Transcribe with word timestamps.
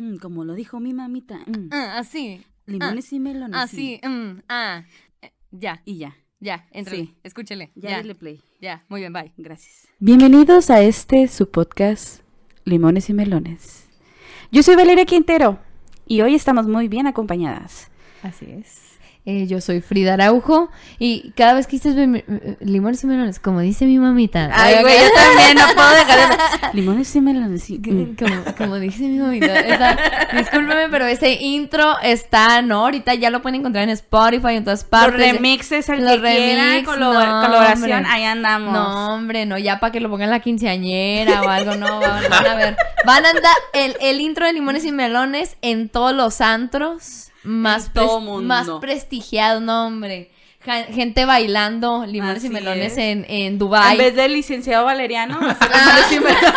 Mm, 0.00 0.16
como 0.16 0.44
lo 0.44 0.54
dijo 0.54 0.80
mi 0.80 0.94
mamita. 0.94 1.40
mm. 1.46 1.68
Ah, 1.72 1.98
así. 1.98 2.40
Limones 2.66 3.12
y 3.12 3.20
melones. 3.20 3.54
Así. 3.60 4.00
mm, 4.02 4.40
ah. 4.48 4.84
Eh, 5.20 5.30
Ya, 5.50 5.82
Y 5.84 5.98
ya. 5.98 6.16
ya, 6.40 6.66
entre. 6.72 6.96
Sí. 6.96 7.14
Escúchele. 7.22 7.70
Ya, 7.74 7.90
Ya, 7.90 7.96
dale 7.98 8.14
play. 8.14 8.40
ya. 8.62 8.82
Muy 8.88 9.00
bien, 9.00 9.12
bye. 9.12 9.32
Gracias. 9.36 9.88
Bienvenidos 9.98 10.70
a 10.70 10.80
este 10.80 11.28
su 11.28 11.50
podcast 11.50 12.22
Limones 12.64 13.10
y 13.10 13.14
Melones. 13.14 13.88
Yo 14.50 14.62
soy 14.62 14.74
Valeria 14.76 15.04
Quintero 15.04 15.58
y 16.06 16.22
hoy 16.22 16.34
estamos 16.34 16.66
muy 16.66 16.88
bien 16.88 17.06
acompañadas. 17.06 17.90
Así 18.22 18.46
es. 18.50 18.98
Eh, 19.30 19.46
yo 19.46 19.60
soy 19.60 19.80
Frida 19.80 20.14
Araujo 20.14 20.70
y 20.98 21.30
cada 21.36 21.54
vez 21.54 21.66
que 21.68 21.76
dices 21.76 21.94
eh, 21.96 22.56
limones 22.60 23.04
y 23.04 23.06
melones, 23.06 23.38
como 23.38 23.60
dice 23.60 23.84
mi 23.86 23.96
mamita. 23.98 24.50
Ay, 24.52 24.76
güey, 24.82 24.98
yo 24.98 25.04
también 25.14 25.56
no 25.56 25.64
puedo 25.74 25.90
dejar 25.90 26.28
de... 26.30 26.68
Limones 26.80 27.14
y 27.14 27.20
melones. 27.20 27.62
sí. 27.62 27.80
Como, 28.18 28.44
como 28.58 28.76
dice 28.80 29.04
mi 29.04 29.18
mamita. 29.18 29.60
esa- 29.60 29.96
discúlpeme, 30.36 30.88
pero 30.90 31.06
ese 31.06 31.32
intro 31.34 31.94
está, 32.02 32.60
¿no? 32.62 32.80
Ahorita 32.80 33.14
ya 33.14 33.30
lo 33.30 33.40
pueden 33.40 33.60
encontrar 33.60 33.84
en 33.84 33.90
Spotify, 33.90 34.56
en 34.56 34.64
todas 34.64 34.80
Los 34.80 34.88
partes. 34.88 35.32
remixes, 35.32 35.88
el 35.88 36.00
Los 36.04 36.16
que 36.16 36.20
quiera, 36.20 36.64
remix, 36.70 36.88
no, 36.88 36.94
colaboración, 36.94 37.92
hombre. 37.92 38.04
ahí 38.10 38.24
andamos. 38.24 38.72
No, 38.72 39.14
hombre, 39.14 39.46
no, 39.46 39.58
ya 39.58 39.78
para 39.78 39.92
que 39.92 40.00
lo 40.00 40.10
pongan 40.10 40.30
la 40.30 40.40
quinceañera 40.40 41.42
o 41.42 41.48
algo, 41.48 41.76
no, 41.76 42.00
van, 42.00 42.24
van 42.28 42.46
a 42.46 42.54
ver. 42.56 42.76
Van 43.06 43.24
a 43.24 43.30
andar 43.30 43.54
el, 43.74 43.96
el 44.00 44.20
intro 44.20 44.46
de 44.46 44.52
Limones 44.52 44.84
y 44.84 44.92
Melones 44.92 45.56
en 45.62 45.88
todos 45.88 46.14
los 46.14 46.40
antros 46.40 47.29
más, 47.44 47.86
En 47.86 47.92
todo 47.92 48.18
pres- 48.20 48.24
mundo. 48.24 48.42
más 48.48 48.68
prestigiado, 48.80 49.60
no, 49.60 49.86
hombre. 49.86 50.30
Gente 50.92 51.24
bailando 51.24 52.04
Limones 52.06 52.44
y 52.44 52.50
Melones 52.50 52.92
es. 52.92 52.98
en, 52.98 53.24
en 53.28 53.58
Dubai. 53.58 53.92
En 53.92 53.98
vez 53.98 54.14
del 54.14 54.34
licenciado 54.34 54.84
Valeriano, 54.84 55.40
va 55.40 55.52
a 55.52 55.54
ser 55.58 55.70
Ah. 55.72 55.78
Limones 55.86 56.12
y 56.12 56.20
Melones. 56.20 56.52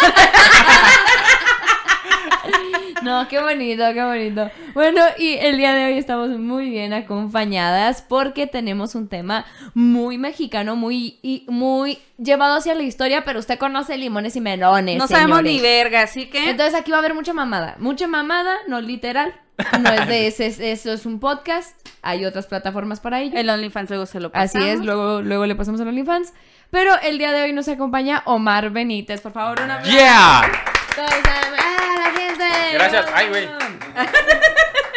No, 3.06 3.28
qué 3.28 3.40
bonito, 3.42 3.84
qué 3.94 4.04
bonito. 4.04 4.50
Bueno, 4.74 5.02
y 5.18 5.34
el 5.34 5.58
día 5.58 5.74
de 5.74 5.86
hoy 5.86 5.98
estamos 5.98 6.30
muy 6.30 6.70
bien 6.70 6.94
acompañadas 6.94 8.02
porque 8.02 8.48
tenemos 8.48 8.96
un 8.96 9.08
tema 9.08 9.46
muy 9.74 10.18
mexicano, 10.18 10.76
muy, 10.76 11.20
y 11.22 11.46
muy 11.50 12.00
llevado 12.18 12.56
hacia 12.58 12.76
la 12.76 12.84
historia, 12.84 13.24
pero 13.26 13.40
usted 13.40 13.58
conoce 13.60 13.98
limones 13.98 14.36
y 14.36 14.42
melones. 14.42 14.98
No 14.98 15.08
sabemos 15.08 15.38
señores. 15.40 15.54
ni 15.54 15.62
verga, 15.62 16.02
así 16.04 16.30
que... 16.30 16.50
Entonces 16.50 16.76
aquí 16.76 16.92
va 16.92 16.98
a 16.98 17.00
haber 17.00 17.14
mucha 17.14 17.34
mamada. 17.34 17.76
Mucha 17.80 18.08
mamada, 18.08 18.56
no 18.68 18.82
literal. 18.82 19.34
No 19.82 19.92
es 19.92 20.08
de 20.08 20.28
ese, 20.28 20.48
es- 20.48 20.60
eso 20.60 20.92
es 20.94 21.06
un 21.06 21.20
podcast. 21.20 21.78
Hay 22.02 22.26
otras 22.26 22.48
plataformas 22.48 23.00
para 23.00 23.22
ello. 23.22 23.38
El 23.38 23.50
OnlyFans 23.50 23.90
luego 23.90 24.06
se 24.08 24.20
lo 24.20 24.32
Así 24.34 24.58
pasamos. 24.58 24.80
es, 24.80 24.86
luego, 24.86 25.22
luego 25.22 25.46
le 25.46 25.56
pasamos 25.56 25.80
a 25.80 25.84
los 25.86 25.92
OnlyFans. 25.92 26.34
Pero 26.72 26.92
el 27.04 27.20
día 27.20 27.32
de 27.32 27.44
hoy 27.44 27.54
nos 27.54 27.68
acompaña 27.68 28.24
Omar 28.26 28.72
Benítez. 28.72 29.22
Por 29.22 29.32
favor, 29.32 29.62
una 29.62 29.84
¡Yeah! 29.84 30.42
Todos, 30.96 31.10
¡ah, 31.58 31.96
la 31.98 32.20
gente! 32.20 32.74
Gracias. 32.74 33.06
Ay, 33.14 33.28
güey. 33.30 33.50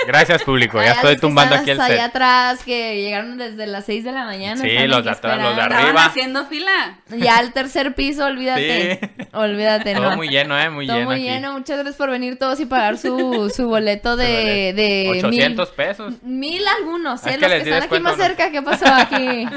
Gracias, 0.07 0.43
público. 0.45 0.81
Ya 0.81 0.93
estoy 0.93 1.17
tumbando 1.19 1.57
aquí 1.57 1.71
el 1.73 1.81
hasta 1.81 1.93
allá 1.93 2.03
set. 2.05 2.11
atrás 2.11 2.63
que 2.65 3.03
llegaron 3.03 3.39
desde 3.39 3.67
las 3.67 3.85
6 3.87 4.05
de 4.05 4.13
la 4.13 4.25
mañana. 4.25 4.61
Sí, 4.63 4.87
los 4.87 5.05
de 5.05 5.11
atrás, 5.11 5.43
los 5.43 5.57
de 5.57 5.63
arriba. 5.63 5.81
Estaban 5.81 6.11
haciendo 6.11 6.47
fila. 6.47 6.99
Ya 7.09 7.39
al 7.39 7.53
tercer 7.53 7.95
piso, 7.97 8.25
olvídate. 8.25 9.01
Sí. 9.03 9.27
Olvídate, 9.33 9.95
Todo 9.95 10.11
no. 10.11 10.17
muy 10.17 10.29
lleno, 10.29 10.57
¿eh? 10.59 10.71
Muy 10.71 10.87
Todo 10.87 10.97
lleno 10.99 11.09
muy 11.11 11.17
aquí. 11.17 11.25
lleno. 11.25 11.53
Muchas 11.55 11.77
gracias 11.79 11.97
por 11.97 12.11
venir 12.11 12.39
todos 12.39 12.61
y 12.61 12.67
pagar 12.67 12.99
su, 12.99 13.53
su 13.55 13.67
boleto 13.69 14.17
de, 14.17 14.73
de 14.77 15.09
800 15.25 15.71
pesos. 15.71 16.15
mil, 16.23 16.53
mil 16.61 16.69
algunos, 16.69 17.27
¿eh? 17.27 17.31
Es 17.31 17.37
que 17.39 17.43
Los 17.43 17.51
que 17.51 17.59
están 17.71 17.83
aquí 17.83 17.99
más 18.01 18.17
¿no? 18.17 18.23
cerca, 18.25 18.51
¿qué 18.53 18.63
pasó 18.63 18.87
aquí? 18.87 19.45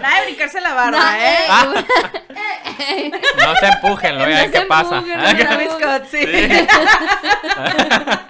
Nada 0.00 0.20
de 0.20 0.24
brincarse 0.26 0.60
la 0.60 0.74
barba, 0.74 0.98
No, 0.98 1.12
¿eh? 1.12 1.36
Ah. 1.48 1.74
No 3.36 3.54
se 3.56 3.66
empujen, 3.66 4.14
lo 4.14 4.20
No 4.20 4.26
vean 4.26 4.46
se 4.46 4.52
qué 4.60 4.66
pasa. 4.66 4.96
empujen, 4.98 5.18
no 5.18 5.24
Scott, 5.78 6.04
sí. 6.10 6.26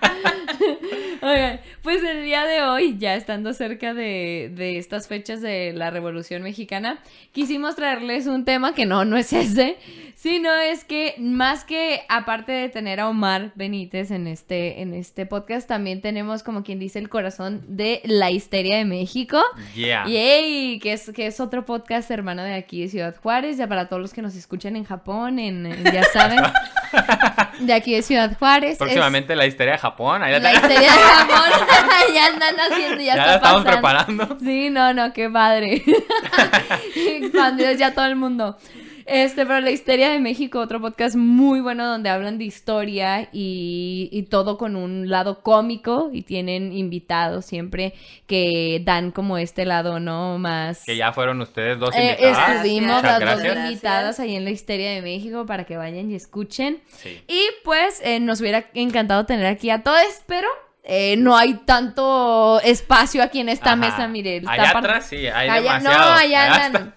pues 2.01 2.17
el 2.17 2.25
día 2.25 2.45
de 2.45 2.62
hoy, 2.62 2.97
ya 2.98 3.15
estando 3.15 3.53
cerca 3.53 3.93
de, 3.95 4.51
de 4.55 4.79
estas 4.79 5.06
fechas 5.09 5.41
de 5.43 5.73
la 5.75 5.91
Revolución 5.91 6.42
Mexicana, 6.42 6.98
quisimos 7.33 7.77
traerles 7.77 8.27
un 8.27 8.45
tema 8.45 8.74
que 8.74 8.86
no, 8.86 9.05
no 9.05 9.17
es 9.17 9.33
ese, 9.33 9.77
sino 10.14 10.55
es 10.55 10.85
que 10.85 11.14
más 11.19 11.64
que 11.64 12.02
aparte 12.08 12.52
de 12.52 12.69
tener 12.69 13.01
a 13.01 13.08
Omar 13.08 13.52
Benítez 13.55 14.11
en 14.11 14.27
este, 14.27 14.80
en 14.83 14.95
este 14.95 15.27
podcast, 15.27 15.69
también 15.69 16.01
tenemos 16.01 16.42
como 16.42 16.63
quien 16.63 16.79
dice 16.79 16.98
el 16.98 17.08
corazón 17.08 17.63
de 17.69 18.01
la 18.05 18.30
histeria 18.30 18.77
de 18.79 18.85
México. 18.85 19.42
Yeah. 19.74 20.07
Yay, 20.07 20.79
que 20.79 20.92
es, 20.95 21.11
que 21.14 21.27
es 21.27 21.39
otro 21.41 21.64
podcast 21.67 22.11
hermano 22.11 22.42
de 22.42 22.55
aquí 22.55 22.83
de 22.83 22.89
Ciudad 22.89 23.14
Juárez, 23.23 23.57
ya 23.58 23.67
para 23.67 23.89
todos 23.89 24.01
los 24.01 24.13
que 24.14 24.23
nos 24.23 24.35
escuchan 24.36 24.77
en 24.77 24.85
Japón, 24.85 25.39
en, 25.39 25.67
en- 25.67 25.85
ya 25.85 26.05
saben, 26.05 26.41
de 27.61 27.73
aquí 27.74 27.95
de 27.95 28.03
Ciudad 28.03 28.36
Juárez. 28.39 28.73
Es- 28.73 28.79
Próximamente 28.79 29.36
la 29.36 29.47
histeria 29.47 29.73
de 29.74 29.79
Japón. 29.79 30.23
Ahí 30.23 30.33
la 30.33 30.39
ya, 30.41 30.53
historia 30.55 30.80
de 30.80 30.86
Japón 30.86 31.89
ya 32.14 32.27
andan 32.27 32.55
haciendo, 32.58 32.96
ya, 33.02 33.14
ya 33.17 33.23
está 33.23 33.34
estamos 33.36 33.64
pasando. 33.64 33.70
preparando. 33.73 34.39
Sí, 34.40 34.70
no, 34.70 34.92
no, 34.95 35.12
qué 35.12 35.28
padre. 35.30 35.83
Expandidos 36.96 37.78
ya 37.78 37.95
todo 37.95 38.06
el 38.06 38.17
mundo. 38.17 38.56
Este, 39.06 39.45
pero 39.45 39.58
la 39.61 39.73
histeria 39.73 40.11
de 40.11 40.20
México, 40.20 40.61
otro 40.61 40.80
podcast 40.80 41.17
muy 41.17 41.61
bueno 41.61 41.84
donde 41.84 42.08
hablan 42.11 42.39
de 42.39 42.45
historia 42.45 43.29
y, 43.33 44.08
y 44.12 44.23
todo 44.24 44.56
con 44.56 44.77
un 44.77 45.08
lado 45.08 45.40
cómico 45.42 46.11
y 46.12 46.23
tienen 46.23 46.73
invitados 46.73 47.45
siempre 47.45 47.95
que 48.29 48.80
dan 48.84 49.11
como 49.11 49.36
este 49.36 49.64
lado, 49.64 49.98
¿no? 49.98 50.39
Más... 50.39 50.84
Que 50.84 50.96
ya 50.96 51.12
fueron 51.12 51.40
ustedes 51.40 51.80
dos 51.80 51.92
Eh, 51.96 52.11
invitadas. 52.20 52.55
estuvimos 52.56 53.02
las 53.02 53.20
dos 53.42 53.56
invitadas 53.56 54.20
ahí 54.20 54.36
en 54.36 54.45
la 54.45 54.50
histeria 54.50 54.92
de 54.92 55.02
México 55.02 55.45
para 55.45 55.64
que 55.64 55.77
vayan 55.77 56.08
y 56.08 56.14
escuchen. 56.14 56.80
Sí. 56.98 57.20
Y 57.27 57.40
pues 57.64 58.00
eh, 58.05 58.20
nos 58.20 58.40
hubiera 58.40 58.67
encantado 58.74 59.27
tener 59.27 59.46
aquí 59.46 59.70
a 59.70 59.83
todos, 59.83 60.05
pero 60.27 60.46
eh, 60.85 61.17
no 61.18 61.36
hay 61.36 61.55
tanto 61.64 62.61
espacio 62.63 63.23
aquí 63.23 63.41
en 63.41 63.48
esta 63.48 63.68
Ajá. 63.73 63.77
mesa, 63.77 64.08
mire. 64.08 64.39
está 64.39 64.52
Allá 64.52 64.73
par- 64.73 64.77
atrás 64.85 65.07
sí, 65.08 65.27
hay 65.27 65.48
Allá- 65.48 65.55
demasiado. 65.79 65.98
No, 65.98 66.13
allá 66.17 66.45
Allá 66.55 66.64
andan. 66.67 66.95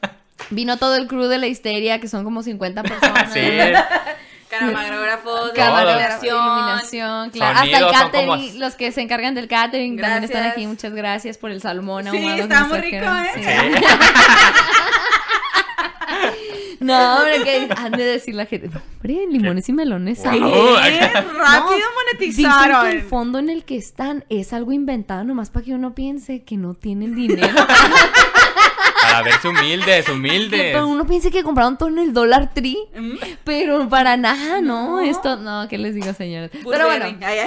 Vino 0.49 0.77
todo 0.77 0.95
el 0.95 1.07
crew 1.07 1.23
de 1.27 1.37
la 1.37 1.47
histeria, 1.47 1.99
que 1.99 2.07
son 2.07 2.23
como 2.23 2.43
50 2.43 2.83
personas. 2.83 3.31
Sí. 3.33 3.41
Camarógrafos, 4.49 5.51
Camarógrafo, 5.55 6.25
iluminación. 6.27 7.29
claro. 7.31 7.59
Hasta 7.59 7.77
el 7.79 7.87
catering, 7.91 8.27
como- 8.27 8.59
los 8.59 8.75
que 8.75 8.91
se 8.91 9.01
encargan 9.01 9.33
del 9.33 9.47
catering 9.47 9.99
también 9.99 10.23
están 10.25 10.43
aquí. 10.45 10.67
Muchas 10.67 10.93
gracias 10.93 11.37
por 11.39 11.49
el 11.49 11.59
salmón 11.59 12.03
Sí, 12.03 12.09
ahumado 12.17 12.35
que 12.35 12.41
está 12.43 12.63
muy 12.65 12.77
rico, 12.79 13.05
¿eh? 13.05 13.31
Sí. 13.33 13.41
No, 16.79 17.15
hombre, 17.17 17.43
que 17.43 17.69
han 17.75 17.91
de 17.91 18.03
decir 18.03 18.35
la 18.35 18.45
gente, 18.45 18.69
"No, 18.69 18.81
hombre, 18.95 19.25
limones 19.29 19.67
y 19.69 19.73
melones. 19.73 20.23
Wow. 20.23 20.75
hay". 20.77 20.91
Bien, 20.91 21.11
rápido 21.37 21.75
Dicen 22.19 22.45
monetizaron. 22.45 22.89
que 22.89 22.97
el 22.97 23.01
fondo 23.03 23.39
en 23.39 23.49
el 23.49 23.63
que 23.65 23.75
están 23.77 24.25
es 24.29 24.53
algo 24.53 24.71
inventado 24.71 25.23
nomás 25.23 25.49
para 25.49 25.65
que 25.65 25.73
uno 25.73 25.93
piense 25.95 26.43
que 26.43 26.57
no 26.57 26.73
tienen 26.73 27.15
dinero. 27.15 27.47
Para 29.13 29.23
verse 29.23 29.47
humildes, 29.47 30.09
humildes. 30.09 30.61
Pero 30.73 30.87
uno 30.87 31.05
piensa 31.05 31.29
que 31.31 31.43
compraron 31.43 31.77
todo 31.77 31.89
en 31.89 31.99
el 31.99 32.13
Dollar 32.13 32.53
Tree, 32.53 32.77
Mm. 32.95 33.15
pero 33.43 33.87
para 33.89 34.17
nada, 34.17 34.61
¿no? 34.61 34.73
No. 34.73 34.99
Esto, 35.01 35.37
no, 35.37 35.67
¿qué 35.67 35.77
les 35.77 35.95
digo, 35.95 36.13
señores? 36.13 36.51
Pero 36.51 36.85
bueno, 36.87 37.05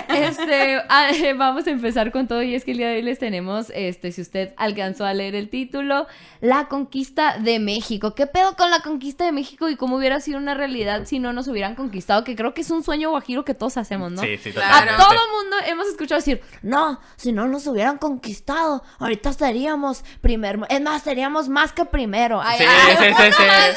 este, 0.09 0.79
ah, 0.89 1.09
eh, 1.13 1.33
vamos 1.35 1.67
a 1.67 1.71
empezar 1.71 2.11
con 2.13 2.29
todo 2.29 2.43
y 2.43 2.55
es 2.55 2.65
que 2.65 2.73
el 2.73 2.79
día 2.79 2.89
de 2.89 2.97
hoy 2.97 3.03
les 3.03 3.19
tenemos, 3.19 3.67
este, 3.75 4.13
si 4.13 4.21
usted 4.23 4.53
alcanzó 4.57 5.05
a 5.05 5.15
leer 5.15 5.35
el 5.35 5.49
título, 5.49 6.07
La 6.41 6.69
Conquista 6.69 7.39
de 7.39 7.59
México. 7.59 8.15
¿Qué 8.15 8.27
pedo 8.27 8.57
con 8.57 8.71
la 8.71 8.81
Conquista 8.81 9.25
de 9.25 9.33
México 9.33 9.69
y 9.69 9.77
cómo 9.77 9.97
hubiera 9.97 10.21
sido 10.21 10.39
una 10.39 10.55
realidad 10.55 11.03
si 11.07 11.19
no 11.19 11.33
nos 11.33 11.49
hubieran 11.49 11.75
conquistado? 11.75 12.25
Que 12.25 12.37
creo 12.37 12.55
que 12.55 12.61
es 12.63 12.71
un 12.71 12.83
sueño 12.83 13.11
guajiro 13.11 13.45
que 13.45 13.55
todos 13.55 13.77
hacemos, 13.77 14.13
¿no? 14.13 14.23
Sí, 14.23 14.37
sí, 14.39 14.53
Claro. 14.53 14.69
A 14.75 14.81
totalmente. 14.81 15.05
todo 15.05 15.43
mundo 15.43 15.57
hemos 15.67 15.87
escuchado 15.89 16.19
decir, 16.21 16.41
no, 16.63 17.01
si 17.17 17.33
no 17.33 17.47
nos 17.49 17.67
hubieran 17.67 17.99
conquistado, 17.99 18.83
ahorita 18.99 19.33
seríamos 19.33 20.05
primer, 20.21 20.59
es 20.69 20.81
más, 20.81 21.03
seríamos 21.03 21.49
más 21.57 21.73
que 21.73 21.87
primero. 21.87 22.41
Ay, 22.45 22.59
Sí, 22.59 22.65
ay, 22.69 22.97
sí, 22.99 23.05
sí, 23.33 23.43
más- 23.43 23.77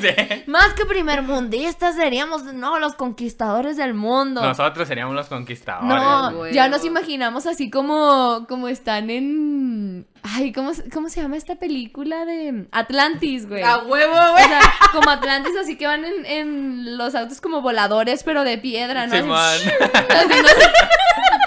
sí. 0.00 0.08
Sí. 0.08 0.42
Más 0.46 0.72
que 0.74 0.86
primer 0.86 1.20
mundistas 1.22 1.94
seríamos, 1.94 2.42
no, 2.44 2.78
los 2.78 2.94
conquistadores 2.94 3.76
del 3.76 3.92
mundo. 3.92 4.40
Nosotros 4.42 4.88
seríamos 4.88 5.14
los 5.14 5.28
conquistadores. 5.28 5.88
No, 6.02 6.32
güey. 6.38 6.54
ya 6.54 6.68
nos 6.68 6.84
imaginamos 6.86 7.46
así 7.46 7.68
como, 7.70 8.46
como 8.48 8.68
están 8.68 9.10
en... 9.10 10.06
Ay, 10.22 10.52
¿cómo, 10.52 10.72
se- 10.74 10.88
¿cómo 10.90 11.08
se 11.10 11.20
llama 11.20 11.36
esta 11.36 11.56
película 11.56 12.24
de 12.24 12.66
Atlantis, 12.72 13.46
güey? 13.48 13.62
A 13.62 13.78
huevo, 13.78 14.14
O 14.14 14.32
güey. 14.32 14.44
sea, 14.44 14.60
como 14.92 15.10
Atlantis, 15.10 15.52
así 15.60 15.76
que 15.76 15.86
van 15.86 16.04
en, 16.04 16.24
en 16.26 16.96
los 16.98 17.14
autos 17.14 17.40
como 17.42 17.60
voladores, 17.60 18.22
pero 18.24 18.44
de 18.44 18.56
piedra, 18.58 19.06
¿no? 19.06 19.14
Simón. 19.14 19.36
Así, 19.38 19.68
así, 20.08 20.42
no 20.42 20.48
sé. 20.48 20.70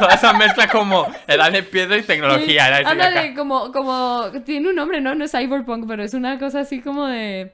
Toda 0.01 0.13
esa 0.15 0.33
mezcla 0.33 0.67
como 0.67 1.07
edad 1.27 1.51
de 1.51 1.63
piedra 1.63 1.97
y 1.97 2.01
tecnología. 2.01 2.75
así 2.75 2.85
Ándale, 2.85 3.19
acá. 3.19 3.35
como, 3.35 3.71
como, 3.71 4.25
tiene 4.43 4.69
un 4.69 4.75
nombre, 4.75 4.99
¿no? 4.99 5.13
No 5.13 5.25
es 5.25 5.31
cyberpunk, 5.31 5.85
pero 5.87 6.03
es 6.03 6.13
una 6.13 6.39
cosa 6.39 6.61
así 6.61 6.81
como 6.81 7.05
de, 7.05 7.53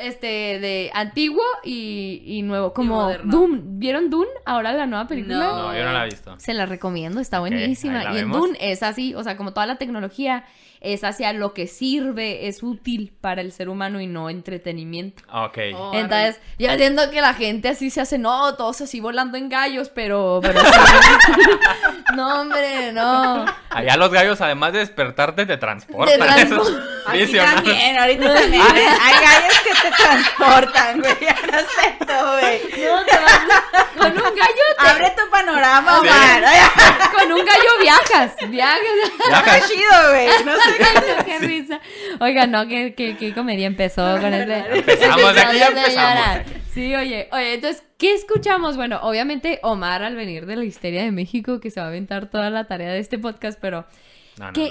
este, 0.00 0.26
de 0.26 0.90
antiguo 0.94 1.42
y, 1.64 2.22
y 2.24 2.42
nuevo, 2.42 2.72
como. 2.72 3.12
Doom. 3.24 3.78
¿Vieron 3.80 4.10
Dune? 4.10 4.30
Ahora 4.44 4.72
la 4.72 4.86
nueva 4.86 5.06
película. 5.06 5.36
No, 5.36 5.76
yo 5.76 5.84
no 5.84 5.92
la 5.92 6.04
he 6.04 6.10
visto. 6.10 6.34
Se 6.38 6.54
la 6.54 6.66
recomiendo, 6.66 7.20
está 7.20 7.40
buenísima. 7.40 8.04
y 8.04 8.06
en 8.06 8.12
vemos. 8.14 8.38
Dune 8.38 8.58
es 8.60 8.82
así, 8.82 9.14
o 9.14 9.22
sea, 9.24 9.36
como 9.36 9.52
toda 9.52 9.66
la 9.66 9.76
tecnología 9.76 10.44
es 10.80 11.04
hacia 11.04 11.32
lo 11.34 11.52
que 11.52 11.66
sirve, 11.66 12.48
es 12.48 12.62
útil 12.62 13.12
para 13.20 13.42
el 13.42 13.52
ser 13.52 13.68
humano 13.68 14.00
y 14.00 14.06
no 14.06 14.30
entretenimiento. 14.30 15.22
Ok. 15.30 15.58
Oh. 15.74 15.90
Entonces, 15.94 16.40
yo 16.58 16.70
entiendo 16.70 17.10
que 17.10 17.20
la 17.20 17.34
gente 17.34 17.68
así 17.68 17.90
se 17.90 18.00
hace, 18.00 18.16
no, 18.18 18.54
todos 18.54 18.80
así 18.80 18.98
volando 19.00 19.36
en 19.36 19.48
gallos, 19.50 19.90
pero, 19.90 20.40
pero 20.42 20.60
no, 22.14 22.40
hombre, 22.40 22.92
no. 22.92 23.44
Allá 23.68 23.96
los 23.96 24.10
gallos, 24.10 24.40
además 24.40 24.72
de 24.72 24.78
despertarte, 24.80 25.44
te 25.46 25.56
transportan. 25.58 26.18
Te 26.18 26.42
es 26.44 26.52
Aquí 27.06 27.36
también, 27.36 27.98
ahorita 27.98 28.34
también. 28.34 28.62
¿eh? 28.76 28.86
Hay 29.02 29.14
gallos 29.14 29.60
que 29.64 29.70
te 29.70 29.96
transportan, 30.02 31.00
güey. 31.00 31.16
Ya 31.20 31.36
no 31.52 31.58
sé 31.58 31.90
güey. 32.40 32.60
No, 32.84 33.04
te 33.04 33.16
vas- 33.16 33.86
con 33.96 34.12
un 34.12 34.16
gallo, 34.16 34.64
te- 34.78 34.88
Abre 34.88 35.10
tu 35.16 35.30
panorama. 35.30 36.00
Omar. 36.00 36.42
Con 37.12 37.32
un 37.32 37.44
gallo 37.44 37.70
viajas, 37.80 38.32
viajas. 38.48 38.80
Viajas. 39.28 39.56
Está 39.56 39.68
chido, 39.68 40.10
güey. 40.10 40.28
No 40.44 40.56
sé. 40.56 40.69
Ay, 40.78 41.14
no, 41.18 41.24
qué 41.24 41.38
risa. 41.38 41.80
Oiga, 42.20 42.46
no, 42.46 42.66
qué, 42.68 42.94
qué, 42.94 43.16
qué 43.16 43.32
comedia 43.34 43.66
empezó 43.66 44.18
con 44.20 44.32
este. 44.32 44.78
Empezamos, 44.78 45.34
de 45.34 45.40
aquí 45.40 45.58
ya 45.58 45.68
empezamos. 45.68 46.52
Sí, 46.72 46.94
oye, 46.94 47.28
oye, 47.32 47.54
entonces, 47.54 47.82
¿qué 47.98 48.14
escuchamos? 48.14 48.76
Bueno, 48.76 49.00
obviamente 49.02 49.58
Omar 49.62 50.02
al 50.04 50.14
venir 50.14 50.46
de 50.46 50.56
la 50.56 50.64
histeria 50.64 51.02
de 51.02 51.10
México, 51.10 51.58
que 51.60 51.70
se 51.70 51.80
va 51.80 51.86
a 51.86 51.88
aventar 51.88 52.30
toda 52.30 52.48
la 52.50 52.64
tarea 52.68 52.92
de 52.92 53.00
este 53.00 53.18
podcast, 53.18 53.58
pero 53.60 53.86
No, 54.38 54.46
no, 54.46 54.52
¿qué, 54.52 54.70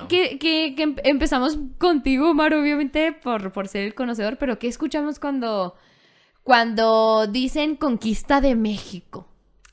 no. 0.77 0.83
em- 0.83 0.95
empezamos 1.03 1.57
contigo, 1.77 2.31
Omar, 2.31 2.53
obviamente, 2.53 3.11
por, 3.11 3.51
por 3.51 3.67
ser 3.67 3.83
el 3.83 3.95
conocedor, 3.95 4.37
pero 4.37 4.59
¿qué 4.59 4.67
escuchamos 4.67 5.19
cuando, 5.19 5.75
cuando 6.43 7.27
dicen 7.27 7.75
conquista 7.75 8.39
de 8.41 8.55
México? 8.55 9.27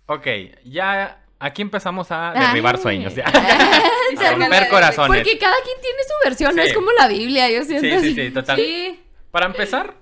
Ok, 0.07 0.27
ya 0.65 1.23
aquí 1.39 1.63
empezamos 1.63 2.11
a 2.11 2.33
derribar 2.33 2.77
Ay. 2.77 2.83
sueños. 2.83 3.15
Ya. 3.15 3.25
A 4.27 4.31
romper 4.33 4.69
corazones. 4.69 5.19
Porque 5.23 5.39
cada 5.39 5.57
quien 5.65 5.81
tiene 5.81 5.99
su 6.03 6.29
versión, 6.29 6.57
no 6.57 6.63
es 6.63 6.73
como 6.73 6.91
la 6.93 7.09
Biblia, 7.09 7.51
yo 7.51 7.65
siento. 7.65 7.83
Sí, 7.87 7.91
sí, 7.91 7.97
así. 7.97 8.15
sí, 8.15 8.31
total. 8.31 8.57
Sí. 8.59 9.01
Para 9.31 9.47
empezar, 9.47 9.95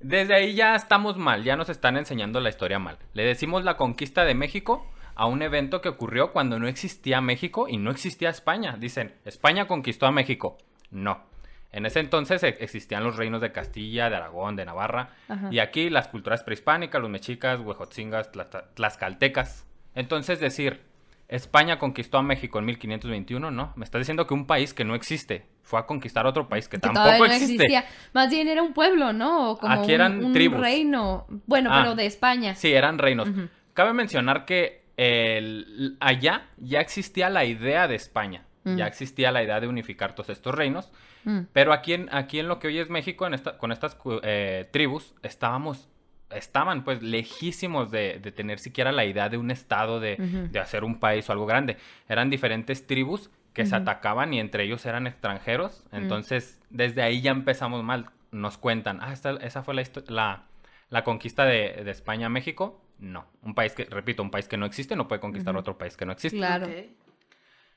desde 0.00 0.34
ahí 0.34 0.54
ya 0.54 0.74
estamos 0.74 1.16
mal, 1.18 1.44
ya 1.44 1.56
nos 1.56 1.68
están 1.68 1.96
enseñando 1.96 2.40
la 2.40 2.48
historia 2.48 2.78
mal. 2.78 2.98
Le 3.12 3.24
decimos 3.24 3.62
la 3.64 3.76
conquista 3.76 4.24
de 4.24 4.34
México 4.34 4.90
a 5.14 5.26
un 5.26 5.42
evento 5.42 5.80
que 5.80 5.88
ocurrió 5.88 6.32
cuando 6.32 6.58
no 6.58 6.66
existía 6.66 7.20
México 7.20 7.68
y 7.68 7.76
no 7.76 7.90
existía 7.90 8.30
España. 8.30 8.76
Dicen, 8.78 9.14
España 9.24 9.66
conquistó 9.68 10.06
a 10.06 10.10
México. 10.10 10.58
No. 10.90 11.22
En 11.70 11.86
ese 11.86 12.00
entonces 12.00 12.42
e- 12.42 12.56
existían 12.60 13.04
los 13.04 13.16
reinos 13.16 13.40
de 13.40 13.52
Castilla, 13.52 14.08
de 14.10 14.16
Aragón, 14.16 14.56
de 14.56 14.64
Navarra. 14.64 15.10
Ajá. 15.28 15.48
Y 15.50 15.58
aquí 15.58 15.90
las 15.90 16.08
culturas 16.08 16.42
prehispánicas, 16.42 17.00
los 17.00 17.10
mexicas, 17.10 17.60
huejotzingas, 17.60 18.32
tla- 18.32 18.64
tlaxcaltecas. 18.74 19.64
Entonces 19.94 20.40
decir, 20.40 20.80
España 21.28 21.78
conquistó 21.78 22.18
a 22.18 22.22
México 22.22 22.58
en 22.58 22.64
1521, 22.66 23.50
no. 23.50 23.72
Me 23.76 23.84
está 23.84 23.98
diciendo 23.98 24.26
que 24.26 24.34
un 24.34 24.46
país 24.46 24.74
que 24.74 24.84
no 24.84 24.94
existe 24.94 25.46
fue 25.62 25.80
a 25.80 25.86
conquistar 25.86 26.26
otro 26.26 26.48
país 26.48 26.68
que, 26.68 26.76
que 26.76 26.80
tampoco 26.82 27.08
no 27.18 27.24
existe. 27.24 27.54
existía. 27.54 27.84
Más 28.12 28.28
bien 28.30 28.48
era 28.48 28.62
un 28.62 28.74
pueblo, 28.74 29.12
¿no? 29.12 29.50
O 29.52 29.58
como 29.58 29.72
Aquí 29.72 29.86
un- 29.86 29.90
eran 29.90 30.24
un, 30.24 30.32
tribus. 30.32 30.60
reino. 30.60 31.26
Bueno, 31.46 31.70
Ah. 31.72 31.80
pero 31.82 31.94
de 31.94 32.06
España. 32.06 32.54
Sí, 32.54 32.72
eran 32.72 32.98
reinos. 32.98 33.28
Cabe 33.72 33.92
mencionar 33.94 34.44
que 34.44 34.84
el- 34.96 35.96
allá 36.00 36.46
ya 36.58 36.80
existía 36.80 37.30
la 37.30 37.44
idea 37.44 37.88
de 37.88 37.94
España. 37.94 38.44
Mm. 38.64 38.76
Ya 38.76 38.86
existía 38.86 39.32
la 39.32 39.42
idea 39.42 39.60
de 39.60 39.68
unificar 39.68 40.14
todos 40.14 40.30
estos 40.30 40.54
reinos. 40.54 40.92
Mm. 41.24 41.40
Pero 41.52 41.72
aquí 41.72 41.94
en, 41.94 42.08
aquí 42.14 42.38
en 42.38 42.48
lo 42.48 42.58
que 42.58 42.68
hoy 42.68 42.78
es 42.78 42.90
México, 42.90 43.26
en 43.26 43.34
esta- 43.34 43.56
con 43.58 43.72
estas 43.72 43.96
eh, 44.22 44.68
tribus, 44.72 45.14
estábamos, 45.22 45.88
estaban 46.30 46.84
pues 46.84 47.02
lejísimos 47.02 47.90
de, 47.90 48.18
de 48.20 48.32
tener 48.32 48.58
siquiera 48.58 48.92
la 48.92 49.04
idea 49.04 49.28
de 49.28 49.36
un 49.38 49.50
estado, 49.50 50.00
de, 50.00 50.16
de 50.50 50.58
hacer 50.58 50.84
un 50.84 50.98
país 50.98 51.28
o 51.28 51.32
algo 51.32 51.46
grande. 51.46 51.76
Eran 52.08 52.30
diferentes 52.30 52.86
tribus 52.86 53.30
que 53.52 53.66
se 53.66 53.76
atacaban 53.76 54.34
y 54.34 54.40
entre 54.40 54.64
ellos 54.64 54.84
eran 54.86 55.06
extranjeros. 55.06 55.84
Entonces, 55.92 56.60
desde 56.70 57.02
ahí 57.02 57.20
ya 57.20 57.30
empezamos 57.30 57.84
mal. 57.84 58.06
Nos 58.32 58.58
cuentan, 58.58 58.98
ah, 59.00 59.12
esta- 59.12 59.36
esa 59.36 59.62
fue 59.62 59.74
la, 59.74 59.84
la, 60.08 60.42
la 60.90 61.04
conquista 61.04 61.44
de, 61.44 61.82
de 61.84 61.90
España 61.90 62.26
a 62.26 62.30
México. 62.30 62.80
No, 62.98 63.26
un 63.42 63.54
país 63.54 63.72
que, 63.74 63.84
repito, 63.84 64.22
un 64.22 64.30
país 64.30 64.48
que 64.48 64.56
no 64.56 64.66
existe 64.66 64.96
no 64.96 65.06
puede 65.06 65.20
conquistar 65.20 65.56
otro 65.56 65.78
país 65.78 65.96
que 65.96 66.04
no 66.06 66.12
existe. 66.12 66.36
Claro. 66.66 66.66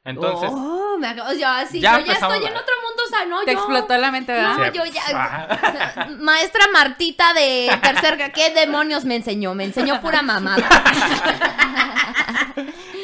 Entonces, 0.07 0.49
Oh, 0.51 0.97
me 0.97 1.07
acabo, 1.07 1.31
Ya 1.33 1.63
yo 1.63 1.69
ya 2.05 2.13
estoy 2.13 2.45
en 2.45 2.55
otro 2.55 2.73
mundo, 2.83 3.03
o 3.05 3.09
sea, 3.09 3.25
no, 3.25 3.41
Te 3.43 3.53
yo... 3.53 3.59
explotó 3.59 3.97
la 3.97 4.11
mente, 4.11 4.31
¿verdad? 4.31 4.57
No, 4.57 4.65
Sí. 4.65 4.71
yo 4.73 4.85
ya... 4.85 6.07
Maestra 6.19 6.65
Martita 6.73 7.33
de 7.33 7.69
tercer 7.81 8.31
¿qué 8.33 8.51
demonios 8.51 9.03
me 9.05 9.15
enseñó? 9.17 9.53
Me 9.53 9.65
enseñó 9.65 9.99
pura 10.01 10.21
mamada. 10.21 10.67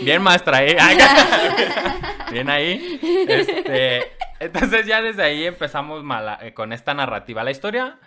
Bien, 0.01 0.21
maestra, 0.21 0.63
¿eh? 0.63 0.77
Ay, 0.79 0.97
Bien 2.31 2.49
ahí. 2.49 2.99
Este, 3.27 4.11
entonces 4.39 4.85
ya 4.85 5.01
desde 5.01 5.23
ahí 5.23 5.45
empezamos 5.45 6.03
mala- 6.03 6.39
eh, 6.41 6.53
con 6.53 6.73
esta 6.73 6.93
narrativa. 6.93 7.43
La 7.43 7.51
historia... 7.51 7.97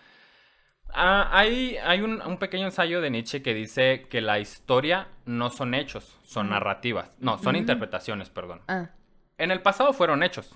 ah, 0.97 1.29
hay 1.33 1.77
hay 1.85 2.01
un, 2.01 2.21
un 2.23 2.39
pequeño 2.39 2.65
ensayo 2.67 3.01
de 3.01 3.11
Nietzsche 3.11 3.43
que 3.43 3.55
dice 3.55 4.07
que 4.11 4.21
la 4.21 4.39
historia 4.41 5.09
no 5.25 5.51
son 5.51 5.75
hechos, 5.75 6.19
son 6.25 6.51
narrativas. 6.51 7.17
No, 7.21 7.39
son 7.39 7.55
interpretaciones, 7.57 8.31
perdón. 8.31 8.63
Ah, 8.69 8.91
En 9.39 9.51
el 9.51 9.61
pasado 9.63 9.93
fueron 9.93 10.23
hechos, 10.23 10.55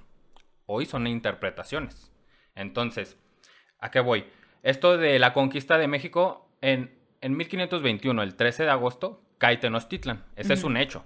hoy 0.66 0.87
son 0.87 1.06
interpretaciones. 1.06 2.10
Entonces, 2.54 3.16
¿a 3.78 3.90
qué 3.90 4.00
voy? 4.00 4.25
Esto 4.62 4.96
de 4.98 5.19
la 5.19 5.32
conquista 5.32 5.78
de 5.78 5.87
México 5.88 6.48
en, 6.60 6.98
en 7.20 7.37
1521, 7.37 8.22
el 8.22 8.34
13 8.34 8.64
de 8.64 8.70
agosto, 8.70 9.22
cae 9.38 9.56
Tenochtitlan. 9.56 10.25
Ese 10.37 10.52
es 10.54 10.60
Ujú. 10.60 10.69
un 10.69 10.76
hecho. 10.76 11.04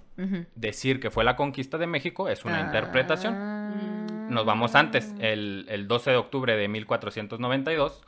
Decir 0.55 0.99
que 0.99 1.09
fue 1.11 1.23
la 1.23 1.35
conquista 1.37 1.77
de 1.77 1.87
México 1.87 2.27
es 2.27 2.43
una 2.43 2.57
Ah. 2.57 2.65
interpretación. 2.65 4.29
Nos 4.29 4.45
vamos 4.45 4.75
antes, 4.75 5.13
el, 5.19 5.65
el 5.69 5.87
12 5.87 6.11
de 6.11 6.17
octubre 6.17 6.55
de 6.57 6.67
1492, 6.67 8.03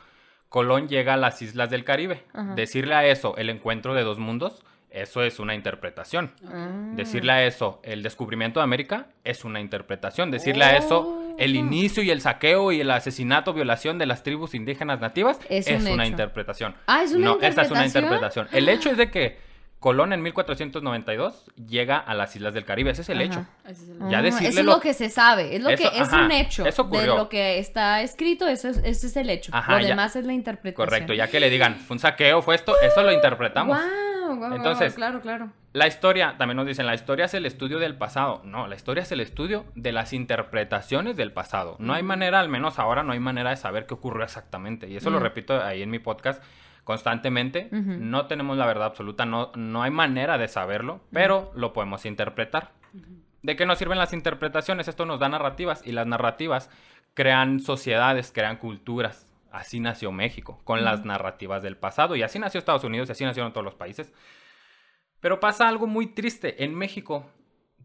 Colón 0.49 0.87
llega 0.87 1.13
a 1.13 1.17
las 1.17 1.41
islas 1.41 1.69
del 1.69 1.83
Caribe. 1.83 2.23
Ajá. 2.33 2.55
Decirle 2.55 2.93
a 2.95 3.05
eso 3.05 3.35
el 3.37 3.49
encuentro 3.49 3.93
de 3.93 4.03
dos 4.03 4.17
mundos, 4.19 4.63
eso 4.89 5.21
es 5.23 5.39
una 5.39 5.53
interpretación. 5.53 6.31
Ah. 6.47 6.69
Decirle 6.95 7.31
a 7.33 7.45
eso 7.45 7.81
el 7.83 8.01
descubrimiento 8.03 8.59
de 8.59 8.63
América 8.63 9.07
es 9.23 9.43
una 9.45 9.59
interpretación. 9.59 10.31
Decirle 10.31 10.63
a 10.63 10.77
eso 10.77 11.21
el 11.37 11.51
Oh. 11.53 11.59
inicio 11.59 12.01
y 12.01 12.09
el 12.09 12.21
saqueo 12.21 12.71
y 12.71 12.79
el 12.81 12.89
asesinato, 12.89 13.53
violación 13.53 13.97
de 13.99 14.05
las 14.05 14.23
tribus 14.23 14.55
indígenas 14.55 14.99
nativas 15.01 15.39
Es 15.49 15.67
es, 15.67 15.81
un 15.83 15.91
una 15.91 16.03
hecho. 16.03 16.11
interpretación. 16.11 16.75
Ah, 16.87 17.03
¿es 17.03 17.13
una 17.13 17.25
no, 17.25 17.37
esa 17.41 17.61
es 17.63 17.69
una 17.71 17.85
interpretación? 17.85 18.03
interpretación. 18.45 18.47
El 18.53 18.69
hecho 18.69 18.89
es 18.89 18.97
de 18.97 19.11
que 19.11 19.37
Colón 19.79 20.11
en 20.11 20.23
1492 20.23 21.51
llega 21.67 21.97
a 21.97 22.15
las 22.15 22.35
islas 22.35 22.53
del 22.53 22.65
Caribe. 22.65 22.91
Ese 22.91 23.03
es 23.03 23.09
el 23.09 23.17
Ajá. 23.21 23.25
hecho. 23.25 23.45
Ya 24.09 24.09
lo- 24.09 24.17
Ah, 24.17 24.21
decirle 24.23 24.49
eso 24.49 24.59
es 24.59 24.65
lo- 24.65 24.71
lo 24.73 24.79
que 24.79 24.93
se 24.95 25.09
sabe, 25.09 25.55
es 25.55 25.61
lo 25.61 25.69
Eso, 25.69 25.91
que 25.91 25.97
es 25.99 26.07
ajá, 26.07 26.25
un 26.25 26.31
hecho. 26.31 26.65
eso 26.65 26.83
de 26.85 27.05
lo 27.05 27.29
que 27.29 27.59
está 27.59 28.01
escrito, 28.01 28.47
eso 28.47 28.69
es, 28.69 28.77
ese 28.77 29.07
es 29.07 29.17
el 29.17 29.29
hecho. 29.29 29.51
Ajá, 29.55 29.73
lo 29.75 29.81
ya. 29.81 29.87
demás 29.89 30.15
es 30.15 30.25
la 30.25 30.33
interpretación. 30.33 30.87
Correcto, 30.87 31.13
ya 31.13 31.27
que 31.27 31.39
le 31.39 31.49
digan, 31.51 31.75
fue 31.75 31.95
un 31.95 31.99
saqueo, 31.99 32.41
fue 32.41 32.55
esto, 32.55 32.73
eso 32.81 33.03
lo 33.03 33.11
interpretamos. 33.11 33.77
Wow, 33.77 34.35
wow, 34.37 34.53
Entonces- 34.55 34.95
claro, 34.95 35.21
claro. 35.21 35.51
La 35.73 35.85
historia, 35.85 36.35
también 36.39 36.57
nos 36.57 36.65
dicen, 36.65 36.87
la 36.87 36.95
historia 36.95 37.25
es 37.25 37.35
el 37.35 37.45
estudio 37.45 37.77
del 37.77 37.95
pasado. 37.95 38.41
No, 38.43 38.65
la 38.65 38.75
historia 38.75 39.03
es 39.03 39.11
el 39.11 39.19
estudio 39.19 39.65
de 39.75 39.91
las 39.91 40.11
interpretaciones 40.11 41.17
del 41.17 41.31
pasado. 41.31 41.75
No 41.77 41.93
hay 41.93 42.01
manera, 42.01 42.39
al 42.39 42.49
menos 42.49 42.79
ahora, 42.79 43.03
no 43.03 43.13
hay 43.13 43.19
manera 43.19 43.51
de 43.51 43.57
saber 43.57 43.85
qué 43.85 43.93
ocurrió 43.93 44.23
exactamente. 44.23 44.89
Y 44.89 44.97
eso 44.97 45.11
lo 45.11 45.19
repito 45.19 45.63
ahí 45.63 45.83
en 45.83 45.91
mi 45.91 45.99
podcast 45.99 46.41
constantemente. 46.87 47.67
No 47.69 48.27
tenemos 48.27 48.55
la 48.55 48.65
verdad 48.65 48.85
absoluta, 48.85 49.25
no, 49.25 49.51
no 49.55 49.83
hay 49.83 49.91
manera 49.91 50.37
de 50.37 50.47
saberlo, 50.47 51.01
pero 51.11 51.51
lo 51.53 51.73
podemos 51.73 52.05
interpretar. 52.05 52.71
¿De 53.43 53.57
qué 53.57 53.65
nos 53.65 53.77
sirven 53.77 53.97
las 53.97 54.13
interpretaciones? 54.13 54.87
Esto 54.87 55.05
nos 55.05 55.19
da 55.19 55.27
narrativas 55.27 55.85
y 55.85 55.91
las 55.91 56.07
narrativas 56.07 56.69
crean 57.13 57.59
sociedades, 57.59 58.31
crean 58.31 58.55
culturas. 58.55 59.29
Así 59.51 59.81
nació 59.81 60.13
México, 60.13 60.61
con 60.63 60.85
las 60.85 61.03
narrativas 61.03 61.61
del 61.61 61.75
pasado. 61.75 62.15
Y 62.15 62.23
así 62.23 62.39
nació 62.39 62.59
Estados 62.59 62.85
Unidos 62.85 63.09
y 63.09 63.11
así 63.11 63.25
nacieron 63.25 63.51
todos 63.51 63.65
los 63.65 63.75
países. 63.75 64.13
Pero 65.19 65.41
pasa 65.41 65.67
algo 65.67 65.87
muy 65.87 66.07
triste. 66.07 66.63
En 66.63 66.73
México 66.73 67.25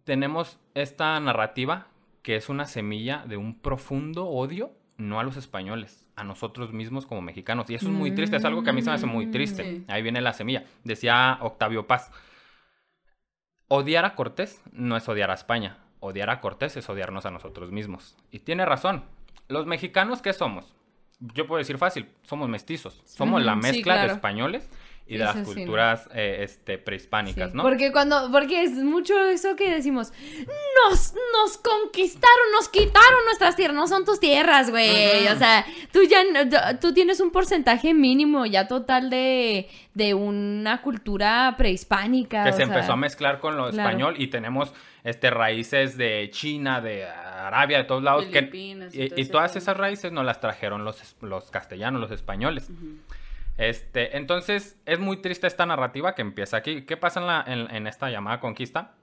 tenemos 0.05 0.61
esta 0.75 1.19
narrativa 1.19 1.89
que 2.23 2.37
es 2.37 2.49
una 2.49 2.67
semilla 2.67 3.25
de 3.27 3.37
un 3.37 3.59
profundo 3.59 4.29
odio, 4.29 4.71
no 5.03 5.21
a 5.21 5.25
los 5.25 5.37
españoles, 5.37 6.09
a 6.17 6.25
nosotros 6.25 6.73
mismos 6.73 7.07
como 7.07 7.21
mexicanos. 7.21 7.69
Y 7.69 7.75
eso 7.75 7.87
es 7.87 7.93
muy 7.93 8.13
triste, 8.13 8.37
es 8.37 8.45
algo 8.45 8.63
que 8.63 8.71
a 8.71 8.73
mí 8.73 8.83
se 8.83 8.91
me 8.91 8.95
hace 8.95 9.07
muy 9.07 9.27
triste. 9.27 9.65
Sí. 9.65 9.85
Ahí 9.89 10.03
viene 10.03 10.21
la 10.21 10.33
semilla. 10.33 10.65
Decía 10.85 11.39
Octavio 11.41 11.87
Paz, 11.87 12.11
odiar 13.69 14.05
a 14.05 14.15
Cortés 14.15 14.63
no 14.73 14.97
es 14.97 15.09
odiar 15.09 15.31
a 15.31 15.35
España. 15.35 15.79
Odiar 16.01 16.31
a 16.31 16.41
Cortés 16.41 16.77
es 16.77 16.89
odiarnos 16.89 17.27
a 17.27 17.31
nosotros 17.31 17.71
mismos. 17.71 18.17
Y 18.31 18.41
tiene 18.41 18.65
razón. 18.65 19.05
Los 19.49 19.67
mexicanos, 19.67 20.23
¿qué 20.23 20.33
somos? 20.33 20.75
Yo 21.21 21.47
puedo 21.47 21.59
decir 21.59 21.79
fácil, 21.79 22.09
somos 22.23 22.49
mestizos. 22.49 23.01
Somos 23.05 23.43
la 23.43 23.55
sí, 23.55 23.61
mezcla 23.61 24.03
de 24.03 24.13
españoles 24.13 24.69
y 25.07 25.19
de 25.19 25.25
las 25.25 25.37
Eso 25.37 25.45
sí, 25.45 25.51
no. 25.51 25.55
culturas 25.57 26.09
eh, 26.15 26.39
este, 26.41 26.79
prehispánicas, 26.79 27.51
Sí, 27.51 27.57
¿no? 27.57 27.63
Porque 27.65 27.93
cuando, 27.93 28.31
porque 28.31 28.63
es 28.63 28.71
mucho 28.73 29.21
eso 29.25 29.57
que 29.57 29.71
decimos, 29.75 30.13
nos, 30.89 31.13
nos 31.15 31.59
conquistaron, 31.59 32.53
nos 32.57 32.69
quitaron 32.69 33.25
nuestras 33.27 33.57
tierras, 33.57 33.77
no 33.77 33.89
son 33.89 34.05
tus 34.05 34.21
tierras, 34.21 34.71
güey. 34.71 35.27
O 35.29 35.37
sea, 35.37 35.67
tú 35.93 36.01
ya, 36.05 36.23
no- 36.25 36.79
tú 36.79 36.95
tienes 36.95 37.21
un 37.21 37.31
porcentaje 37.31 37.93
mínimo 37.95 38.47
ya 38.47 38.69
total 38.69 39.11
de, 39.11 39.69
de 39.95 40.15
una 40.15 40.81
cultura 40.83 41.55
prehispánica. 41.59 42.45
que 42.45 42.51
o 42.51 42.53
se 42.53 42.59
sea, 42.59 42.67
empezó 42.67 42.93
a 42.93 42.97
mezclar 42.97 43.41
con 43.41 43.57
lo 43.57 43.71
claro. 43.71 43.89
español 43.89 44.15
y 44.19 44.29
tenemos 44.29 44.73
este 45.05 45.31
raíces 45.31 45.99
de 45.99 46.31
China, 46.33 46.81
de 46.81 47.05
Arabia, 47.07 47.79
de 47.79 47.85
todos 47.85 48.03
lados. 48.05 48.25
Que, 48.27 48.39
Filipinas 48.39 48.95
y 48.95 49.21
y, 49.21 49.25
todas 49.27 49.57
esas 49.57 49.77
raíces 49.77 50.13
nos 50.13 50.25
las 50.25 50.41
trajeron 50.41 50.85
los, 50.85 51.17
los 51.21 51.51
castellanos, 51.51 52.01
los 52.01 52.13
españoles. 52.13 52.71
Este, 53.57 54.17
entonces, 54.17 54.81
es 54.87 54.99
muy 54.99 55.19
triste 55.19 55.47
esta 55.47 55.67
narrativa 55.67 56.15
que 56.15 56.23
empieza 56.23 56.57
aquí. 56.57 56.83
¿Qué 56.83 56.97
pasa 56.97 57.21
en, 57.21 57.27
la- 57.27 57.45
en- 57.47 57.75
en 57.75 57.87
esta 57.87 58.11
llamada 58.11 58.41
conquista? 58.41 58.95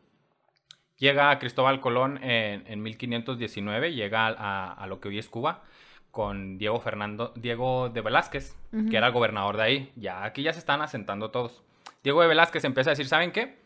Llega 0.97 1.37
Cristóbal 1.39 1.79
Colón 1.79 2.19
en, 2.23 2.65
en 2.67 2.81
1519, 2.81 3.93
llega 3.93 4.27
a, 4.27 4.73
a 4.73 4.87
lo 4.87 4.99
que 4.99 5.07
hoy 5.07 5.19
es 5.19 5.29
Cuba, 5.29 5.63
con 6.11 6.57
Diego 6.57 6.79
Fernando, 6.81 7.31
Diego 7.37 7.89
de 7.89 8.01
Velázquez, 8.01 8.55
que 8.89 8.97
era 8.97 9.07
el 9.07 9.13
gobernador 9.13 9.55
de 9.57 9.63
ahí. 9.63 9.91
Ya 9.95 10.23
aquí 10.25 10.43
ya 10.43 10.51
se 10.51 10.59
están 10.59 10.81
asentando 10.81 11.31
todos. 11.31 11.63
Diego 12.03 12.21
de 12.21 12.27
Velázquez 12.27 12.65
empieza 12.65 12.89
a 12.89 12.93
decir, 12.93 13.07
¿saben 13.07 13.31
qué? 13.31 13.59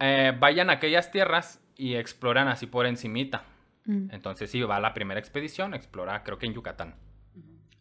Eh, 0.00 0.34
vayan 0.38 0.68
a 0.68 0.74
aquellas 0.74 1.10
tierras 1.10 1.62
y 1.76 1.94
exploran 1.94 2.48
así 2.48 2.66
por 2.66 2.84
encimita. 2.86 3.44
Mm. 3.86 4.08
Entonces 4.12 4.50
sí, 4.50 4.60
va 4.62 4.76
a 4.76 4.80
la 4.80 4.92
primera 4.92 5.18
expedición, 5.20 5.72
explora 5.72 6.22
creo 6.24 6.36
que 6.38 6.46
en 6.46 6.54
Yucatán. 6.54 6.94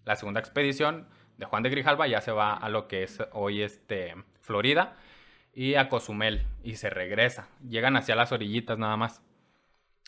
La 0.06 0.16
segunda 0.16 0.40
expedición 0.40 1.08
de 1.40 1.46
Juan 1.46 1.64
de 1.64 1.70
Grijalva 1.70 2.06
ya 2.08 2.22
se 2.22 2.32
va 2.32 2.54
a 2.54 2.70
lo 2.70 2.88
que 2.88 3.04
es 3.04 3.24
hoy 3.32 3.62
este, 3.64 4.14
Florida 4.42 4.96
y 5.54 5.76
a 5.76 5.90
Cozumel 5.90 6.46
y 6.64 6.76
se 6.76 6.90
regresa. 6.90 7.48
Llegan 7.68 7.96
hacia 7.96 8.16
las 8.16 8.32
orillitas 8.32 8.78
nada 8.78 8.98
más. 8.98 9.22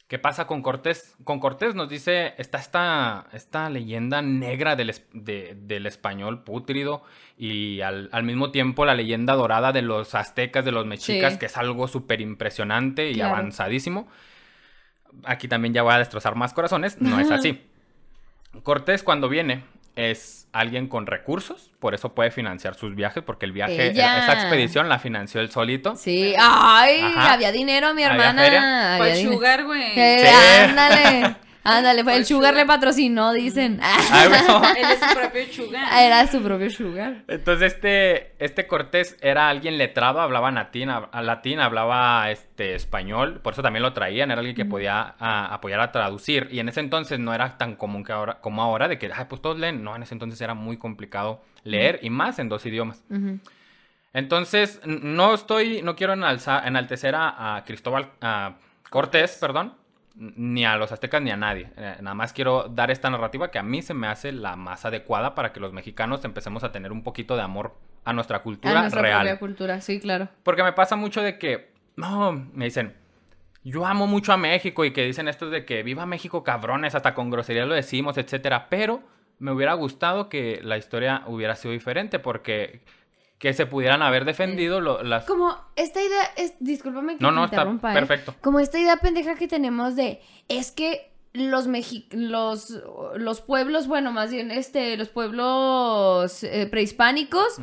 ¿Qué 0.09 0.19
pasa 0.19 0.45
con 0.45 0.61
Cortés? 0.61 1.15
Con 1.23 1.39
Cortés 1.39 1.73
nos 1.73 1.87
dice, 1.87 2.33
está 2.37 2.57
esta, 2.57 3.27
esta 3.31 3.69
leyenda 3.69 4.21
negra 4.21 4.75
del, 4.75 4.93
de- 5.13 5.55
del 5.55 5.85
español 5.85 6.43
pútrido 6.43 7.01
y 7.37 7.79
al, 7.79 8.09
al 8.11 8.23
mismo 8.23 8.51
tiempo 8.51 8.83
la 8.83 8.93
leyenda 8.93 9.33
dorada 9.35 9.71
de 9.71 9.81
los 9.81 10.13
aztecas, 10.13 10.65
de 10.65 10.73
los 10.73 10.85
mexicas, 10.85 11.33
Sí. 11.33 11.39
que 11.39 11.45
es 11.45 11.55
algo 11.55 11.87
súper 11.87 12.19
impresionante 12.19 13.09
y 13.09 13.15
Claro. 13.15 13.35
avanzadísimo. 13.35 14.09
Aquí 15.23 15.47
también 15.47 15.73
ya 15.73 15.81
voy 15.83 15.93
a 15.93 15.99
destrozar 15.99 16.35
más 16.35 16.51
corazones, 16.53 16.99
no 17.01 17.17
es 17.19 17.31
así. 17.31 17.61
Cortés 18.63 19.03
cuando 19.03 19.29
viene 19.29 19.63
es 19.95 20.47
alguien 20.53 20.87
con 20.87 21.05
recursos, 21.07 21.71
por 21.79 21.93
eso 21.93 22.13
puede 22.13 22.31
financiar 22.31 22.75
sus 22.75 22.95
viajes, 22.95 23.23
porque 23.23 23.45
el 23.45 23.51
viaje, 23.51 23.87
Ella. 23.91 24.19
esa 24.19 24.33
expedición 24.33 24.89
la 24.89 24.99
financió 24.99 25.39
él 25.41 25.49
solito. 25.51 25.95
Sí, 25.95 26.33
ay, 26.37 27.01
Ajá. 27.01 27.33
había 27.33 27.51
dinero, 27.51 27.93
mi 27.93 28.03
Había 28.03 28.15
hermana. 28.29 28.41
feria. 28.43 28.85
había 28.95 28.97
Pues 28.97 29.17
dinero. 29.17 29.33
sugar, 29.35 29.63
güey. 29.65 29.83
Eh, 29.99 30.19
Sí. 30.21 30.69
Ándale, 30.69 31.35
ándale, 31.63 32.03
fue 32.03 32.13
el 32.13 32.19
Pues 32.19 32.27
sugar 32.27 32.51
sugar. 32.51 32.55
le 32.55 32.65
patrocinó, 32.65 33.31
dicen. 33.33 33.79
Ay, 33.81 34.27
bueno. 34.29 34.61
Él 34.77 34.85
es 34.91 34.99
su 34.99 35.15
propio 35.15 35.45
sugar. 35.53 36.01
Era 36.03 36.27
su 36.27 36.41
propio 36.41 36.69
sugar. 36.69 37.23
Entonces 37.27 37.73
este, 37.73 38.33
este 38.43 38.67
Cortés 38.67 39.17
era 39.21 39.49
alguien 39.49 39.77
letrado, 39.77 40.21
hablaba 40.21 40.51
latín, 40.51 41.59
hablaba 41.59 42.29
este, 42.31 42.75
español, 42.75 43.39
por 43.41 43.53
eso 43.53 43.61
también 43.61 43.83
lo 43.83 43.93
traían, 43.93 44.31
era 44.31 44.39
alguien 44.39 44.55
que 44.55 44.65
podía 44.65 45.15
a- 45.19 45.53
apoyar 45.53 45.79
a 45.79 45.91
traducir. 45.91 46.47
Y 46.51 46.59
en 46.59 46.69
ese 46.69 46.79
entonces 46.79 47.19
no 47.19 47.33
era 47.33 47.57
tan 47.57 47.75
común 47.75 48.03
que 48.03 48.11
ahora, 48.13 48.39
como 48.41 48.61
ahora, 48.61 48.87
de 48.87 48.97
que, 48.97 49.11
ay, 49.13 49.25
pues 49.29 49.41
todos 49.41 49.57
leen. 49.59 49.83
No, 49.83 49.95
en 49.95 50.03
ese 50.03 50.13
entonces 50.15 50.39
era 50.41 50.53
muy 50.53 50.77
complicado 50.77 51.43
leer 51.63 51.99
y 52.01 52.09
más 52.09 52.39
en 52.39 52.49
dos 52.49 52.65
idiomas. 52.65 53.03
Entonces, 54.13 54.81
no 54.85 55.33
estoy, 55.33 55.81
no 55.83 55.95
quiero 55.95 56.13
enalza- 56.13 56.65
enaltecer 56.65 57.15
a, 57.15 57.55
a 57.55 57.63
Cristóbal, 57.63 58.09
a 58.21 58.55
Cortés, 58.89 59.37
perdón, 59.39 59.73
ni 60.15 60.65
a 60.65 60.75
los 60.75 60.91
aztecas 60.91 61.21
ni 61.21 61.31
a 61.31 61.37
nadie. 61.37 61.71
Eh, 61.77 61.95
nada 62.01 62.13
más 62.13 62.33
quiero 62.33 62.67
dar 62.69 62.91
esta 62.91 63.09
narrativa 63.09 63.49
que 63.51 63.59
a 63.59 63.63
mí 63.63 63.81
se 63.81 63.93
me 63.93 64.07
hace 64.07 64.31
la 64.31 64.55
más 64.55 64.85
adecuada 64.85 65.35
para 65.35 65.53
que 65.53 65.59
los 65.59 65.73
mexicanos 65.73 66.23
empecemos 66.25 66.63
a 66.63 66.71
tener 66.71 66.91
un 66.91 67.03
poquito 67.03 67.35
de 67.35 67.41
amor 67.41 67.75
a 68.03 68.13
nuestra 68.13 68.37
A 68.37 68.43
cultura 68.43 68.81
nuestra 68.81 69.01
real. 69.01 69.21
propia 69.21 69.39
cultura, 69.39 69.81
sí, 69.81 69.99
claro. 69.99 70.27
Porque 70.43 70.63
me 70.63 70.73
pasa 70.73 70.95
mucho 70.95 71.21
de 71.21 71.37
que, 71.37 71.71
no, 71.95 72.33
me 72.53 72.65
dicen, 72.65 72.95
yo 73.63 73.85
amo 73.85 74.07
mucho 74.07 74.33
a 74.33 74.37
México 74.37 74.83
y 74.85 74.91
que 74.91 75.05
dicen 75.05 75.27
esto 75.27 75.49
de 75.49 75.65
que 75.65 75.83
viva 75.83 76.05
México 76.05 76.43
cabrones, 76.43 76.95
hasta 76.95 77.13
con 77.13 77.29
grosería 77.29 77.65
lo 77.65 77.75
decimos, 77.75 78.17
etcétera. 78.17 78.67
Pero 78.69 79.03
me 79.39 79.51
hubiera 79.51 79.73
gustado 79.73 80.29
que 80.29 80.59
la 80.63 80.77
historia 80.77 81.23
hubiera 81.27 81.55
sido 81.55 81.71
diferente 81.71 82.19
porque 82.19 82.81
que 83.41 83.53
se 83.53 83.65
pudieran 83.65 84.01
haber 84.03 84.23
defendido 84.23 84.79
lo- 84.79 85.01
las... 85.03 85.25
Como 85.25 85.57
esta 85.75 85.99
idea, 86.01 86.21
es, 86.37 86.53
discúlpame 86.59 87.17
que 87.17 87.23
No, 87.23 87.31
no, 87.31 87.43
está 87.45 87.63
¿eh? 87.63 87.79
perfecto. 87.81 88.35
Como 88.39 88.59
esta 88.59 88.79
idea 88.79 88.97
pendeja 88.97 89.33
que 89.35 89.47
tenemos 89.47 89.95
de, 89.95 90.21
es 90.47 90.71
que 90.71 91.09
los 91.33 91.65
mexi 91.65 92.07
los, 92.11 92.77
los 93.15 93.39
pueblos, 93.41 93.87
bueno, 93.87 94.11
más 94.11 94.31
bien 94.31 94.51
este, 94.51 94.95
los 94.97 95.07
pueblos 95.09 96.43
eh, 96.43 96.67
prehispánicos 96.69 97.57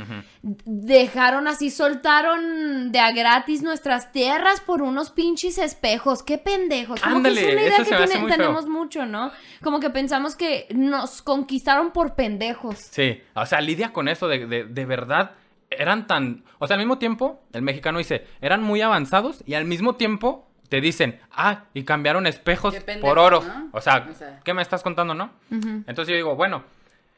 dejaron 0.64 1.48
así, 1.48 1.70
soltaron 1.70 2.92
de 2.92 2.98
a 3.00 3.12
gratis 3.12 3.62
nuestras 3.62 4.12
tierras 4.12 4.60
por 4.60 4.82
unos 4.82 5.10
pinches 5.10 5.58
espejos. 5.58 6.22
Qué 6.22 6.38
pendejos. 6.38 7.00
Como 7.00 7.16
Ándale, 7.16 7.40
que 7.40 7.46
es 7.48 7.52
una 7.52 7.62
idea 7.62 7.76
que 7.78 7.84
tiene- 7.84 8.06
feo. 8.06 8.26
tenemos 8.26 8.66
mucho, 8.66 9.06
¿no? 9.06 9.30
Como 9.62 9.80
que 9.80 9.90
pensamos 9.90 10.34
que 10.36 10.66
nos 10.74 11.22
conquistaron 11.22 11.92
por 11.92 12.14
pendejos. 12.14 12.78
Sí, 12.78 13.20
o 13.34 13.46
sea, 13.46 13.60
lidia 13.60 13.92
con 13.92 14.08
eso 14.08 14.28
de, 14.28 14.46
de, 14.46 14.64
de 14.64 14.86
verdad. 14.86 15.32
Eran 15.70 16.06
tan... 16.06 16.44
O 16.58 16.66
sea, 16.66 16.74
al 16.74 16.80
mismo 16.80 16.98
tiempo, 16.98 17.42
el 17.52 17.62
mexicano 17.62 17.98
dice, 17.98 18.26
eran 18.40 18.62
muy 18.62 18.80
avanzados 18.80 19.42
y 19.46 19.54
al 19.54 19.64
mismo 19.64 19.96
tiempo 19.96 20.48
te 20.68 20.80
dicen, 20.80 21.20
ah, 21.30 21.64
y 21.74 21.84
cambiaron 21.84 22.26
espejos 22.26 22.74
pendejo, 22.74 23.00
por 23.00 23.18
oro. 23.18 23.42
¿no? 23.42 23.70
O, 23.72 23.80
sea, 23.80 24.06
O 24.10 24.14
sea. 24.14 24.40
¿qué 24.44 24.54
me 24.54 24.62
estás 24.62 24.82
contando, 24.82 25.14
no? 25.14 25.30
Entonces 25.50 26.08
yo 26.08 26.14
digo, 26.14 26.36
bueno, 26.36 26.64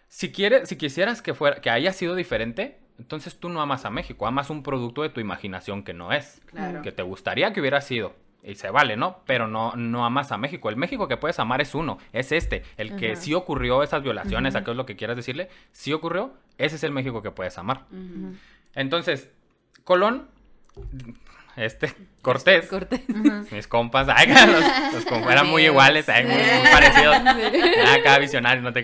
si 0.08 0.32
quieres, 0.32 0.68
si 0.68 0.76
quisieras 0.76 1.22
que 1.22 1.34
fuera, 1.34 1.60
que 1.60 1.70
haya 1.70 1.92
sido 1.92 2.14
diferente, 2.14 2.78
entonces 2.98 3.38
tú 3.38 3.48
no 3.48 3.60
amas 3.60 3.84
a 3.84 3.90
México, 3.90 4.26
amas 4.26 4.50
un 4.50 4.62
producto 4.62 5.02
de 5.02 5.08
tu 5.08 5.20
imaginación 5.20 5.82
que 5.82 5.94
no 5.94 6.12
es. 6.12 6.40
Claro. 6.46 6.82
Que 6.82 6.92
te 6.92 7.02
gustaría 7.02 7.52
que 7.52 7.60
hubiera 7.60 7.80
sido. 7.80 8.14
Y 8.42 8.54
se 8.54 8.70
vale, 8.70 8.96
¿no? 8.96 9.20
Pero 9.26 9.46
no, 9.48 9.74
no 9.76 10.04
amas 10.04 10.32
a 10.32 10.38
México. 10.38 10.70
El 10.70 10.76
México 10.76 11.08
que 11.08 11.16
puedes 11.18 11.38
amar 11.38 11.60
es 11.60 11.74
uno, 11.74 11.98
es 12.12 12.32
este. 12.32 12.62
El 12.78 12.96
que 12.96 13.12
Ajá. 13.12 13.20
sí 13.20 13.34
ocurrió 13.34 13.82
esas 13.82 14.02
violaciones, 14.02 14.54
a 14.54 14.64
qué 14.64 14.70
es 14.70 14.76
lo 14.76 14.86
que 14.86 14.96
quieras 14.96 15.16
decirle, 15.16 15.50
sí 15.72 15.92
ocurrió, 15.92 16.32
ese 16.56 16.76
es 16.76 16.84
el 16.84 16.92
México 16.92 17.22
que 17.22 17.30
puedes 17.30 17.58
amar. 17.58 17.84
Entonces, 18.74 19.28
Colón, 19.84 20.28
este, 21.56 21.92
Cortés, 22.22 22.66
Cortés. 22.66 23.02
mis 23.52 23.66
compas, 23.66 24.08
ay, 24.08 24.28
los, 24.52 24.94
los 24.94 25.04
compas 25.04 25.32
eran 25.32 25.46
muy 25.48 25.64
iguales, 25.64 26.08
ay, 26.08 26.24
muy, 26.24 26.36
muy 26.36 26.70
parecidos. 26.72 27.16
Ah, 27.86 27.98
cada 28.02 28.18
visionario, 28.18 28.62
no 28.62 28.72
te. 28.72 28.82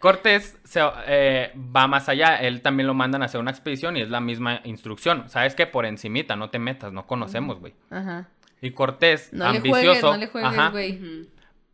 Cortés 0.00 0.58
se, 0.64 0.80
eh, 1.06 1.52
va 1.56 1.86
más 1.86 2.08
allá, 2.08 2.36
él 2.36 2.62
también 2.62 2.86
lo 2.88 2.94
mandan 2.94 3.22
a 3.22 3.26
hacer 3.26 3.38
una 3.38 3.50
expedición 3.52 3.96
y 3.96 4.00
es 4.00 4.08
la 4.08 4.20
misma 4.20 4.60
instrucción. 4.64 5.28
Sabes 5.28 5.54
que 5.54 5.66
por 5.66 5.84
encimita, 5.86 6.34
no 6.36 6.48
te 6.50 6.58
metas, 6.58 6.92
no 6.92 7.06
conocemos, 7.06 7.60
güey. 7.60 7.74
Ajá. 7.90 8.28
Y 8.62 8.70
Cortés, 8.72 9.32
No 9.32 9.50
le 9.52 9.58
ambicioso, 9.58 9.82
juegues, 9.84 10.02
no 10.02 10.16
le 10.16 10.26
juegues, 10.26 10.50
ajá, 10.58 10.72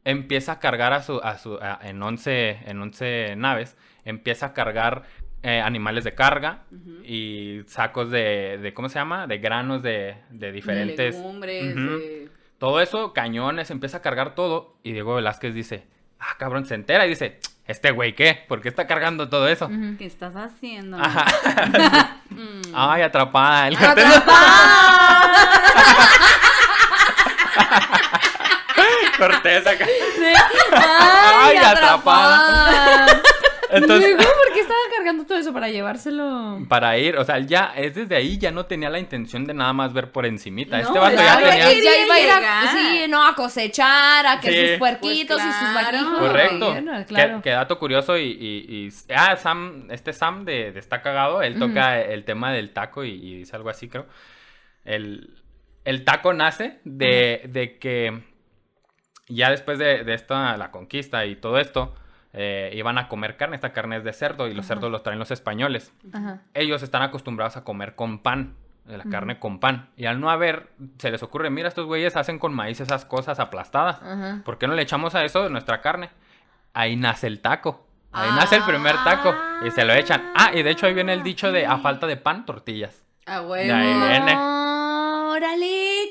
empieza 0.04 0.52
a 0.52 0.58
cargar 0.60 0.92
a 0.92 1.02
su, 1.02 1.18
a 1.22 1.38
su, 1.38 1.54
a- 1.60 1.78
en 1.82 2.02
11, 2.02 2.58
en 2.66 2.80
11 2.80 3.34
naves, 3.36 3.76
empieza 4.04 4.46
a 4.46 4.52
cargar 4.54 5.04
eh, 5.42 5.60
animales 5.60 6.02
de 6.04 6.12
carga 6.12 6.64
Ujú. 6.72 7.02
y 7.04 7.62
sacos 7.66 8.10
de, 8.10 8.58
de, 8.60 8.74
¿cómo 8.74 8.88
se 8.88 8.98
llama? 8.98 9.26
De 9.28 9.38
granos 9.38 9.82
de, 9.82 10.16
de 10.30 10.50
diferentes... 10.52 11.14
De 11.14 11.20
legumbres, 11.20 11.74
de- 11.76 12.28
Todo 12.58 12.80
eso, 12.80 13.12
cañones, 13.12 13.70
empieza 13.70 13.98
a 13.98 14.02
cargar 14.02 14.34
todo. 14.34 14.76
Y 14.82 14.92
Diego 14.92 15.14
Velázquez 15.14 15.54
dice, 15.54 15.86
ah, 16.18 16.34
cabrón, 16.38 16.64
se 16.66 16.74
entera 16.74 17.06
y 17.06 17.10
dice, 17.10 17.38
¿este 17.66 17.90
güey 17.90 18.14
qué? 18.14 18.44
¿Por 18.48 18.60
qué 18.62 18.68
está 18.68 18.86
cargando 18.86 19.28
todo 19.28 19.48
eso? 19.48 19.68
¿Qué 19.98 20.06
estás 20.06 20.34
haciendo? 20.36 20.98
Ajá. 20.98 21.24
Mm. 22.28 22.60
Ay, 22.74 23.00
atrapada. 23.02 23.68
El 23.68 23.78
Cortés 29.18 29.66
acá. 29.66 29.86
¡Ay, 30.72 31.56
Ay, 31.56 31.56
atrapada. 31.56 32.36
atrapada! 32.36 33.22
Entonces, 33.76 34.14
Luego, 34.16 34.30
¿por 34.44 34.54
qué 34.54 34.60
estaba 34.60 34.78
cargando 34.96 35.24
todo 35.26 35.38
eso 35.38 35.52
para 35.52 35.68
llevárselo? 35.68 36.58
para 36.68 36.96
ir, 36.98 37.16
o 37.16 37.24
sea, 37.24 37.38
ya, 37.38 37.72
es 37.76 37.94
desde 37.94 38.16
ahí, 38.16 38.38
ya 38.38 38.50
no 38.50 38.66
tenía 38.66 38.90
la 38.90 38.98
intención 38.98 39.44
de 39.44 39.54
nada 39.54 39.72
más 39.72 39.92
ver 39.92 40.10
por 40.12 40.26
encimita. 40.26 40.76
No, 40.78 40.82
este 40.84 40.98
vato 40.98 41.16
ya 41.16 41.22
claro, 41.38 41.48
tenía... 41.48 41.70
Él 41.70 41.80
ya 41.82 42.04
iba 42.04 42.14
a 42.14 42.20
ir 42.20 42.30
a, 42.30 42.72
sí, 42.72 43.04
no, 43.08 43.26
a 43.26 43.34
cosechar, 43.34 44.26
a 44.26 44.40
que 44.40 44.50
Sí. 44.50 44.68
sus 44.70 44.78
puerquitos 44.78 45.40
Pues 45.40 45.48
y 45.48 45.58
sus 45.58 45.68
claro. 45.70 45.98
vaquitos. 45.98 46.18
Correcto. 46.18 46.70
Bueno, 46.72 47.04
claro. 47.06 47.40
Qué, 47.42 47.50
dato 47.50 47.78
curioso 47.78 48.16
y, 48.18 48.22
y- 48.24 48.86
y- 48.86 49.12
Ah, 49.14 49.36
Sam, 49.36 49.88
este 49.90 50.12
Sam 50.12 50.44
de, 50.44 50.72
de 50.72 50.78
Está 50.80 51.02
Cagado, 51.02 51.42
él 51.42 51.58
toca 51.58 52.00
el 52.00 52.24
tema 52.24 52.52
del 52.52 52.70
taco 52.70 53.04
y, 53.04 53.10
y 53.12 53.36
dice 53.38 53.54
algo 53.56 53.70
así, 53.70 53.88
creo. 53.88 54.06
El, 54.84 55.34
el 55.84 56.04
taco 56.04 56.32
nace 56.32 56.78
de, 56.84 57.42
de 57.48 57.78
que 57.78 58.22
ya 59.28 59.50
después 59.50 59.78
de, 59.78 60.04
de 60.04 60.14
esta, 60.14 60.56
la 60.56 60.70
conquista 60.70 61.26
y 61.26 61.36
todo 61.36 61.58
esto, 61.58 61.94
eh, 62.36 62.70
iban 62.74 62.98
a 62.98 63.08
comer 63.08 63.36
carne. 63.36 63.56
Esta 63.56 63.72
carne 63.72 63.96
es 63.96 64.04
de 64.04 64.12
cerdo 64.12 64.46
y 64.46 64.54
los 64.54 64.66
cerdos 64.66 64.90
los 64.92 65.02
traen 65.02 65.18
los 65.18 65.30
españoles. 65.32 65.92
Ajá. 66.12 66.42
Ellos 66.54 66.82
están 66.82 67.02
acostumbrados 67.02 67.56
a 67.56 67.64
comer 67.64 67.94
con 67.96 68.20
pan, 68.20 68.54
la 68.86 69.02
carne 69.04 69.38
con 69.40 69.58
pan. 69.58 69.88
Y 69.96 70.04
al 70.06 70.20
no 70.20 70.30
haber, 70.30 70.68
se 70.98 71.10
les 71.10 71.22
ocurre, 71.22 71.50
mira, 71.50 71.66
estos 71.68 71.86
güeyes 71.86 72.14
hacen 72.16 72.38
con 72.38 72.54
maíz 72.54 72.80
esas 72.80 73.04
cosas 73.04 73.40
aplastadas. 73.40 74.02
Ajá. 74.02 74.42
¿Por 74.44 74.58
qué 74.58 74.68
no 74.68 74.74
le 74.74 74.82
echamos 74.82 75.14
a 75.16 75.24
eso 75.24 75.48
nuestra 75.48 75.80
carne? 75.80 76.10
Ahí 76.74 76.94
nace 76.94 77.26
el 77.26 77.40
taco. 77.40 77.86
Ahí 78.12 78.30
nace 78.34 78.56
el 78.56 78.62
primer 78.62 78.94
taco 79.04 79.34
y 79.66 79.70
se 79.72 79.84
lo 79.84 79.92
echan. 79.92 80.30
Ah, 80.34 80.50
y 80.54 80.62
de 80.62 80.70
hecho 80.70 80.86
ahí 80.86 80.94
viene 80.94 81.12
el 81.12 81.22
dicho 81.22 81.52
de 81.52 81.66
a 81.66 81.78
falta 81.78 82.06
de 82.06 82.16
pan, 82.16 82.46
tortillas. 82.46 83.02
Ah, 83.26 83.40
De 83.40 83.46
huevo. 83.46 83.74
ahí 83.74 83.94
viene. 83.94 84.36
¡Órale! 84.36 86.05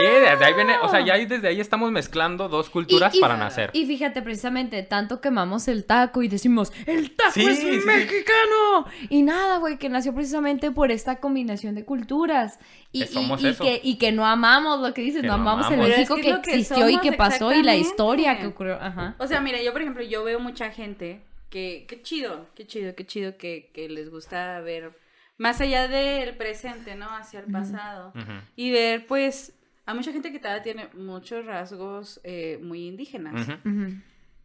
Sí, 0.00 0.06
desde 0.06 0.44
ahí 0.44 0.54
viene, 0.54 0.76
o 0.82 0.88
sea, 0.88 1.00
ya 1.04 1.16
desde 1.16 1.48
ahí 1.48 1.60
estamos 1.60 1.90
mezclando 1.92 2.48
dos 2.48 2.70
culturas 2.70 3.14
Y- 3.14 3.18
y- 3.18 3.20
para 3.20 3.36
nacer. 3.36 3.70
Y 3.72 3.86
fíjate, 3.86 4.22
precisamente, 4.22 4.82
tanto 4.82 5.20
quemamos 5.20 5.68
el 5.68 5.84
taco 5.84 6.22
y 6.22 6.28
decimos, 6.28 6.72
¡el 6.86 7.14
taco 7.14 7.32
Sí, 7.32 7.46
es 7.46 7.58
sí, 7.58 7.80
sí. 7.80 7.86
mexicano! 7.86 8.86
Y 9.08 9.22
nada, 9.22 9.58
güey, 9.58 9.78
que 9.78 9.88
nació 9.88 10.14
precisamente 10.14 10.70
por 10.70 10.90
esta 10.90 11.16
combinación 11.20 11.74
de 11.74 11.84
culturas. 11.84 12.58
Y, 12.92 13.00
Que 13.00 13.06
somos 13.06 13.40
y- 13.42 13.46
y 13.46 13.48
eso. 13.50 13.64
que, 13.64 13.80
y 13.82 13.96
que 13.98 14.12
no 14.12 14.26
amamos 14.26 14.80
lo 14.80 14.92
que 14.94 15.02
dices, 15.02 15.22
Que 15.22 15.26
no 15.28 15.36
no 15.38 15.42
amamos 15.50 15.70
el 15.70 15.80
es 15.80 15.88
México 15.88 16.16
que 16.16 16.30
existió 16.30 16.88
y 16.90 16.98
que 16.98 17.12
pasó 17.12 17.52
y 17.52 17.62
la 17.62 17.74
historia 17.76 18.38
que 18.38 18.46
ocurrió. 18.48 18.78
Ajá. 18.80 19.14
O 19.18 19.26
sea, 19.26 19.40
mira, 19.40 19.62
yo 19.62 19.72
por 19.72 19.80
ejemplo, 19.82 20.02
yo 20.02 20.24
veo 20.24 20.40
mucha 20.40 20.70
gente 20.70 21.22
que, 21.50 21.84
qué 21.88 22.02
chido, 22.02 22.46
qué 22.54 22.66
chido, 22.66 22.94
qué 22.94 23.06
chido 23.06 23.36
que, 23.36 23.70
que 23.74 23.88
les 23.88 24.10
gusta 24.10 24.60
ver 24.60 24.98
más 25.38 25.60
allá 25.60 25.88
del 25.88 26.36
presente, 26.36 26.94
¿no? 26.94 27.06
Hacia 27.16 27.40
el 27.40 27.46
pasado. 27.50 28.12
Y 28.56 28.70
ver, 28.70 29.06
pues, 29.06 29.54
a 29.86 29.94
mucha 29.94 30.12
gente 30.12 30.30
que 30.32 30.38
todavía 30.38 30.62
tiene 30.62 30.88
muchos 30.94 31.44
rasgos 31.46 32.20
eh, 32.24 32.58
muy 32.62 32.86
indígenas. 32.86 33.48
Ujú. 33.64 33.94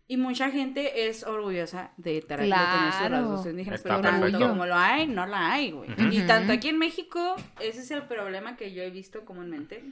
Y 0.09 0.15
mucha 0.17 0.49
gente 0.49 1.07
es 1.09 1.23
orgullosa 1.25 1.91
de, 1.97 2.23
tra- 2.23 2.37
de 2.37 2.47
tener 2.47 2.91
sus 2.91 2.95
Claro. 2.99 3.15
rasgos 3.17 3.45
indígenas, 3.45 3.79
Está 3.81 3.89
pero 3.89 4.01
tanto 4.01 4.21
perfecto. 4.21 4.47
como 4.47 4.65
lo 4.65 4.75
hay, 4.75 5.05
no 5.05 5.25
la 5.27 5.51
hay, 5.51 5.71
güey. 5.71 5.89
Y 6.11 6.21
tanto 6.25 6.53
aquí 6.53 6.69
en 6.69 6.77
México, 6.77 7.35
ese 7.59 7.81
es 7.81 7.91
el 7.91 8.03
problema 8.03 8.55
que 8.55 8.73
yo 8.73 8.83
he 8.83 8.89
visto 8.89 9.25
comúnmente, 9.25 9.83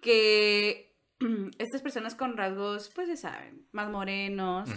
que 0.00 0.96
estas 1.58 1.82
personas 1.82 2.14
con 2.14 2.36
rasgos, 2.36 2.90
pues 2.94 3.08
ya 3.08 3.16
saben, 3.16 3.66
más 3.72 3.90
morenos. 3.90 4.68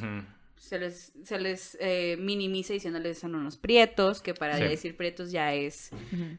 Se 0.61 0.77
les, 0.77 1.11
se 1.23 1.39
les 1.39 1.75
eh, 1.81 2.17
minimiza 2.19 2.71
diciéndoles 2.73 3.17
son 3.17 3.33
unos 3.33 3.57
prietos, 3.57 4.21
que 4.21 4.35
para 4.35 4.57
Sí. 4.57 4.63
decir 4.63 4.95
prietos 4.95 5.31
ya 5.31 5.53
es 5.55 5.89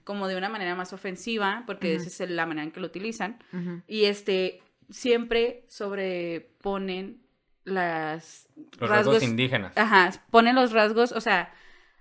como 0.04 0.28
de 0.28 0.36
una 0.36 0.48
manera 0.48 0.76
más 0.76 0.92
ofensiva, 0.92 1.64
porque 1.66 1.96
Ujú. 1.96 2.06
esa 2.06 2.24
es 2.24 2.30
la 2.30 2.46
manera 2.46 2.62
en 2.64 2.70
que 2.70 2.78
lo 2.78 2.86
utilizan. 2.86 3.42
Y 3.88 4.04
este, 4.04 4.62
siempre 4.90 5.64
sobreponen 5.68 7.20
las 7.64 8.48
Los 8.78 8.88
rasgos 8.88 9.22
indígenas. 9.24 9.76
Ajá, 9.76 10.12
ponen 10.30 10.54
los 10.54 10.70
rasgos, 10.72 11.10
o 11.12 11.20
sea, 11.20 11.52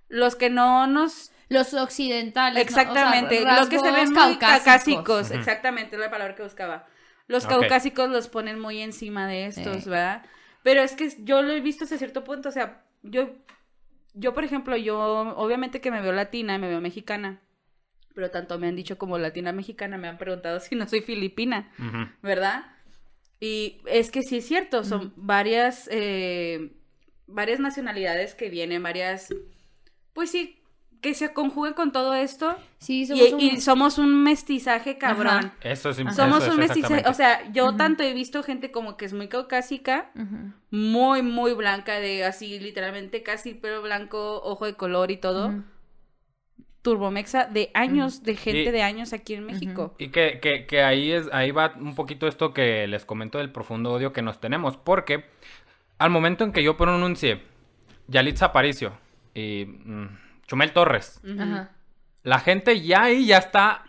los 0.08 0.36
que 0.36 0.50
no 0.52 0.86
nos... 0.88 1.32
Los 1.50 1.74
occidentales. 1.74 2.64
¿no? 2.66 2.70
O 2.72 2.74
sea, 2.74 2.84
Exactamente, 2.84 3.44
los 3.44 3.68
que 3.68 3.80
se 3.80 3.92
ven 3.92 4.14
muy 4.14 4.38
caucásicos, 4.38 5.32
exactamente, 5.32 5.96
es 5.96 6.00
la 6.00 6.10
palabra 6.12 6.36
que 6.36 6.44
buscaba. 6.44 6.88
Los 7.28 7.46
caucásicos 7.48 8.10
los 8.10 8.28
ponen 8.30 8.60
muy 8.60 8.80
encima 8.80 9.28
de 9.28 9.48
estos, 9.48 9.84
Sí. 9.84 9.90
¿verdad? 9.90 10.24
Pero 10.64 10.82
es 10.82 10.94
que 10.94 11.10
yo 11.24 11.42
lo 11.42 11.52
he 11.52 11.62
visto 11.62 11.84
hasta 11.84 11.98
cierto 11.98 12.24
punto, 12.24 12.50
o 12.50 12.52
sea, 12.52 12.84
yo, 13.04 13.30
yo 14.14 14.34
por 14.34 14.44
ejemplo, 14.44 14.78
yo 14.78 15.00
obviamente 15.00 15.82
que 15.82 15.92
me 15.92 16.02
veo 16.02 16.12
latina, 16.12 16.58
me 16.58 16.70
veo 16.70 16.82
mexicana, 16.82 17.42
pero 18.14 18.30
tanto 18.30 18.60
me 18.60 18.68
han 18.68 18.76
dicho 18.76 18.98
como 18.98 19.18
latina 19.18 19.52
mexicana, 19.52 19.98
me 19.98 20.08
han 20.08 20.18
preguntado 20.18 20.60
si 20.62 20.76
no 20.76 20.88
soy 20.88 21.02
filipina. 21.02 21.72
¿verdad? 22.22 22.66
Y 23.40 23.82
es 23.88 24.12
que 24.12 24.22
sí 24.22 24.38
es 24.38 24.48
cierto, 24.48 24.84
son 24.84 25.14
varias, 25.16 25.90
eh, 25.92 26.74
varias 27.26 27.60
nacionalidades 27.60 28.36
que 28.36 28.50
vienen, 28.50 28.84
varias, 28.84 29.34
pues 30.14 30.30
sí, 30.30 30.61
que 31.02 31.14
se 31.16 31.34
conjugan 31.34 31.74
con 31.74 31.92
todo 31.92 32.14
esto 32.14 32.56
Sí, 32.78 33.02
y, 33.02 33.06
somos 33.08 33.34
un... 33.34 33.40
y 33.42 33.62
somos 33.62 33.98
un 33.98 34.24
mestizaje 34.24 34.98
cabrón. 34.98 35.28
Ajá. 35.46 35.54
Eso 35.62 35.90
es 35.90 36.00
Ajá. 36.00 36.12
Somos 36.14 36.44
eso 36.44 36.54
un 36.54 36.62
es 36.62 36.68
mestizaje, 36.70 37.04
o 37.10 37.14
sea, 37.14 37.52
yo 37.52 37.76
tanto 37.76 38.04
he 38.04 38.14
visto 38.14 38.44
gente 38.44 38.72
como 38.72 38.98
que 38.98 39.06
es 39.06 39.14
muy 39.14 39.28
caucásica, 39.28 40.12
muy, 40.70 41.22
muy 41.24 41.54
blanca, 41.54 42.00
de 42.00 42.24
así, 42.24 42.60
literalmente 42.60 43.24
casi 43.24 43.54
pelo 43.56 43.82
blanco, 43.82 44.42
ojo 44.44 44.66
de 44.66 44.76
color 44.76 45.10
y 45.12 45.18
todo, 45.18 45.48
Ujú. 45.48 45.64
turbomexa, 46.82 47.46
de 47.46 47.70
años, 47.74 48.24
de 48.24 48.36
gente 48.36 48.70
Y- 48.70 48.72
de 48.72 48.82
años 48.82 49.14
aquí 49.14 49.36
en 49.36 49.46
México. 49.46 49.94
Y 50.00 50.10
que, 50.10 50.40
que, 50.40 50.66
que 50.66 50.82
ahí 50.84 51.12
es, 51.12 51.28
ahí 51.32 51.52
va 51.52 51.74
un 51.80 51.96
poquito 51.96 52.28
esto 52.28 52.54
que 52.54 52.88
les 52.88 53.06
comento 53.06 53.38
del 53.38 53.52
profundo 53.52 53.92
odio 53.92 54.14
que 54.14 54.22
nos 54.24 54.40
tenemos. 54.40 54.78
Porque 54.78 55.26
al 56.00 56.10
momento 56.10 56.44
en 56.44 56.52
que 56.52 56.64
yo 56.64 56.78
pronuncié 56.78 57.44
Yalitza 58.08 58.46
Aparicio 58.48 58.94
y 59.36 59.66
mm, 59.66 60.08
Chumel 60.52 60.74
Torres, 60.74 61.22
la 62.24 62.40
gente 62.40 62.82
ya 62.82 63.04
ahí 63.04 63.26
ya 63.26 63.38
está 63.38 63.86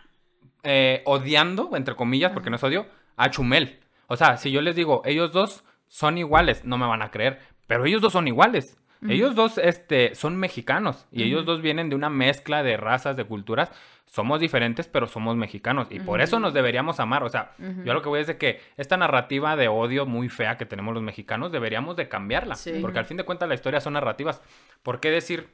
eh, 0.63 1.01
odiando, 1.03 1.75
entre 1.75 1.93
comillas, 1.93 2.31
porque 2.31 2.49
no 2.49 2.55
es 2.55 2.63
odio, 2.63 2.85
a 3.17 3.29
Chumel. 3.29 3.81
O 4.07 4.15
sea, 4.15 4.37
si 4.37 4.49
yo 4.49 4.61
les 4.61 4.77
digo, 4.77 5.01
ellos 5.03 5.33
dos 5.33 5.65
son 5.89 6.17
iguales, 6.17 6.63
no 6.63 6.77
me 6.77 6.87
van 6.87 7.01
a 7.01 7.11
creer, 7.11 7.41
pero 7.67 7.83
ellos 7.85 8.01
dos 8.01 8.13
son 8.13 8.29
iguales. 8.29 8.77
Ellos 9.09 9.35
dos 9.35 9.57
este, 9.57 10.15
son 10.15 10.37
mexicanos 10.37 11.05
y 11.11 11.23
ellos 11.23 11.43
dos 11.43 11.61
vienen 11.61 11.89
de 11.89 11.97
una 11.97 12.09
mezcla 12.09 12.63
de 12.63 12.77
razas, 12.77 13.17
de 13.17 13.25
culturas. 13.25 13.69
Somos 14.05 14.39
diferentes, 14.39 14.87
pero 14.87 15.07
somos 15.07 15.35
mexicanos 15.35 15.89
y 15.89 15.99
por 15.99 16.21
eso 16.21 16.39
nos 16.39 16.53
deberíamos 16.53 17.01
amar. 17.01 17.23
O 17.23 17.29
sea, 17.29 17.51
yo 17.83 17.93
lo 17.93 18.01
que 18.01 18.07
voy 18.07 18.21
es 18.21 18.27
de 18.27 18.37
que 18.37 18.61
esta 18.77 18.95
narrativa 18.95 19.57
de 19.57 19.67
odio 19.67 20.05
muy 20.05 20.29
fea 20.29 20.55
que 20.55 20.65
tenemos 20.65 20.93
los 20.93 21.03
mexicanos 21.03 21.51
deberíamos 21.51 21.97
de 21.97 22.07
cambiarla. 22.07 22.55
Sí. 22.55 22.77
Porque 22.79 22.99
al 22.99 23.05
fin 23.05 23.17
de 23.17 23.25
cuentas 23.25 23.49
la 23.49 23.55
historia 23.55 23.81
son 23.81 23.91
narrativas. 23.91 24.41
¿Por 24.83 25.01
qué 25.01 25.11
decir 25.11 25.49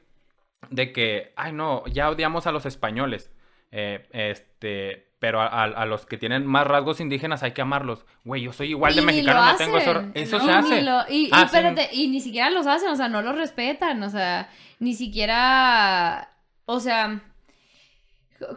de 0.68 0.92
que, 0.92 1.32
ay 1.36 1.52
no, 1.52 1.84
ya 1.86 2.10
odiamos 2.10 2.46
a 2.46 2.52
los 2.52 2.66
españoles? 2.66 3.30
Eh, 3.72 4.06
este, 4.12 5.08
pero 5.20 5.40
a, 5.40 5.46
a- 5.46 5.64
a 5.64 5.86
los 5.86 6.06
que 6.06 6.18
tienen 6.18 6.44
más 6.46 6.66
rasgos 6.66 7.00
indígenas 7.00 7.42
hay 7.42 7.52
que 7.52 7.62
amarlos. 7.62 8.04
Güey, 8.24 8.42
yo 8.42 8.52
soy 8.52 8.70
igual 8.70 8.94
de 8.94 9.00
Y 9.02 9.04
ni 9.04 9.06
mexicano, 9.12 9.44
no 9.46 9.56
tengo 9.56 9.78
eso. 9.78 10.02
Eso 10.14 10.38
No, 10.38 10.44
se 10.44 10.50
hace. 10.52 10.82
lo- 10.82 11.02
y, 11.08 11.26
y 11.26 11.30
Ah, 11.32 11.42
espérate, 11.44 11.88
y 11.92 12.08
ni 12.08 12.20
siquiera 12.20 12.50
los 12.50 12.66
hacen, 12.66 12.88
o 12.90 12.96
sea, 12.96 13.08
no 13.08 13.22
los 13.22 13.36
respetan, 13.36 14.02
o 14.02 14.10
sea, 14.10 14.50
ni 14.80 14.94
siquiera, 14.94 16.30
o 16.66 16.80
sea, 16.80 17.20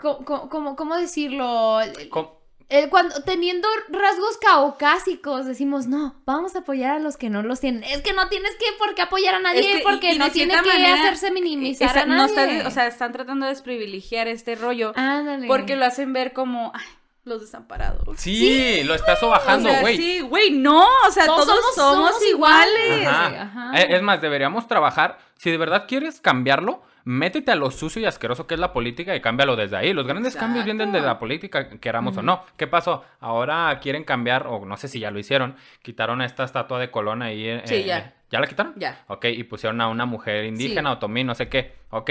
co- 0.01 0.23
¿cómo, 0.49 0.75
cómo 0.75 0.95
decirlo? 0.97 1.79
Com- 2.09 2.29
Eh, 2.69 2.89
cuando 2.89 3.21
teniendo 3.23 3.67
rasgos 3.89 4.37
caucásicos 4.41 5.45
decimos, 5.45 5.87
no, 5.87 6.15
vamos 6.25 6.55
a 6.55 6.59
apoyar 6.59 6.95
a 6.95 6.99
los 6.99 7.17
que 7.17 7.29
no 7.29 7.43
los 7.43 7.59
tienen. 7.59 7.83
Es 7.83 8.01
que 8.01 8.13
no 8.13 8.27
tienes 8.29 8.51
que 8.55 8.65
por 8.79 8.95
qué 8.95 9.03
apoyar 9.03 9.35
a 9.35 9.39
nadie 9.39 9.59
Es 9.61 9.67
que, 9.67 9.77
y- 9.79 9.81
porque 9.83 10.13
y 10.13 10.17
no 10.17 10.29
tiene 10.31 10.53
que 10.61 10.69
manera, 10.69 10.95
hacerse 11.01 11.31
minimizar 11.31 11.89
Esa- 11.89 12.01
a 12.01 12.05
no 12.05 12.15
nadie. 12.15 12.57
está- 12.57 12.67
o 12.67 12.71
sea, 12.71 12.87
están 12.87 13.11
tratando 13.11 13.45
de 13.45 13.51
desprivilegiar 13.51 14.27
este 14.27 14.55
rollo 14.55 14.93
Ándale. 14.95 15.47
porque 15.47 15.75
lo 15.75 15.85
hacen 15.85 16.13
ver 16.13 16.33
como 16.33 16.71
ay, 16.73 16.85
los 17.25 17.41
desamparados. 17.41 18.19
Sí, 18.19 18.81
lo 18.83 18.95
estás 18.95 19.19
sobajando, 19.19 19.69
o 19.69 19.71
sea, 19.71 19.81
güey. 19.81 19.97
sí, 19.97 20.19
güey, 20.21 20.51
no, 20.51 20.85
o 21.07 21.11
sea, 21.11 21.25
Todos 21.25 21.45
todos, 21.45 21.75
somos- 21.75 22.11
iguales. 22.27 22.73
iguales. 23.01 23.07
Ajá. 23.07 23.41
Ajá. 23.43 23.79
Eh, 23.81 23.95
Es 23.95 24.01
más, 24.01 24.21
deberíamos 24.21 24.67
trabajar. 24.67 25.19
Si 25.37 25.51
de 25.51 25.57
verdad 25.57 25.85
quieres 25.87 26.19
cambiarlo, 26.21 26.81
métete 27.05 27.51
a 27.51 27.55
lo 27.55 27.69
sucio 27.71 28.01
y 28.01 28.05
asqueroso 28.05 28.47
que 28.47 28.53
es 28.53 28.59
la 28.59 28.71
política 28.73 29.15
y 29.15 29.21
cámbialo 29.21 29.55
desde 29.55 29.75
ahí. 29.77 29.93
Los 29.93 30.07
grandes 30.07 30.35
cambios 30.35 30.65
vienen 30.65 30.91
de 30.91 31.01
la 31.01 31.19
política, 31.19 31.69
queramos 31.79 32.17
o 32.17 32.21
no. 32.21 32.43
¿Qué 32.57 32.67
pasó? 32.67 33.03
Ahora 33.19 33.79
quieren 33.81 34.03
cambiar, 34.03 34.47
o 34.47 34.65
no 34.65 34.77
sé 34.77 34.87
si 34.87 34.99
ya 34.99 35.11
lo 35.11 35.19
hicieron, 35.19 35.55
quitaron 35.81 36.21
esta 36.21 36.43
estatua 36.43 36.79
de 36.79 36.91
Colón 36.91 37.21
ahí. 37.21 37.47
eh, 37.47 37.61
Sí, 37.65 37.75
eh, 37.75 37.83
ya. 37.85 38.13
¿Ya 38.29 38.39
la 38.39 38.47
quitaron? 38.47 38.73
Ya. 38.77 39.03
Ok, 39.07 39.25
y 39.25 39.43
pusieron 39.43 39.79
a 39.81 39.87
una 39.89 40.05
mujer 40.05 40.45
indígena, 40.45 40.89
Sí. 40.91 40.95
otomí, 40.97 41.23
no 41.23 41.35
sé 41.35 41.49
qué. 41.49 41.75
Ok, 41.91 42.09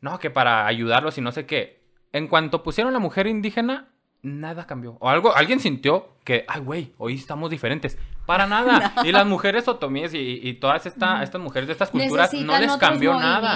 no, 0.00 0.18
que 0.18 0.30
para 0.30 0.66
ayudarlos 0.66 1.16
y 1.16 1.20
no 1.22 1.32
sé 1.32 1.46
qué. 1.46 1.82
En 2.12 2.28
cuanto 2.28 2.62
pusieron 2.62 2.92
la 2.92 2.98
mujer 2.98 3.26
indígena, 3.26 3.88
nada 4.24 4.66
cambió. 4.66 4.96
O 5.00 5.08
algo, 5.08 5.34
alguien 5.36 5.60
sintió 5.60 6.08
que, 6.24 6.44
ay, 6.48 6.60
güey, 6.62 6.92
hoy 6.98 7.14
estamos 7.14 7.50
diferentes. 7.50 7.96
Para 8.26 8.46
nada. 8.48 8.94
Y 9.04 9.12
las 9.12 9.26
mujeres 9.26 9.68
otomíes 9.68 10.12
y, 10.14 10.40
y 10.42 10.54
todas 10.54 10.86
esta- 10.86 11.22
estas 11.22 11.40
mujeres 11.40 11.66
de 11.68 11.72
estas 11.74 11.90
culturas 11.90 12.30
no 12.42 12.52
les 12.58 12.70
otros 12.72 12.90
cambió 12.90 13.12
nada. 13.20 13.52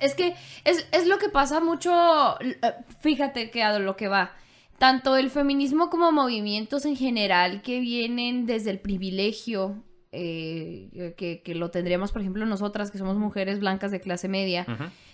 Es 0.00 0.14
que 0.14 0.34
es, 0.64 0.86
es 0.92 1.06
lo 1.06 1.18
que 1.18 1.28
pasa 1.30 1.60
mucho, 1.60 2.38
eh, 2.40 2.58
fíjate 3.00 3.50
que 3.50 3.62
a 3.62 3.78
lo 3.78 3.96
que 3.96 4.08
va. 4.08 4.32
Tanto 4.78 5.16
el 5.16 5.30
feminismo 5.30 5.88
como 5.90 6.12
movimientos 6.12 6.84
en 6.84 6.96
general 6.96 7.62
que 7.62 7.80
vienen 7.80 8.46
desde 8.46 8.70
el 8.70 8.78
privilegio, 8.78 9.82
eh, 10.12 11.14
que, 11.16 11.42
que 11.42 11.54
lo 11.54 11.70
tendríamos, 11.70 12.12
por 12.12 12.20
ejemplo, 12.22 12.44
nosotras, 12.46 12.90
que 12.90 12.98
somos 12.98 13.16
mujeres 13.16 13.60
blancas 13.60 13.90
de 13.90 14.00
clase 14.00 14.28
media. 14.28 14.66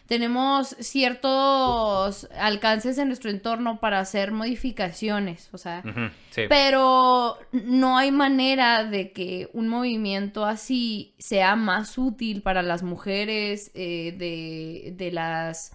Tenemos 0.06 0.76
ciertos 0.80 2.28
alcances 2.38 2.98
en 2.98 3.08
nuestro 3.08 3.30
entorno 3.30 3.80
para 3.80 4.00
hacer 4.00 4.32
modificaciones, 4.32 5.48
o 5.52 5.58
sea, 5.58 5.82
Sí. 6.30 6.42
pero 6.48 7.38
no 7.52 7.96
hay 7.96 8.10
manera 8.10 8.84
de 8.84 9.12
que 9.12 9.48
un 9.52 9.68
movimiento 9.68 10.44
así 10.44 11.14
sea 11.18 11.56
más 11.56 11.96
útil 11.98 12.42
para 12.42 12.62
las 12.62 12.82
mujeres 12.82 13.70
eh, 13.74 14.14
de, 14.18 14.92
de 14.96 15.10
las... 15.12 15.72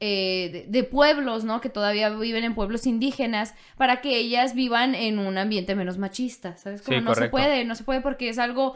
eh, 0.00 0.50
de, 0.52 0.66
de 0.68 0.84
pueblos, 0.84 1.44
¿no? 1.44 1.60
Que 1.60 1.68
todavía 1.70 2.10
viven 2.10 2.44
en 2.44 2.54
pueblos 2.54 2.86
indígenas, 2.86 3.54
para 3.76 4.00
que 4.00 4.16
ellas 4.18 4.54
vivan 4.54 4.94
en 4.94 5.18
un 5.18 5.38
ambiente 5.38 5.74
menos 5.74 5.96
machista, 5.98 6.56
¿sabes? 6.56 6.82
Como 6.82 6.98
Sí, 6.98 7.04
no 7.04 7.14
se 7.14 7.28
puede, 7.28 7.64
no 7.64 7.74
se 7.74 7.84
puede 7.84 8.00
porque 8.02 8.28
es 8.28 8.38
algo... 8.38 8.74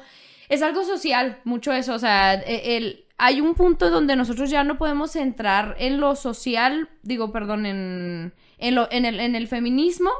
es 0.48 0.62
algo 0.62 0.82
social, 0.82 1.38
mucho 1.44 1.72
eso, 1.72 1.94
o 1.94 1.98
sea, 1.98 2.34
e- 2.34 2.76
el, 2.76 3.04
hay 3.22 3.42
un 3.42 3.54
punto 3.54 3.90
donde 3.90 4.16
nosotros 4.16 4.48
ya 4.48 4.64
no 4.64 4.78
podemos 4.78 5.14
entrar 5.14 5.76
en 5.78 6.00
lo 6.00 6.16
social, 6.16 6.88
digo, 7.02 7.32
perdón, 7.32 7.66
en, 7.66 8.32
en, 8.56 8.74
lo, 8.74 8.88
en, 8.90 9.04
el, 9.04 9.20
en 9.20 9.36
el 9.36 9.46
feminismo, 9.46 10.10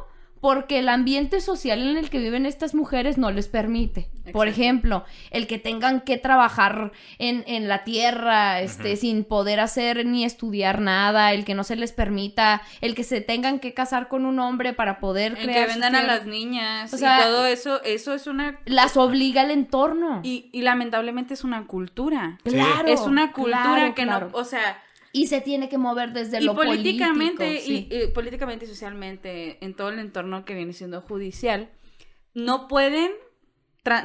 porque 0.40 0.79
el 0.79 0.88
ambiente 0.88 1.40
social 1.40 1.83
en 1.83 1.96
el 1.98 2.09
que 2.09 2.18
viven 2.18 2.46
estas 2.46 2.74
mujeres 2.74 3.18
no 3.18 3.31
les 3.31 3.48
permite. 3.48 4.09
Por 4.33 4.48
ejemplo, 4.48 5.05
el 5.31 5.46
que 5.46 5.59
tengan 5.59 6.00
que 6.00 6.16
trabajar 6.16 6.92
en, 7.18 7.42
en 7.46 7.68
la 7.68 7.85
tierra, 7.85 8.61
este, 8.61 8.96
sin 8.96 9.24
poder 9.24 9.61
hacer 9.61 10.07
ni 10.07 10.24
estudiar 10.24 10.81
nada, 10.81 11.33
el 11.33 11.44
que 11.44 11.55
no 11.55 11.64
se 11.64 11.76
les 11.76 11.92
permita, 11.92 12.62
el 12.81 12.94
que 12.94 13.03
se 13.03 13.20
tengan 13.20 13.59
que 13.59 13.74
casar 13.74 14.09
con 14.09 14.24
un 14.24 14.38
hombre 14.38 14.72
para 14.72 15.00
poder 15.00 15.33
El 15.33 15.44
crear 15.44 15.66
que 15.66 15.72
vendan 15.72 15.94
a 15.96 16.03
las 16.05 16.26
niñas 16.26 16.94
O 16.94 16.96
sea, 16.96 17.18
y 17.18 17.22
todo 17.24 17.46
eso, 17.46 17.83
eso 17.83 18.14
es 18.14 18.26
una... 18.26 18.61
Las 18.66 18.96
obliga 18.96 19.42
el 19.42 19.50
entorno. 19.50 20.20
Y, 20.22 20.48
y 20.53 20.62
lamentablemente 20.62 21.35
es 21.35 21.44
una 21.44 21.66
cultura. 21.66 22.38
Sí. 22.44 22.53
Claro. 22.53 22.88
es 22.88 23.00
una 23.00 23.33
cultura 23.33 23.62
claro, 23.62 23.94
que 23.94 24.03
claro. 24.05 24.31
no, 24.31 24.38
o 24.38 24.44
sea, 24.44 24.79
Y 25.12 25.27
se 25.27 25.40
tiene 25.40 25.68
que 25.68 25.79
mover 25.79 26.12
desde 26.12 26.40
y 26.40 26.44
lo 26.44 26.55
políticamente 26.55 27.44
político, 27.44 27.66
sí. 27.66 27.88
y, 27.90 28.03
y 28.05 28.07
políticamente 28.09 28.64
y 28.64 28.68
socialmente 28.68 29.64
en 29.64 29.75
todo 29.75 29.88
el 29.88 29.99
entorno 29.99 30.44
que 30.44 30.55
viene 30.55 30.73
siendo 30.73 31.01
judicial 31.01 31.68
no 32.35 32.68
pueden 32.68 33.11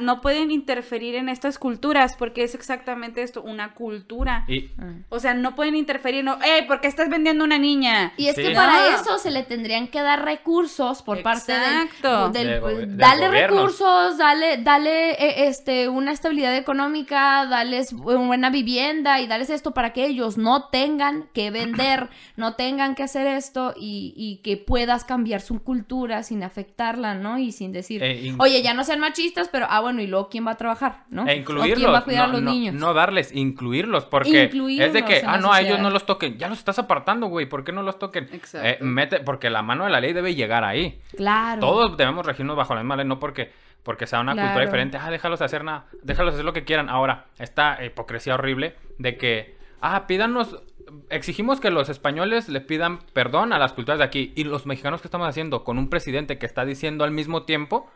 no 0.00 0.20
pueden 0.20 0.50
interferir 0.50 1.14
en 1.14 1.28
estas 1.28 1.58
culturas 1.58 2.16
porque 2.16 2.42
es 2.42 2.54
exactamente 2.54 3.22
esto, 3.22 3.42
una 3.42 3.74
cultura. 3.74 4.44
Y 4.48 4.70
Ah. 4.78 4.92
O 5.08 5.18
sea, 5.20 5.34
no 5.34 5.54
pueden 5.54 5.76
interferir, 5.76 6.22
no, 6.24 6.38
¡eh! 6.42 6.64
¿Por 6.66 6.80
qué 6.80 6.88
estás 6.88 7.08
vendiendo 7.08 7.44
una 7.44 7.58
niña? 7.58 8.12
Y 8.16 8.26
es 8.28 8.34
Sí. 8.36 8.42
que 8.42 8.50
para 8.50 8.72
No. 8.90 8.96
eso 9.00 9.18
se 9.18 9.30
le 9.30 9.42
tendrían 9.42 9.88
que 9.88 10.00
dar 10.02 10.24
recursos 10.24 11.02
por 11.02 11.22
parte 11.22 11.52
del, 11.52 11.62
Exacto. 11.86 12.30
del- 12.30 12.96
dale 12.96 13.28
gobierno. 13.28 13.56
recursos, 13.56 14.18
dale, 14.18 14.58
dale 14.58 15.12
eh, 15.12 15.48
este 15.48 15.88
una 15.88 16.12
estabilidad 16.12 16.54
económica, 16.56 17.46
dales 17.46 17.92
buena 17.92 18.50
vivienda 18.50 19.20
y 19.20 19.26
dales 19.26 19.50
esto 19.50 19.72
para 19.72 19.92
que 19.92 20.06
ellos 20.06 20.36
no 20.38 20.68
tengan 20.68 21.28
que 21.32 21.50
vender, 21.50 22.08
no 22.36 22.54
tengan 22.54 22.94
que 22.94 23.02
hacer 23.04 23.26
esto 23.26 23.74
y, 23.76 24.12
y 24.16 24.38
que 24.42 24.56
puedas 24.56 25.04
cambiar 25.04 25.40
su 25.40 25.62
cultura 25.62 26.22
sin 26.22 26.42
afectarla, 26.42 27.14
¿no? 27.14 27.38
Y 27.38 27.52
sin 27.52 27.72
decir, 27.72 28.02
Eh, 28.02 28.26
in- 28.26 28.36
oye, 28.40 28.62
ya 28.62 28.74
no 28.74 28.84
sean 28.84 29.00
machistas, 29.00 29.48
pero 29.48 29.66
ah, 29.76 29.80
bueno, 29.80 30.00
y 30.02 30.06
luego 30.06 30.28
quién 30.28 30.46
va 30.46 30.52
a 30.52 30.56
trabajar, 30.56 31.04
¿no? 31.10 31.22
E 31.22 31.24
o 31.24 31.26
quién 31.26 31.38
incluirlos. 31.38 31.92
va 31.92 31.98
a 31.98 32.04
cuidar 32.04 32.28
no, 32.28 32.30
a 32.30 32.32
los 32.34 32.42
no- 32.42 32.50
niños. 32.50 32.74
no 32.74 32.94
darles, 32.94 33.34
incluirlos. 33.34 34.04
Porque 34.04 34.44
es 34.44 34.92
de 34.92 35.04
que, 35.04 35.22
ah, 35.26 35.38
no, 35.38 35.52
a 35.52 35.60
ellos 35.60 35.78
no 35.78 35.90
los 35.90 36.06
toquen. 36.06 36.38
Ya 36.38 36.48
los 36.48 36.58
estás 36.58 36.78
apartando, 36.78 37.26
güey. 37.26 37.46
¿Por 37.46 37.64
qué 37.64 37.72
no 37.72 37.82
los 37.82 37.98
toquen? 37.98 38.28
Exacto. 38.32 38.66
Eh, 38.66 38.78
mete, 38.80 39.20
porque 39.20 39.50
la 39.50 39.62
mano 39.62 39.84
de 39.84 39.90
la 39.90 40.00
ley 40.00 40.12
debe 40.12 40.34
llegar 40.34 40.64
ahí. 40.64 41.00
Claro. 41.16 41.60
Todos 41.60 41.96
debemos 41.96 42.24
regirnos 42.26 42.56
bajo 42.56 42.74
la 42.74 42.80
misma 42.82 42.96
ley, 42.96 43.06
no 43.06 43.18
porque, 43.18 43.52
porque 43.82 44.06
sea 44.06 44.20
una 44.20 44.32
cultura 44.32 44.60
diferente. 44.64 44.98
Ah, 45.00 45.10
déjalos 45.10 45.40
hacer 45.42 45.64
nada. 45.64 45.86
Déjalos 46.02 46.34
hacer 46.34 46.44
lo 46.44 46.52
que 46.52 46.64
quieran. 46.64 46.88
Ahora, 46.88 47.26
esta 47.38 47.84
hipocresía 47.84 48.34
horrible 48.34 48.76
de 48.98 49.16
que, 49.16 49.56
ah, 49.80 50.06
pídanos. 50.06 50.62
Exigimos 51.10 51.60
que 51.60 51.70
los 51.70 51.88
españoles 51.88 52.48
le 52.48 52.60
pidan 52.60 52.98
perdón 53.12 53.52
a 53.52 53.58
las 53.58 53.72
culturas 53.72 53.98
de 53.98 54.04
aquí. 54.04 54.32
Y 54.36 54.44
los 54.44 54.66
mexicanos, 54.66 55.00
¿qué 55.00 55.08
estamos 55.08 55.28
haciendo? 55.28 55.64
Con 55.64 55.78
un 55.78 55.88
presidente 55.90 56.38
que 56.38 56.46
está 56.46 56.64
diciendo 56.64 57.04
al 57.04 57.10
mismo 57.10 57.44
tiempo. 57.44 57.90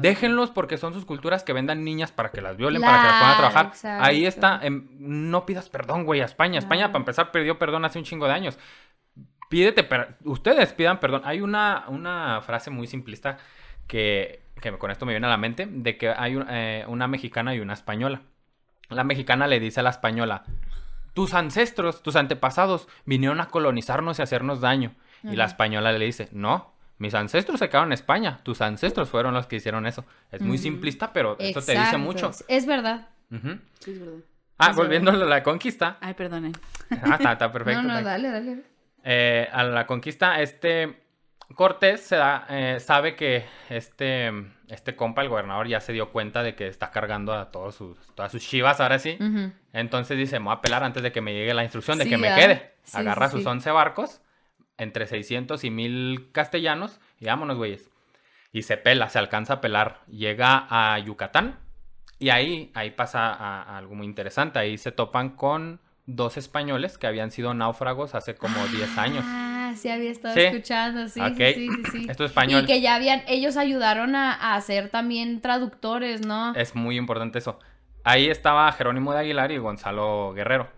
Déjenlos 0.00 0.50
porque 0.50 0.78
son 0.78 0.92
sus 0.92 1.04
culturas 1.04 1.44
que 1.44 1.52
vendan 1.52 1.84
niñas 1.84 2.12
para 2.12 2.30
que 2.30 2.40
las 2.40 2.56
violen, 2.56 2.80
para 2.82 3.00
que 3.02 3.08
las 3.08 3.16
pongan 3.16 3.30
a 3.32 3.36
Claro, 3.36 3.50
trabajar. 3.52 3.66
exacto. 3.74 4.04
Ahí 4.04 4.26
está. 4.26 4.60
em, 4.62 4.88
no 4.98 5.44
pidas 5.46 5.68
perdón, 5.68 6.04
güey, 6.04 6.20
a 6.20 6.24
España. 6.24 6.58
España, 6.58 6.88
para 6.88 6.98
empezar, 7.00 7.30
pidió 7.32 7.58
perdón 7.58 7.84
hace 7.84 7.98
un 7.98 8.04
chingo 8.04 8.26
de 8.26 8.32
años. 8.32 8.58
Pídete, 9.48 9.84
per- 9.84 10.16
ustedes 10.24 10.72
pidan 10.72 10.98
perdón. 11.00 11.22
Hay 11.24 11.40
una, 11.42 11.84
una 11.88 12.40
frase 12.42 12.70
muy 12.70 12.86
simplista 12.86 13.36
que, 13.86 14.42
que 14.60 14.72
con 14.78 14.90
esto 14.90 15.04
me 15.04 15.12
viene 15.12 15.26
a 15.26 15.30
la 15.30 15.36
mente, 15.36 15.66
de 15.70 15.96
que 15.98 16.08
hay 16.08 16.36
un- 16.36 16.46
eh, 16.48 16.84
una 16.88 17.06
mexicana 17.08 17.54
y 17.54 17.60
una 17.60 17.74
española. 17.74 18.22
La 18.88 19.04
mexicana 19.04 19.46
le 19.46 19.60
dice 19.60 19.80
a 19.80 19.82
la 19.82 19.90
española, 19.90 20.44
tus 21.14 21.34
ancestros, 21.34 22.02
tus 22.02 22.16
antepasados 22.16 22.88
vinieron 23.04 23.40
a 23.40 23.48
colonizarnos 23.48 24.18
y 24.18 24.22
hacernos 24.22 24.60
daño. 24.60 24.94
Y 25.24 25.36
la 25.36 25.44
española 25.44 25.92
le 25.92 26.04
dice, 26.04 26.28
no, 26.32 26.72
mis 26.98 27.14
ancestros 27.14 27.60
se 27.60 27.68
quedaron 27.68 27.90
en 27.90 27.92
España, 27.94 28.40
tus 28.42 28.60
ancestros 28.60 29.08
fueron 29.08 29.34
los 29.34 29.46
que 29.46 29.56
hicieron 29.56 29.86
eso. 29.86 30.04
Es 30.32 30.40
muy 30.40 30.58
simplista, 30.58 31.12
pero 31.12 31.36
esto 31.38 31.62
te 31.62 31.78
dice 31.78 31.96
mucho. 31.96 32.30
Es 32.48 32.66
verdad. 32.66 33.08
Sí, 33.80 33.92
es 33.92 34.00
verdad. 34.00 34.18
Ah, 34.58 34.70
Es 34.70 34.76
volviendo 34.76 35.10
a 35.10 35.14
la 35.14 35.42
conquista. 35.42 35.96
Ay, 36.00 36.14
perdonen. 36.14 36.52
Ah, 36.90 37.14
está, 37.16 37.32
está 37.32 37.52
perfecto. 37.52 37.82
no, 37.82 37.88
no, 37.94 38.02
dale, 38.02 38.30
dale. 38.30 38.62
eh, 39.04 39.48
a 39.52 39.64
la 39.64 39.86
conquista, 39.86 40.40
este 40.40 41.02
Cortés 41.54 42.00
se 42.00 42.16
da, 42.16 42.46
eh, 42.48 42.78
sabe 42.80 43.14
que 43.16 43.44
este, 43.68 44.30
este 44.72 44.96
compa, 44.96 45.22
el 45.22 45.28
gobernador, 45.28 45.68
ya 45.68 45.80
se 45.80 45.92
dio 45.92 46.10
cuenta 46.10 46.42
de 46.42 46.54
que 46.54 46.66
está 46.66 46.90
cargando 46.90 47.32
a 47.34 47.50
todos 47.50 47.74
sus, 47.74 47.98
todas 48.14 48.32
sus 48.32 48.42
chivas 48.42 48.80
ahora 48.80 48.98
sí. 48.98 49.18
Entonces 49.72 50.16
dice, 50.18 50.38
me 50.38 50.46
voy 50.46 50.54
a 50.54 50.60
pelar 50.60 50.82
antes 50.84 51.02
de 51.02 51.12
que 51.12 51.20
me 51.20 51.32
llegue 51.34 51.54
la 51.54 51.62
instrucción 51.62 51.98
de 51.98 52.04
Sí, 52.04 52.10
que 52.10 52.18
me 52.18 52.34
quede. 52.34 52.72
Sí, 52.84 52.96
Agarra 52.98 53.26
sí, 53.28 53.32
sus 53.32 53.42
sí. 53.42 53.48
11 53.48 53.70
barcos, 53.70 54.20
entre 54.78 55.06
600 55.06 55.62
y 55.64 55.70
1000 55.70 56.30
castellanos, 56.32 57.00
y 57.20 57.26
vámonos, 57.26 57.56
güeyes. 57.56 57.90
Y 58.52 58.62
se 58.62 58.76
pela, 58.76 59.08
se 59.08 59.18
alcanza 59.18 59.54
a 59.54 59.60
pelar. 59.60 60.00
Llega 60.08 60.66
a 60.68 60.98
Yucatán, 60.98 61.58
y 62.18 62.30
ahí, 62.30 62.70
ahí 62.74 62.90
pasa 62.92 63.32
a- 63.32 63.62
a 63.62 63.78
algo 63.78 63.94
muy 63.94 64.06
interesante. 64.06 64.58
Ahí 64.58 64.78
se 64.78 64.92
topan 64.92 65.30
con 65.30 65.80
dos 66.06 66.36
españoles 66.36 66.98
que 66.98 67.06
habían 67.06 67.30
sido 67.30 67.54
náufragos 67.54 68.14
hace 68.14 68.34
como 68.34 68.66
10 68.68 68.96
años. 68.98 69.24
Ah, 69.72 69.76
sí 69.76 69.88
había 69.88 70.10
estado 70.10 70.34
Sí. 70.34 70.40
escuchando, 70.40 71.08
sí, 71.08 71.20
Ok. 71.20 71.36
sí, 71.36 71.54
sí, 71.54 71.68
sí, 71.68 71.82
sí. 71.92 72.06
Esto 72.10 72.24
es 72.24 72.30
español. 72.30 72.64
Y 72.64 72.66
que 72.66 72.80
ya 72.80 72.94
habían, 72.94 73.22
ellos 73.26 73.56
ayudaron 73.56 74.14
a, 74.16 74.54
a 74.54 74.60
ser 74.60 74.88
también 74.90 75.40
traductores, 75.40 76.26
¿no? 76.26 76.54
Es 76.54 76.74
muy 76.74 76.96
importante 76.96 77.38
eso. 77.38 77.58
Ahí 78.04 78.28
estaba 78.28 78.70
Jerónimo 78.72 79.12
de 79.12 79.20
Aguilar 79.20 79.52
y 79.52 79.58
Gonzalo 79.58 80.32
Guerrero. 80.34 80.68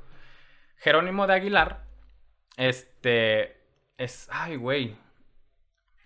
Jerónimo 0.76 1.26
de 1.26 1.35
Aguilar, 1.35 1.85
este, 2.57 3.57
es, 3.98 4.28
ay, 4.33 4.57
güey. 4.57 4.96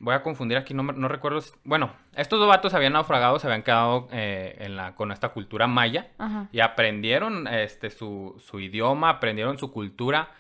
Voy 0.00 0.14
a 0.14 0.22
confundir 0.22 0.56
aquí, 0.56 0.74
no, 0.74 0.84
no 0.84 1.08
recuerdo. 1.08 1.40
si- 1.40 1.52
Bueno, 1.64 1.92
estos 2.14 2.38
dos 2.38 2.46
vatos 2.48 2.72
habían 2.72 2.92
naufragado, 2.92 3.38
se 3.40 3.48
habían 3.48 3.64
quedado 3.64 4.08
eh, 4.12 4.56
en 4.60 4.76
la, 4.76 4.94
con 4.94 5.10
esta 5.10 5.30
cultura 5.30 5.66
maya 5.66 6.08
Ajá. 6.18 6.46
y 6.52 6.60
aprendieron 6.60 7.48
este, 7.48 7.90
su, 7.90 8.36
su 8.38 8.60
idioma, 8.60 9.10
aprendieron 9.10 9.58
su 9.58 9.72
cultura. 9.72 10.30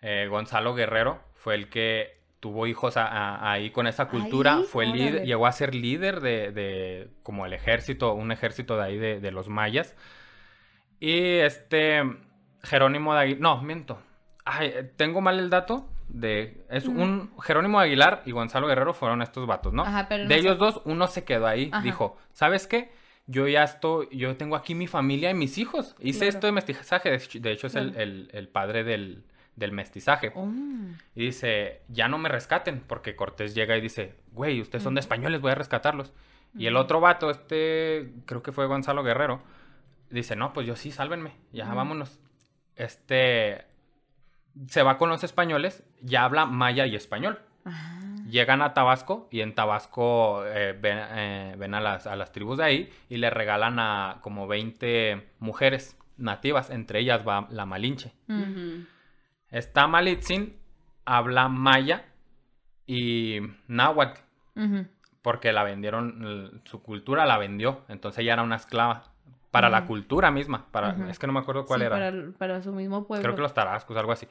Eh, 0.00 0.26
Gonzalo 0.28 0.74
Guerrero 0.74 1.20
fue 1.44 1.54
el 1.56 1.68
que 1.68 2.16
tuvo 2.40 2.66
hijos 2.66 2.96
a- 2.96 3.06
a- 3.06 3.52
ahí 3.52 3.68
con 3.70 3.86
esa 3.86 4.08
cultura, 4.08 4.56
Ahí, 4.56 4.64
fue 4.64 4.86
líder, 4.86 5.24
llegó 5.26 5.46
a 5.46 5.52
ser 5.52 5.74
líder 5.74 6.20
de, 6.22 6.52
de 6.52 7.08
como 7.22 7.44
el 7.44 7.52
ejército, 7.52 8.14
un 8.14 8.32
ejército 8.32 8.78
de 8.78 8.82
ahí 8.82 8.96
de, 8.98 9.20
de 9.20 9.30
los 9.30 9.48
mayas. 9.50 9.94
Y 11.00 11.18
este 11.38 12.02
Jerónimo 12.62 13.12
de 13.14 13.20
Aguilar, 13.20 13.40
no, 13.42 13.62
miento. 13.62 13.98
Ay, 14.46 14.72
tengo 14.96 15.20
mal 15.20 15.38
el 15.38 15.50
dato 15.50 15.86
de 16.08 16.64
es 16.70 16.86
un 16.86 17.30
Jerónimo 17.42 17.78
de 17.80 17.86
Aguilar 17.86 18.22
y 18.24 18.32
Gonzalo 18.32 18.66
Guerrero 18.68 18.94
fueron 18.94 19.20
estos 19.20 19.46
vatos, 19.46 19.72
¿no? 19.74 19.82
Ajá, 19.82 20.06
pero 20.08 20.22
no 20.24 20.28
de 20.30 20.34
sé. 20.36 20.40
ellos 20.40 20.58
dos 20.58 20.80
uno 20.86 21.06
se 21.08 21.24
quedó 21.24 21.46
ahí, 21.46 21.68
Ajá. 21.72 21.82
dijo, 21.82 22.16
¿sabes 22.32 22.66
qué? 22.66 22.90
Yo 23.26 23.48
ya 23.48 23.64
estoy, 23.64 24.08
yo 24.12 24.34
tengo 24.36 24.56
aquí 24.56 24.74
mi 24.74 24.86
familia 24.86 25.30
y 25.30 25.34
mis 25.34 25.56
hijos. 25.58 25.94
Hice 25.98 26.20
Claro. 26.20 26.28
esto 26.30 26.46
de 26.46 26.52
mestizaje, 26.52 27.10
de 27.40 27.52
hecho- 27.52 27.66
es 27.68 27.74
el- 27.74 28.28
el 28.32 28.48
padre 28.48 28.82
del, 28.84 29.24
del 29.56 29.72
mestizaje. 29.72 30.32
Oh. 30.34 30.48
Y 31.14 31.26
dice, 31.26 31.82
ya 31.88 32.08
no 32.08 32.18
me 32.18 32.28
rescaten, 32.28 32.82
porque 32.86 33.16
Cortés 33.16 33.54
llega 33.54 33.76
y 33.76 33.80
dice, 33.80 34.14
güey, 34.32 34.60
ustedes 34.60 34.82
son 34.82 34.94
de 34.94 35.00
españoles, 35.00 35.40
voy 35.40 35.52
a 35.52 35.56
rescatarlos. 35.56 36.12
Y 36.56 36.66
el 36.66 36.76
otro 36.76 37.00
vato, 37.00 37.30
este, 37.30 38.12
creo 38.26 38.42
que 38.42 38.52
fue 38.52 38.66
Gonzalo 38.66 39.02
Guerrero, 39.02 39.42
dice, 40.10 40.36
no, 40.36 40.52
pues 40.52 40.66
yo 40.66 40.76
sí, 40.76 40.90
sálvenme, 40.90 41.32
ya 41.52 41.72
vámonos. 41.72 42.20
Este, 42.76 43.64
se 44.68 44.82
va 44.82 44.98
con 44.98 45.08
los 45.08 45.24
españoles, 45.24 45.82
ya 46.00 46.24
habla 46.24 46.46
maya 46.46 46.86
y 46.86 46.96
español. 46.96 47.40
Ah. 47.64 48.00
Llegan 48.28 48.62
a 48.62 48.72
Tabasco 48.72 49.28
y 49.30 49.40
en 49.40 49.54
Tabasco 49.54 50.44
eh, 50.46 50.76
ven, 50.80 50.98
eh, 50.98 51.54
ven 51.58 51.74
a, 51.74 51.80
las, 51.80 52.06
a 52.06 52.16
las 52.16 52.32
tribus 52.32 52.58
de 52.58 52.64
ahí 52.64 52.92
y 53.08 53.18
le 53.18 53.30
regalan 53.30 53.78
a 53.78 54.18
como 54.22 54.46
20 54.46 55.28
mujeres 55.40 55.96
nativas, 56.16 56.70
entre 56.70 57.00
ellas 57.00 57.26
va 57.26 57.46
la 57.50 57.66
Malinche. 57.66 58.12
Esta 59.54 59.86
Malitzin 59.86 60.56
habla 61.04 61.48
maya 61.48 62.06
y 62.88 63.38
náhuatl, 63.68 64.20
porque 65.22 65.52
la 65.52 65.62
vendieron, 65.62 66.60
su 66.64 66.82
cultura 66.82 67.24
la 67.24 67.38
vendió, 67.38 67.82
entonces 67.88 68.18
ella 68.22 68.32
era 68.32 68.42
una 68.42 68.56
esclava. 68.56 69.04
Para 69.52 69.68
la 69.70 69.86
cultura 69.86 70.32
misma, 70.32 70.66
para, 70.72 71.08
es 71.08 71.20
que 71.20 71.28
no 71.28 71.32
me 71.32 71.38
acuerdo 71.38 71.64
cuál 71.64 71.78
Sí, 71.78 71.86
era. 71.86 71.94
Para, 71.94 72.12
para 72.36 72.62
su 72.62 72.72
mismo 72.72 73.06
pueblo. 73.06 73.22
Creo 73.22 73.36
que 73.36 73.42
los 73.42 73.54
tarascos, 73.54 73.96
algo 73.96 74.10
así. 74.10 74.26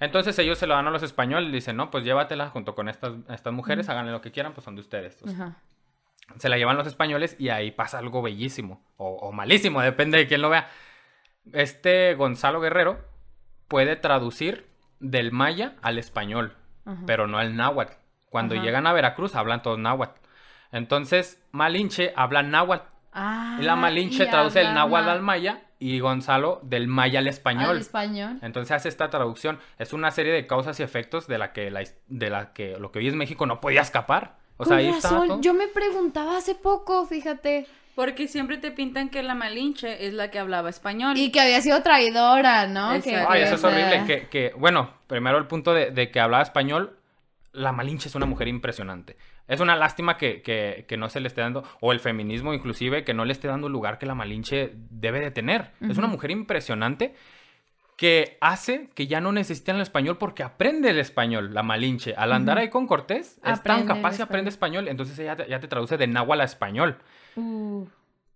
Entonces 0.00 0.36
ellos 0.40 0.58
se 0.58 0.66
lo 0.66 0.74
dan 0.74 0.88
a 0.88 0.90
los 0.90 1.04
españoles 1.04 1.50
y 1.50 1.52
dicen, 1.52 1.76
no, 1.76 1.88
pues 1.92 2.02
llévatela 2.02 2.48
junto 2.48 2.74
con 2.74 2.88
estas, 2.88 3.12
estas 3.28 3.52
mujeres, 3.52 3.88
háganle 3.88 4.10
lo 4.10 4.20
que 4.20 4.32
quieran, 4.32 4.52
pues 4.52 4.64
son 4.64 4.74
de 4.74 4.80
ustedes. 4.80 5.22
Se 6.38 6.48
la 6.48 6.58
llevan 6.58 6.76
los 6.76 6.88
españoles 6.88 7.36
y 7.38 7.50
ahí 7.50 7.70
pasa 7.70 7.98
algo 7.98 8.20
bellísimo 8.20 8.84
o, 8.96 9.10
o 9.10 9.30
malísimo, 9.30 9.80
depende 9.80 10.18
de 10.18 10.26
quién 10.26 10.42
lo 10.42 10.50
vea. 10.50 10.68
Este 11.52 12.16
Gonzalo 12.16 12.60
Guerrero 12.60 12.98
puede 13.68 13.96
traducir 13.96 14.66
del 15.00 15.32
maya 15.32 15.74
al 15.82 15.98
español, 15.98 16.54
Ajá. 16.84 17.02
pero 17.06 17.26
no 17.26 17.38
al 17.38 17.56
náhuatl. 17.56 17.92
Cuando 18.30 18.54
Ajá. 18.54 18.64
llegan 18.64 18.86
a 18.86 18.92
Veracruz 18.92 19.34
hablan 19.34 19.62
todos 19.62 19.78
náhuatl. 19.78 20.18
Entonces 20.72 21.42
Malinche 21.52 22.12
habla 22.16 22.42
náhuatl 22.42 22.86
Ah, 23.18 23.56
y 23.58 23.62
la 23.64 23.76
Malinche 23.76 24.24
y 24.24 24.28
traduce 24.30 24.60
el 24.60 24.74
náhuatl 24.74 25.08
al 25.08 25.22
maya 25.22 25.62
y 25.78 26.00
Gonzalo 26.00 26.60
del 26.62 26.86
maya 26.86 27.20
al 27.20 27.28
español. 27.28 27.70
Al 27.70 27.78
español. 27.78 28.38
Entonces 28.42 28.72
hace 28.72 28.90
esta 28.90 29.08
traducción. 29.08 29.58
Es 29.78 29.94
una 29.94 30.10
serie 30.10 30.32
de 30.34 30.46
causas 30.46 30.78
y 30.80 30.82
efectos 30.82 31.26
de 31.26 31.38
la 31.38 31.54
que, 31.54 31.70
la, 31.70 31.82
de 32.08 32.30
la 32.30 32.52
que 32.52 32.76
lo 32.78 32.92
que 32.92 32.98
hoy 32.98 33.08
es 33.08 33.14
México 33.14 33.46
no 33.46 33.58
podía 33.60 33.80
escapar. 33.80 34.36
O 34.58 34.64
sea, 34.66 34.76
Con 34.76 34.78
ahí 34.84 34.88
está 34.88 35.10
razón, 35.10 35.28
todo. 35.28 35.40
yo 35.40 35.54
me 35.54 35.66
preguntaba 35.68 36.36
hace 36.36 36.54
poco, 36.56 37.06
fíjate. 37.06 37.66
Porque 37.96 38.28
siempre 38.28 38.58
te 38.58 38.70
pintan 38.70 39.08
que 39.08 39.22
la 39.24 39.34
Malinche 39.34 40.06
es 40.06 40.12
la 40.14 40.30
que 40.30 40.38
hablaba 40.38 40.68
español. 40.70 41.16
Y 41.16 41.32
que 41.32 41.40
había 41.40 41.60
sido 41.62 41.82
traidora, 41.82 42.66
¿no? 42.68 42.90
Que- 42.90 42.96
Exacto. 43.10 43.28
Ay, 43.32 43.40
que, 43.40 43.44
eso 43.46 43.54
es 43.56 43.64
horrible. 43.64 44.04
Que, 44.06 44.28
que, 44.28 44.52
bueno, 44.56 44.92
primero 45.08 45.38
el 45.38 45.46
punto 45.48 45.72
de, 45.74 45.90
de 45.90 46.10
que 46.12 46.20
hablaba 46.20 46.42
español. 46.44 46.98
La 47.52 47.72
Malinche 47.72 48.08
es 48.08 48.14
una 48.14 48.26
mujer 48.26 48.48
impresionante. 48.48 49.16
Es 49.48 49.60
una 49.60 49.76
lástima 49.76 50.18
que, 50.18 50.42
que- 50.42 50.84
que 50.86 50.96
no 50.98 51.08
se 51.08 51.20
le 51.20 51.28
esté 51.28 51.40
dando, 51.40 51.64
o 51.80 51.90
el 51.90 52.00
feminismo 52.00 52.52
inclusive, 52.52 53.02
que 53.02 53.14
no 53.14 53.24
le 53.24 53.32
esté 53.32 53.48
dando 53.48 53.68
el 53.68 53.72
lugar 53.72 53.96
que 53.98 54.04
la 54.04 54.14
Malinche 54.14 54.72
debe 54.74 55.20
de 55.20 55.30
tener. 55.30 55.70
Es 55.80 55.96
una 55.96 56.06
mujer 56.06 56.30
impresionante 56.30 57.14
que 57.96 58.36
hace 58.42 58.90
que 58.94 59.06
ya 59.06 59.22
no 59.22 59.32
necesiten 59.32 59.76
el 59.76 59.82
español 59.82 60.18
porque 60.18 60.42
aprende 60.42 60.90
el 60.90 60.98
español, 60.98 61.54
la 61.54 61.62
Malinche. 61.62 62.14
Al 62.14 62.32
andar 62.34 62.58
ahí 62.58 62.68
con 62.68 62.86
Cortés, 62.86 63.38
es 63.52 63.62
tan 63.62 63.86
capaz 63.86 64.18
y 64.18 64.22
aprende 64.22 64.50
español, 64.50 64.88
entonces 64.88 65.18
ella 65.18 65.34
te- 65.36 65.48
ya 65.48 65.60
te 65.60 65.68
traduce 65.68 65.96
de 65.96 66.06
náhuatl 66.06 66.42
a 66.42 66.44
español. 66.44 66.98
Uh, 67.36 67.86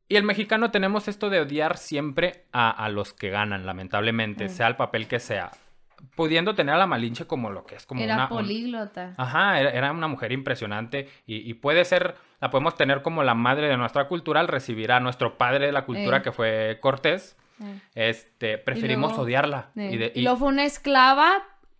Y 0.09 0.17
el 0.17 0.25
mexicano 0.25 0.71
tenemos 0.71 1.09
esto 1.09 1.31
de 1.31 1.41
odiar 1.41 1.77
siempre 1.79 2.45
a, 2.53 2.71
a 2.71 2.89
los 2.89 3.13
que 3.13 3.31
ganan, 3.31 3.67
lamentablemente, 3.67 4.47
Mm. 4.47 4.49
sea 4.51 4.67
el 4.69 4.77
papel 4.77 5.07
que 5.09 5.21
sea. 5.21 5.51
Pudiendo 6.17 6.55
tener 6.55 6.75
a 6.75 6.79
la 6.79 6.87
Malinche 6.87 7.27
como 7.27 7.51
lo 7.51 7.67
que 7.67 7.75
es, 7.77 7.85
como 7.87 8.01
era 8.01 8.15
una... 8.15 8.23
un- 8.25 8.29
políglota. 8.31 9.15
Ajá, 9.19 9.61
era, 9.61 9.71
era 9.71 9.93
una 9.93 10.09
mujer 10.09 10.33
impresionante 10.33 11.09
y, 11.27 11.49
y 11.49 11.55
puede 11.55 11.85
ser, 11.85 12.17
la 12.41 12.49
podemos 12.51 12.75
tener 12.75 13.03
como 13.03 13.23
la 13.23 13.35
madre 13.35 13.69
de 13.69 13.77
nuestra 13.77 14.09
cultura 14.09 14.41
al 14.41 14.49
recibir 14.49 14.93
a 14.93 15.01
nuestro 15.01 15.37
padre 15.37 15.67
de 15.67 15.73
la 15.73 15.85
cultura 15.85 16.19
Eh. 16.19 16.23
que 16.23 16.33
fue 16.33 16.79
Cortés. 16.81 17.37
Eh. 17.63 17.81
Este, 18.09 18.57
preferimos 18.57 19.11
luego- 19.11 19.25
odiarla. 19.25 19.71
Eh, 19.77 19.91
Y 19.93 19.97
de- 19.99 20.13
y 20.15 20.27
fue 20.39 20.49
una 20.49 20.65
esclava 20.65 21.31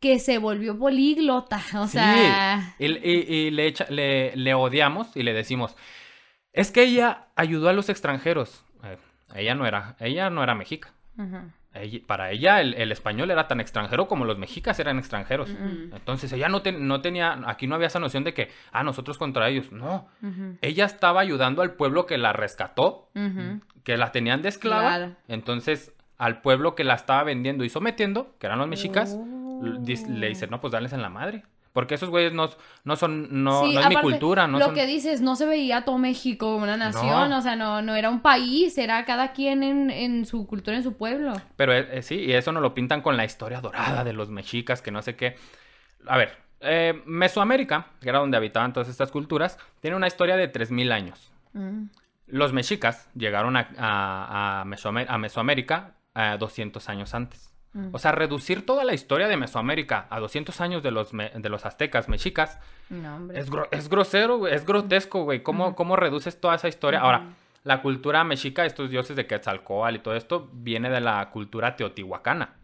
que 0.01 0.19
se 0.19 0.37
volvió 0.39 0.79
políglota. 0.79 1.59
O 1.79 1.87
Sí, 1.87 1.93
sea. 1.93 2.75
y, 2.79 2.87
y- 2.87 3.25
y 3.47 3.51
le, 3.51 3.67
echa- 3.73 3.89
le, 3.89 4.37
le 4.37 4.53
odiamos 4.55 5.17
y 5.17 5.23
le 5.23 5.33
decimos, 5.33 5.75
es 6.53 6.71
que 6.71 6.83
ella 6.83 7.29
ayudó 7.37 7.69
a 7.69 7.73
los 7.73 7.89
extranjeros. 7.89 8.65
Eh, 8.85 8.97
ella 9.35 9.55
no 9.55 9.67
era, 9.67 9.97
ella 10.01 10.31
no 10.31 10.43
era 10.43 10.55
mexica. 10.55 10.93
Ella- 11.73 12.01
para 12.07 12.31
ella 12.33 12.61
el, 12.61 12.75
el 12.75 12.91
español 12.91 13.31
era 13.31 13.47
tan 13.47 13.61
extranjero 13.61 14.09
como 14.09 14.25
los 14.25 14.39
mexicas 14.39 14.81
eran 14.81 14.99
extranjeros. 14.99 15.51
Entonces 15.51 16.33
ella 16.33 16.49
no, 16.49 16.63
te- 16.63 16.73
no 16.73 17.01
tenía, 17.01 17.39
aquí 17.47 17.67
no 17.67 17.75
había 17.77 17.87
esa 17.87 18.01
noción 18.01 18.25
de 18.25 18.35
que, 18.35 18.49
ah, 18.73 18.83
nosotros 18.83 19.19
contra 19.19 19.49
ellos. 19.49 19.71
No, 19.71 20.09
ella 20.63 20.85
estaba 20.87 21.21
ayudando 21.21 21.63
al 21.63 21.75
pueblo 21.75 22.07
que 22.07 22.19
la 22.19 22.33
rescató, 22.33 23.11
que 23.85 23.97
la 23.97 24.11
tenían 24.13 24.43
de 24.43 24.49
esclava. 24.49 24.89
Claro. 24.97 25.17
Entonces 25.29 25.93
al 26.19 26.41
pueblo 26.43 26.75
que 26.75 26.85
la 26.85 26.95
estaba 26.95 27.23
vendiendo 27.23 27.65
y 27.65 27.69
sometiendo, 27.71 28.35
que 28.39 28.47
eran 28.47 28.59
los 28.59 28.69
mexicas, 28.69 29.17
Oh. 29.17 29.63
le 29.63 30.29
dice, 30.29 30.47
no, 30.49 30.61
pues 30.61 30.73
darles 30.73 30.93
en 30.95 31.03
la 31.03 31.09
madre. 31.11 31.45
Porque 31.73 31.95
esos 31.95 32.09
güeyes 32.11 32.33
no, 32.33 32.51
no 32.85 32.97
son, 32.97 33.45
no, 33.45 33.65
Sí, 33.65 33.75
no 33.75 33.81
es 33.81 33.89
mi 33.89 33.95
cultura, 33.97 34.49
no 34.49 34.59
lo 34.59 34.65
son... 34.67 34.75
que 34.75 34.87
dices, 34.87 35.21
no 35.21 35.37
se 35.37 35.47
veía 35.47 35.85
todo 35.85 35.99
México 35.99 36.53
como 36.53 36.65
una 36.65 36.77
nación, 36.77 37.31
No. 37.31 37.39
o 37.39 37.41
sea, 37.43 37.55
no, 37.55 37.81
no 37.81 37.95
era 37.95 38.11
un 38.11 38.21
país, 38.23 38.77
era 38.77 39.05
cada 39.05 39.33
quien 39.33 39.63
en, 39.63 39.89
en 39.91 40.27
su 40.27 40.47
cultura, 40.49 40.77
en 40.77 40.83
su 40.83 40.95
pueblo. 40.97 41.33
Pero 41.57 41.73
eh, 41.73 41.87
eh, 41.93 42.03
sí, 42.03 42.17
y 42.17 42.33
eso 42.33 42.51
nos 42.51 42.63
lo 42.63 42.75
pintan 42.75 43.03
con 43.03 43.17
la 43.17 43.25
historia 43.25 43.61
dorada 43.61 44.03
de 44.03 44.13
los 44.13 44.31
mexicas, 44.31 44.83
que 44.83 44.91
no 44.91 45.01
sé 45.03 45.15
qué. 45.15 45.37
A 46.09 46.17
ver, 46.17 46.37
eh, 46.61 47.01
Mesoamérica, 47.07 47.87
que 48.01 48.09
era 48.09 48.19
donde 48.19 48.37
habitaban 48.37 48.73
todas 48.73 48.89
estas 48.89 49.13
culturas, 49.13 49.57
tiene 49.81 49.97
una 49.97 50.09
historia 50.09 50.37
de 50.37 50.51
3.000 50.53 50.91
años. 50.93 51.33
Mm. 51.53 51.85
Los 52.27 52.53
mexicas 52.53 53.09
llegaron 53.15 53.57
a, 53.57 53.69
a- 53.79 54.61
a 54.61 54.65
Mesoamé- 54.65 55.07
a 55.09 55.19
Mesoamérica 55.19 55.95
eh, 56.17 56.37
200 56.39 56.89
años 56.89 57.15
antes. 57.15 57.55
Mm. 57.73 57.89
O 57.93 57.99
sea, 58.01 58.11
reducir 58.13 58.67
toda 58.67 58.83
la 58.85 58.95
historia 58.95 59.29
de 59.29 59.37
Mesoamérica 59.37 60.07
a 60.11 60.19
200 60.19 60.61
años 60.61 60.83
de 60.83 60.91
los, 60.91 61.13
me- 61.13 61.31
de 61.31 61.49
los 61.49 61.65
aztecas 61.65 62.09
mexicas 62.09 62.59
No, 62.89 63.31
es, 63.33 63.49
gro- 63.49 63.69
es 63.71 63.89
grosero, 63.89 64.39
güey, 64.39 64.53
es 64.55 64.67
grotesco, 64.67 65.23
güey. 65.23 65.43
¿Cómo, 65.45 65.77
¿Cómo 65.77 65.95
reduces 65.95 66.41
toda 66.41 66.57
esa 66.57 66.67
historia? 66.67 66.99
Ahora, 67.01 67.27
la 67.63 67.81
cultura 67.83 68.25
mexica, 68.25 68.65
estos 68.65 68.91
dioses 68.91 69.15
de 69.15 69.27
Quetzalcóatl 69.27 69.95
y 69.97 69.99
todo 70.01 70.17
esto, 70.17 70.49
viene 70.53 70.91
de 70.91 71.01
la 71.01 71.31
cultura 71.31 71.77
teotihuacana. 71.77 72.55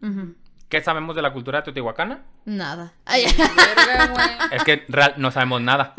¿Qué 0.67 0.81
sabemos 0.81 1.15
de 1.15 1.21
la 1.21 1.31
cultura 1.31 1.63
teotihuacana? 1.63 2.23
Nada. 2.43 2.91
Ay. 3.05 3.25
Es 4.51 4.63
que 4.65 4.83
real, 4.89 5.13
no 5.17 5.31
sabemos 5.31 5.61
nada. 5.61 5.93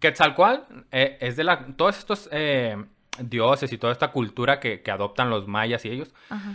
Quetzalcóatl 0.00 0.74
eh, 0.90 1.18
es 1.20 1.36
de 1.36 1.44
la... 1.44 1.66
Todos 1.76 1.98
estos 1.98 2.28
eh, 2.32 2.76
dioses 3.20 3.72
y 3.72 3.78
toda 3.78 3.92
esta 3.92 4.08
cultura 4.10 4.60
que, 4.60 4.82
que 4.82 4.90
adoptan 4.90 5.30
los 5.30 5.46
mayas 5.46 5.84
y 5.84 5.90
ellos, 5.90 6.12
Ajá. 6.30 6.52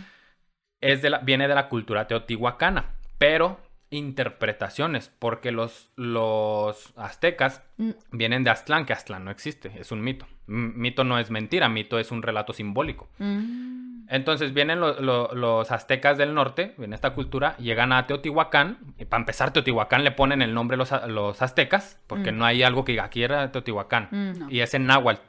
Es 0.80 1.02
de 1.02 1.10
la, 1.10 1.18
viene 1.18 1.48
de 1.48 1.54
la 1.54 1.68
cultura 1.68 2.06
teotihuacana. 2.06 2.86
Pero 3.18 3.58
interpretaciones, 3.90 5.10
porque 5.18 5.50
los, 5.52 5.90
los 5.96 6.92
aztecas 6.96 7.62
Mm. 7.76 7.90
vienen 8.12 8.44
de 8.44 8.50
Aztlán, 8.50 8.84
que 8.84 8.92
Aztlán 8.92 9.24
no 9.24 9.30
existe, 9.30 9.72
es 9.80 9.90
un 9.90 10.02
mito. 10.02 10.26
M- 10.46 10.72
mito 10.76 11.02
no 11.02 11.18
es 11.18 11.30
mentira, 11.30 11.68
mito 11.70 11.98
es 11.98 12.10
un 12.10 12.22
relato 12.22 12.52
simbólico. 12.52 13.08
Mm. 13.18 14.06
Entonces 14.10 14.52
vienen 14.52 14.80
lo- 14.80 15.00
lo- 15.00 15.30
los 15.34 15.70
aztecas 15.70 16.18
del 16.18 16.34
norte, 16.34 16.74
viene 16.76 16.94
esta 16.94 17.10
cultura, 17.14 17.56
llegan 17.58 17.92
a 17.92 18.06
Teotihuacán, 18.06 18.78
y 18.98 19.04
para 19.06 19.20
empezar 19.22 19.52
Teotihuacán 19.52 20.04
le 20.04 20.10
ponen 20.10 20.42
el 20.42 20.52
nombre 20.52 20.76
los, 20.76 20.90
los 21.08 21.40
aztecas, 21.42 21.98
porque 22.06 22.32
Mm. 22.32 22.38
no 22.38 22.44
hay 22.44 22.62
algo 22.62 22.84
que 22.84 22.92
diga, 22.92 23.04
aquí 23.04 23.22
era 23.22 23.50
Teotihuacán. 23.50 24.08
No. 24.10 24.50
y 24.50 24.60
es 24.60 24.74
en 24.74 24.86
náhuatl. 24.86 25.20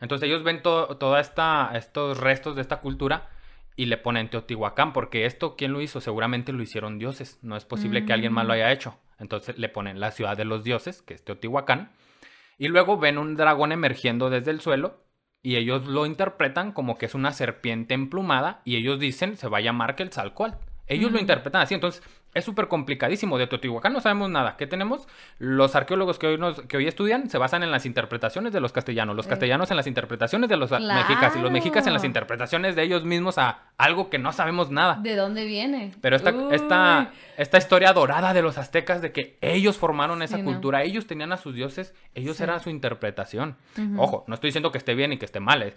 Entonces 0.00 0.28
ellos 0.28 0.42
ven 0.42 0.62
to- 0.62 0.96
toda 0.98 1.20
esta, 1.20 1.70
estos 1.74 2.18
restos 2.18 2.54
de 2.56 2.62
esta 2.62 2.80
cultura 2.80 3.28
y 3.76 3.86
le 3.86 3.96
ponen 3.96 4.28
Teotihuacán, 4.30 4.92
porque 4.92 5.26
esto, 5.26 5.56
¿quién 5.56 5.72
lo 5.72 5.80
hizo? 5.80 6.00
Seguramente 6.00 6.52
lo 6.52 6.62
hicieron 6.62 6.98
dioses, 6.98 7.38
no 7.42 7.56
es 7.56 7.64
posible 7.64 8.04
que 8.04 8.12
alguien 8.12 8.32
más 8.32 8.46
lo 8.46 8.52
haya 8.52 8.70
hecho. 8.72 8.96
Entonces 9.18 9.58
le 9.58 9.68
ponen 9.68 10.00
la 10.00 10.10
ciudad 10.12 10.36
de 10.36 10.44
los 10.44 10.62
dioses, 10.64 11.02
que 11.02 11.14
es 11.14 11.24
Teotihuacán, 11.24 11.90
y 12.58 12.68
luego 12.68 12.98
ven 12.98 13.18
un 13.18 13.36
dragón 13.36 13.72
emergiendo 13.72 14.30
desde 14.30 14.50
el 14.52 14.60
suelo 14.60 15.00
y 15.42 15.56
ellos 15.56 15.86
lo 15.86 16.06
interpretan 16.06 16.72
como 16.72 16.96
que 16.96 17.06
es 17.06 17.14
una 17.14 17.32
serpiente 17.32 17.94
emplumada 17.94 18.62
y 18.64 18.76
ellos 18.76 18.98
dicen 19.00 19.36
se 19.36 19.48
va 19.48 19.58
a 19.58 19.60
llamar 19.60 19.96
Quetzalcóatl. 19.96 20.56
Ellos 20.86 21.10
lo 21.10 21.18
Mm. 21.18 21.22
interpretan 21.22 21.62
así, 21.62 21.74
entonces 21.74 22.02
es 22.34 22.44
súper 22.44 22.68
complicadísimo. 22.68 23.38
De 23.38 23.46
Teotihuacán 23.46 23.92
no 23.92 24.00
sabemos 24.00 24.28
nada. 24.30 24.56
¿Qué 24.56 24.66
tenemos? 24.66 25.06
Los 25.38 25.74
arqueólogos 25.76 26.18
que 26.18 26.26
hoy, 26.26 26.38
nos, 26.38 26.60
que 26.62 26.76
hoy 26.76 26.86
estudian 26.88 27.30
se 27.30 27.38
basan 27.38 27.62
en 27.62 27.70
las 27.70 27.86
interpretaciones 27.86 28.52
de 28.52 28.60
los 28.60 28.72
castellanos, 28.72 29.16
los 29.16 29.26
castellanos 29.26 29.70
en 29.70 29.76
las 29.76 29.86
interpretaciones 29.86 30.50
de 30.50 30.56
los 30.56 30.72
a- 30.72 30.78
mexicas 30.80 31.36
y 31.36 31.40
los 31.40 31.50
mexicas 31.50 31.86
en 31.86 31.92
las 31.92 32.02
Claro. 32.02 32.10
interpretaciones 32.10 32.76
de 32.76 32.82
ellos 32.82 33.04
mismos 33.04 33.38
a 33.38 33.70
algo 33.78 34.10
que 34.10 34.18
no 34.18 34.32
sabemos 34.32 34.70
nada. 34.70 34.98
¿De 35.02 35.16
dónde 35.16 35.44
viene? 35.44 35.92
Pero 36.00 36.16
esta, 36.16 36.32
Uy. 36.32 36.54
esta, 36.54 37.12
esta 37.36 37.58
historia 37.58 37.92
dorada 37.92 38.34
de 38.34 38.42
los 38.42 38.58
aztecas 38.58 39.00
de 39.00 39.12
que 39.12 39.38
ellos 39.40 39.76
formaron 39.76 40.22
esa 40.22 40.36
Sí, 40.36 40.42
no. 40.42 40.50
cultura, 40.50 40.82
ellos 40.82 41.06
tenían 41.06 41.32
a 41.32 41.36
sus 41.36 41.54
dioses, 41.54 41.94
ellos 42.14 42.36
Sí. 42.36 42.42
eran 42.42 42.60
su 42.60 42.70
interpretación. 42.70 43.56
Ojo, 43.96 44.24
no 44.26 44.34
estoy 44.34 44.48
diciendo 44.48 44.72
que 44.72 44.78
esté 44.78 44.94
bien 44.94 45.12
y 45.12 45.18
que 45.18 45.24
esté 45.24 45.40
mal, 45.40 45.62
es, 45.62 45.74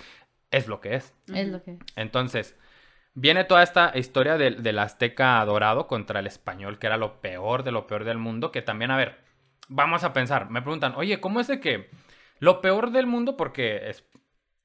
es 0.51 0.67
lo 0.67 0.81
que 0.81 0.95
es. 0.95 1.13
Es 1.33 1.47
lo 1.49 1.61
que. 1.61 1.77
Entonces, 1.95 2.55
viene 3.17 3.43
toda 3.43 3.63
esta 3.63 3.91
historia 3.95 4.37
del, 4.37 4.77
azteca 4.79 5.43
dorado 5.45 5.87
contra 5.87 6.19
el 6.19 6.27
español, 6.27 6.77
que 6.79 6.87
era 6.87 6.97
lo 6.97 7.19
peor 7.21 7.63
de 7.63 7.71
lo 7.71 7.87
peor 7.87 8.03
del 8.03 8.19
mundo, 8.19 8.51
que 8.51 8.61
también, 8.61 8.91
a 8.91 8.97
ver, 8.97 9.17
vamos 9.67 10.03
a 10.03 10.13
pensar, 10.13 10.49
me 10.51 10.61
preguntan, 10.61 10.93
oye, 10.95 11.19
¿cómo 11.19 11.39
es 11.39 11.47
de 11.47 11.59
que 11.59 11.89
lo 12.39 12.61
peor 12.61 12.91
del 12.91 13.07
mundo, 13.07 13.35
porque 13.37 13.89
es 13.89 14.01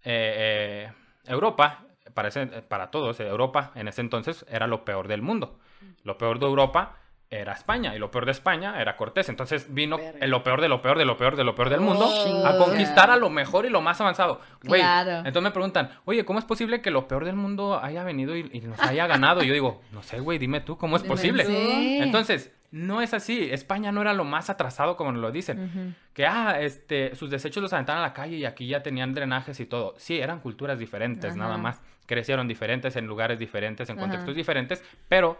eh, 0.04 0.88
eh, 0.88 0.92
Europa, 1.26 1.86
para, 2.14 2.28
ese- 2.28 2.46
para 2.46 2.90
todos, 2.90 3.18
eh, 3.20 3.26
Europa 3.28 3.72
en 3.74 3.88
ese 3.88 4.00
entonces 4.02 4.44
era 4.48 4.66
lo 4.66 4.84
peor 4.84 5.08
del 5.08 5.22
mundo. 5.22 5.58
Lo 6.04 6.18
peor 6.18 6.38
de 6.38 6.46
Europa 6.46 6.96
era 7.40 7.52
España 7.54 7.96
y 7.96 7.98
lo 7.98 8.10
peor 8.10 8.26
de 8.26 8.32
España 8.32 8.80
era 8.80 8.96
Cortés. 8.96 9.28
Entonces 9.28 9.72
vino 9.74 9.98
el 10.20 10.30
lo 10.30 10.42
peor 10.44 10.60
de 10.60 10.68
lo 10.68 10.82
peor 10.82 10.98
de 10.98 11.04
lo 11.04 11.16
peor 11.16 11.36
de 11.36 11.44
lo 11.44 11.54
peor 11.54 11.70
del 11.70 11.80
mundo 11.80 12.04
Oh, 12.06 12.46
a 12.46 12.58
conquistar 12.58 13.10
a 13.10 13.16
lo 13.16 13.30
mejor 13.30 13.64
y 13.64 13.70
lo 13.70 13.80
más 13.80 14.00
avanzado. 14.00 14.40
Güey, 14.64 14.80
Claro. 14.80 15.18
entonces 15.18 15.42
me 15.42 15.50
preguntan, 15.50 15.90
oye, 16.04 16.24
¿cómo 16.24 16.38
es 16.38 16.44
posible 16.44 16.80
que 16.82 16.90
lo 16.90 17.08
peor 17.08 17.24
del 17.24 17.36
mundo 17.36 17.80
haya 17.82 18.04
venido 18.04 18.36
y, 18.36 18.48
y 18.52 18.60
nos 18.60 18.78
haya 18.80 19.06
ganado? 19.06 19.42
Y 19.42 19.46
yo 19.46 19.54
digo, 19.54 19.80
no 19.92 20.02
sé, 20.02 20.20
güey, 20.20 20.38
dime 20.38 20.60
tú, 20.60 20.76
¿cómo 20.76 20.96
es 20.96 21.02
Dime 21.02 21.14
posible? 21.14 21.44
Sí. 21.46 21.98
Entonces, 22.02 22.52
no 22.70 23.02
es 23.02 23.12
así. 23.14 23.48
España 23.50 23.92
no 23.92 24.00
era 24.00 24.12
lo 24.14 24.24
más 24.24 24.48
atrasado 24.50 24.96
como 24.96 25.12
nos 25.12 25.20
lo 25.20 25.30
dicen. 25.30 25.94
Que, 26.14 26.26
ah, 26.26 26.56
este, 26.60 27.14
sus 27.16 27.30
desechos 27.30 27.62
los 27.62 27.72
aventaban 27.72 28.02
a 28.02 28.06
la 28.06 28.12
calle 28.14 28.36
y 28.36 28.44
aquí 28.44 28.66
ya 28.66 28.82
tenían 28.82 29.14
drenajes 29.14 29.58
y 29.60 29.66
todo. 29.66 29.94
Sí, 29.98 30.18
eran 30.18 30.40
culturas 30.40 30.78
diferentes, 30.78 31.30
Ajá. 31.32 31.38
nada 31.38 31.56
más. 31.58 31.80
Crecieron 32.06 32.48
diferentes 32.48 32.96
en 32.96 33.06
lugares 33.06 33.38
diferentes, 33.38 33.88
en 33.88 33.96
Ajá. 33.96 34.02
contextos 34.06 34.34
diferentes, 34.34 34.82
pero 35.08 35.38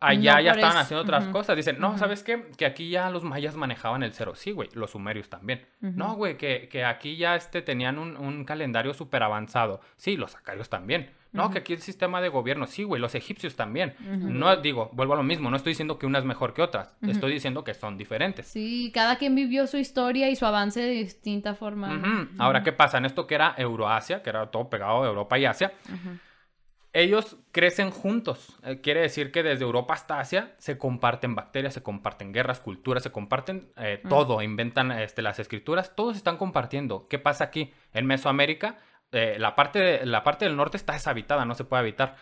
Allá 0.00 0.34
No 0.36 0.40
ya 0.40 0.50
estaban 0.52 0.72
eso. 0.76 0.80
haciendo 0.80 1.02
otras 1.02 1.26
cosas. 1.28 1.56
Dicen, 1.56 1.76
no. 1.80 1.98
¿sabes 1.98 2.22
qué? 2.22 2.46
Que 2.56 2.66
aquí 2.66 2.88
ya 2.90 3.10
los 3.10 3.24
mayas 3.24 3.56
manejaban 3.56 4.02
el 4.02 4.12
cero. 4.12 4.34
Sí, 4.34 4.52
güey, 4.52 4.68
los 4.74 4.92
sumerios 4.92 5.28
también. 5.28 5.66
No, 5.80 6.14
güey, 6.14 6.36
que, 6.36 6.68
que 6.68 6.84
aquí 6.84 7.16
ya 7.16 7.34
este, 7.36 7.62
tenían 7.62 7.98
un, 7.98 8.16
un 8.16 8.44
calendario 8.44 8.94
súper 8.94 9.22
avanzado. 9.22 9.80
Sí, 9.96 10.16
los 10.16 10.36
acarios 10.36 10.68
también. 10.68 11.10
No, 11.30 11.50
que 11.50 11.58
aquí 11.58 11.74
el 11.74 11.82
sistema 11.82 12.20
de 12.22 12.30
gobierno. 12.30 12.66
Sí, 12.66 12.84
güey, 12.84 13.00
los 13.02 13.14
egipcios 13.14 13.54
también. 13.54 13.94
No 14.00 14.56
digo, 14.56 14.88
vuelvo 14.94 15.12
a 15.12 15.16
lo 15.16 15.22
mismo, 15.22 15.50
no 15.50 15.56
estoy 15.56 15.72
diciendo 15.72 15.98
que 15.98 16.06
una 16.06 16.18
es 16.18 16.24
mejor 16.24 16.54
que 16.54 16.62
otras. 16.62 16.96
Estoy 17.02 17.32
diciendo 17.32 17.64
que 17.64 17.74
son 17.74 17.98
diferentes. 17.98 18.46
Sí, 18.46 18.90
cada 18.94 19.16
quien 19.18 19.34
vivió 19.34 19.66
su 19.66 19.76
historia 19.76 20.30
y 20.30 20.36
su 20.36 20.46
avance 20.46 20.80
de 20.80 20.90
distinta 20.90 21.54
forma. 21.54 22.28
Ahora, 22.38 22.62
¿qué 22.62 22.72
pasa? 22.72 22.98
En 22.98 23.04
esto 23.04 23.26
que 23.26 23.34
era 23.34 23.54
Euroasia, 23.58 24.22
que 24.22 24.30
era 24.30 24.46
todo 24.46 24.70
pegado 24.70 25.02
a 25.02 25.06
Europa 25.06 25.38
y 25.38 25.44
Asia, 25.44 25.72
ellos 26.92 27.36
crecen 27.52 27.90
juntos. 27.90 28.56
Eh, 28.62 28.80
quiere 28.80 29.00
decir 29.00 29.30
que 29.30 29.42
desde 29.42 29.64
Europa 29.64 29.94
hasta 29.94 30.20
Asia 30.20 30.54
se 30.58 30.78
comparten 30.78 31.34
bacterias, 31.34 31.74
se 31.74 31.82
comparten 31.82 32.32
guerras, 32.32 32.60
culturas, 32.60 33.02
se 33.02 33.12
comparten 33.12 33.70
eh, 33.76 34.02
todo, 34.08 34.42
inventan 34.42 34.90
este, 34.92 35.22
las 35.22 35.38
escrituras, 35.38 35.94
todos 35.94 36.16
están 36.16 36.36
compartiendo. 36.38 37.06
¿Qué 37.08 37.18
pasa 37.18 37.44
aquí? 37.44 37.72
En 37.92 38.06
Mesoamérica, 38.06 38.78
eh, 39.12 39.36
la, 39.38 39.54
parte 39.54 39.78
de- 39.78 40.06
la 40.06 40.24
parte 40.24 40.44
del 40.46 40.56
norte 40.56 40.76
está 40.76 40.94
deshabitada, 40.94 41.44
no 41.44 41.54
se 41.54 41.64
puede 41.64 41.80
habitar. 41.80 42.16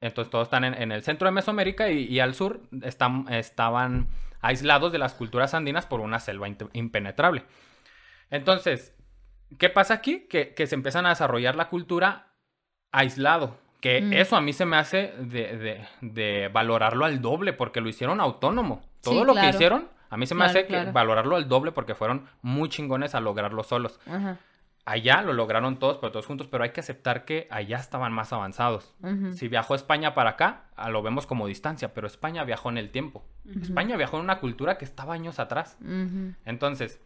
Entonces 0.00 0.30
todos 0.30 0.46
están 0.46 0.64
en, 0.64 0.74
en 0.74 0.92
el 0.92 1.02
centro 1.02 1.26
de 1.26 1.32
Mesoamérica 1.32 1.88
y, 1.90 2.04
y 2.04 2.20
al 2.20 2.34
sur 2.34 2.60
están, 2.82 3.26
estaban 3.32 4.08
aislados 4.40 4.90
de 4.92 4.98
las 4.98 5.14
culturas 5.14 5.54
andinas 5.54 5.86
por 5.86 6.00
una 6.00 6.18
selva 6.18 6.48
impenetrable. 6.72 7.44
Entonces, 8.30 8.94
¿qué 9.58 9.68
pasa 9.68 9.94
aquí? 9.94 10.26
Que, 10.28 10.54
que 10.54 10.66
se 10.66 10.74
empiezan 10.74 11.06
a 11.06 11.10
desarrollar 11.10 11.54
la 11.54 11.68
cultura 11.68 12.34
aislado. 12.90 13.56
Que 13.82 14.00
Mm. 14.00 14.12
eso 14.14 14.36
a 14.36 14.40
mí 14.40 14.52
se 14.54 14.64
me 14.64 14.76
hace 14.78 15.12
de, 15.18 15.56
de- 15.58 15.86
de 16.00 16.48
valorarlo 16.48 17.04
al 17.04 17.20
doble 17.20 17.52
porque 17.52 17.80
lo 17.82 17.88
hicieron 17.90 18.20
autónomo. 18.20 18.80
Todo 19.02 19.20
Sí, 19.20 19.26
lo 19.26 19.34
que 19.34 19.48
hicieron, 19.50 19.88
a 20.08 20.16
mí 20.16 20.24
se 20.26 20.34
me 20.34 20.44
Claro, 20.44 20.50
hace 20.50 20.66
que 20.68 20.90
valorarlo 20.92 21.34
al 21.36 21.48
doble 21.48 21.72
porque 21.72 21.94
fueron 21.96 22.26
muy 22.42 22.68
chingones 22.70 23.14
a 23.16 23.20
lograrlo 23.20 23.62
solos. 23.64 23.98
Ajá. 24.06 24.38
Allá 24.84 25.22
lo 25.22 25.32
lograron 25.32 25.78
todos, 25.78 25.98
pero 25.98 26.10
todos 26.12 26.26
juntos, 26.26 26.48
pero 26.48 26.64
hay 26.64 26.70
que 26.70 26.80
aceptar 26.80 27.24
que 27.24 27.46
allá 27.50 27.76
estaban 27.78 28.12
más 28.12 28.32
avanzados. 28.32 28.96
Si 29.34 29.46
viajó 29.48 29.74
España 29.76 30.12
para 30.14 30.30
acá, 30.30 30.62
lo 30.90 31.02
vemos 31.02 31.26
como 31.26 31.46
distancia, 31.46 31.94
pero 31.94 32.06
España 32.08 32.42
viajó 32.44 32.68
en 32.68 32.78
el 32.78 32.90
tiempo. 32.90 33.24
España 33.62 33.96
viajó 33.96 34.16
en 34.18 34.24
una 34.24 34.38
cultura 34.40 34.78
que 34.78 34.84
estaba 34.84 35.14
años 35.14 35.38
atrás. 35.38 35.76
Entonces, 36.44 37.00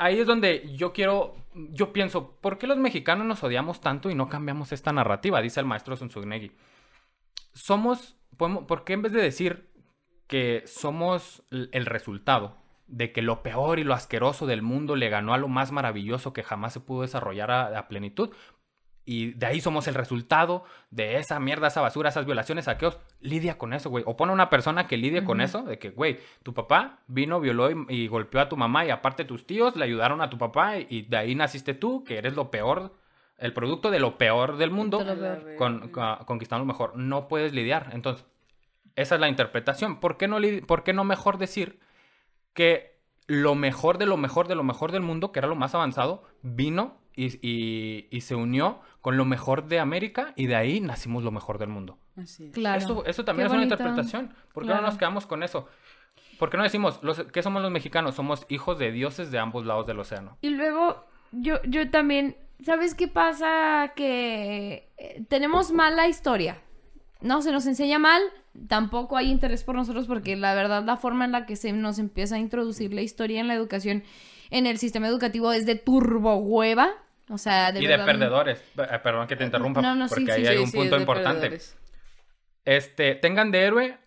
ahí 0.00 0.18
es 0.18 0.26
donde 0.26 0.74
yo 0.74 0.92
quiero, 0.92 1.36
yo 1.54 1.92
pienso, 1.92 2.32
¿por 2.40 2.58
qué 2.58 2.66
los 2.66 2.78
mexicanos 2.78 3.26
nos 3.26 3.44
odiamos 3.44 3.80
tanto 3.80 4.10
y 4.10 4.14
no 4.14 4.28
cambiamos 4.28 4.72
esta 4.72 4.92
narrativa? 4.92 5.42
Dice 5.42 5.60
el 5.60 5.66
maestro 5.66 5.94
Sunsugnegi. 5.94 6.52
Somos, 7.52 8.16
podemos, 8.36 8.64
¿por 8.64 8.84
qué 8.84 8.94
en 8.94 9.02
vez 9.02 9.12
de 9.12 9.22
decir 9.22 9.68
que 10.26 10.64
somos 10.66 11.42
el 11.50 11.86
resultado 11.86 12.56
de 12.86 13.12
que 13.12 13.22
lo 13.22 13.42
peor 13.42 13.78
y 13.78 13.84
lo 13.84 13.94
asqueroso 13.94 14.46
del 14.46 14.62
mundo 14.62 14.96
le 14.96 15.10
ganó 15.10 15.34
a 15.34 15.38
lo 15.38 15.48
más 15.48 15.70
maravilloso 15.70 16.32
que 16.32 16.42
jamás 16.42 16.72
se 16.72 16.80
pudo 16.80 17.02
desarrollar 17.02 17.50
a, 17.50 17.78
a 17.78 17.88
plenitud? 17.88 18.30
Y 19.10 19.32
de 19.32 19.46
ahí 19.46 19.60
somos 19.60 19.88
el 19.88 19.94
resultado 19.96 20.62
de 20.90 21.16
esa 21.16 21.40
mierda, 21.40 21.66
esa 21.66 21.80
basura, 21.80 22.10
esas 22.10 22.26
violaciones, 22.26 22.66
saqueos. 22.66 22.98
Lidia 23.20 23.58
con 23.58 23.72
eso, 23.72 23.90
güey. 23.90 24.04
O 24.06 24.16
pone 24.16 24.32
una 24.32 24.48
persona 24.50 24.86
que 24.86 24.96
lidie 24.96 25.24
con 25.24 25.40
eso, 25.40 25.62
de 25.62 25.80
que, 25.80 25.90
güey, 25.90 26.20
tu 26.44 26.54
papá 26.54 27.00
vino, 27.08 27.40
violó 27.40 27.70
y, 27.72 27.86
y 27.88 28.06
golpeó 28.06 28.40
a 28.40 28.48
tu 28.48 28.56
mamá 28.56 28.84
y 28.84 28.90
aparte 28.90 29.24
tus 29.24 29.46
tíos 29.46 29.74
le 29.74 29.84
ayudaron 29.84 30.20
a 30.20 30.30
tu 30.30 30.38
papá 30.38 30.78
y, 30.78 30.86
y 30.88 31.02
de 31.02 31.16
ahí 31.16 31.34
naciste 31.34 31.74
tú, 31.74 32.04
que 32.04 32.18
eres 32.18 32.36
lo 32.36 32.52
peor, 32.52 32.94
el 33.36 33.52
producto 33.52 33.90
de 33.90 33.98
lo 33.98 34.16
peor 34.16 34.58
del 34.58 34.70
mundo, 34.70 34.98
De 34.98 35.16
lo 35.16 35.20
peor. 35.20 35.56
con, 35.56 35.88
con- 35.88 36.16
conquistando 36.24 36.64
lo 36.64 36.72
mejor. 36.72 36.96
No 36.96 37.26
puedes 37.26 37.52
lidiar. 37.52 37.88
Entonces, 37.92 38.24
esa 38.94 39.16
es 39.16 39.20
la 39.20 39.28
interpretación. 39.28 39.98
¿Por 39.98 40.18
qué 40.18 40.28
no, 40.28 40.38
por 40.68 40.84
qué 40.84 40.92
no 40.92 41.02
mejor 41.02 41.36
decir 41.38 41.80
que 42.54 43.00
lo 43.26 43.56
mejor 43.56 43.98
de 43.98 44.06
lo 44.06 44.16
mejor 44.16 44.46
de 44.46 44.54
lo 44.54 44.62
mejor 44.62 44.92
del 44.92 45.02
mundo, 45.02 45.32
que 45.32 45.40
era 45.40 45.48
lo 45.48 45.56
más 45.56 45.74
avanzado, 45.74 46.22
vino 46.42 46.99
y, 47.16 47.38
y- 47.46 48.08
y 48.10 48.20
se 48.22 48.34
unió 48.34 48.80
con 49.00 49.16
lo 49.16 49.24
mejor 49.24 49.66
de 49.68 49.78
América 49.80 50.32
y 50.36 50.46
de 50.46 50.56
ahí 50.56 50.80
nacimos 50.80 51.22
lo 51.24 51.30
mejor 51.30 51.58
del 51.58 51.68
mundo? 51.68 51.98
Así 52.16 52.46
es. 52.46 52.52
Claro. 52.52 52.78
Eso, 52.78 53.04
eso 53.06 53.24
también 53.24 53.48
Qué 53.48 53.52
es 53.52 53.54
una 53.54 53.62
interpretación. 53.62 54.34
¿Por 54.52 54.62
qué 54.62 54.68
Claro. 54.68 54.82
no 54.82 54.88
nos 54.88 54.98
quedamos 54.98 55.26
con 55.26 55.42
eso? 55.42 55.66
¿Por 56.38 56.50
qué 56.50 56.56
no 56.56 56.62
decimos, 56.62 57.00
los, 57.02 57.22
¿qué 57.24 57.42
somos 57.42 57.60
los 57.62 57.70
mexicanos? 57.70 58.14
Somos 58.14 58.46
hijos 58.48 58.78
de 58.78 58.92
dioses 58.92 59.30
de 59.30 59.38
ambos 59.38 59.66
lados 59.66 59.86
del 59.86 59.98
océano. 59.98 60.38
Y 60.40 60.50
luego, 60.50 61.04
yo, 61.32 61.62
yo 61.64 61.90
también, 61.90 62.36
¿sabes 62.64 62.94
qué 62.94 63.08
pasa? 63.08 63.92
Que 63.94 64.90
eh, 64.96 65.24
tenemos 65.28 65.70
mala 65.72 66.08
historia. 66.08 66.60
No, 67.20 67.42
se 67.42 67.52
nos 67.52 67.66
enseña 67.66 67.98
mal, 67.98 68.22
tampoco 68.68 69.18
hay 69.18 69.30
interés 69.30 69.62
por 69.64 69.74
nosotros 69.74 70.06
porque 70.06 70.34
la 70.36 70.54
verdad 70.54 70.82
la 70.84 70.96
forma 70.96 71.26
en 71.26 71.32
la 71.32 71.44
que 71.44 71.56
se 71.56 71.72
nos 71.72 71.98
empieza 71.98 72.36
a 72.36 72.38
introducir 72.38 72.94
la 72.94 73.02
historia 73.02 73.40
en 73.40 73.46
la 73.48 73.52
educación, 73.54 74.02
en 74.50 74.66
el 74.66 74.78
sistema 74.78 75.06
educativo 75.08 75.52
es 75.52 75.66
de 75.66 75.74
turbo 75.76 76.36
hueva. 76.36 76.90
O 77.28 77.38
sea, 77.38 77.70
de 77.70 77.80
y 77.80 77.86
de 77.86 77.96
perdedores. 77.98 78.58
Eh, 78.76 78.98
Perdón 79.02 79.28
que 79.28 79.36
te 79.36 79.44
interrumpa, 79.44 79.80
No, 79.80 79.94
no, 79.94 80.08
sí, 80.08 80.14
porque 80.16 80.32
sí, 80.32 80.38
ahí 80.40 80.44
sí, 80.46 80.50
hay 80.50 80.58
un 80.58 80.66
Sí, 80.66 80.76
punto 80.76 80.96
importante. 80.98 81.40
perdedores. 81.42 81.76
Este, 82.64 83.14
tengan 83.14 83.50
de 83.52 83.62
héroe 83.62 83.98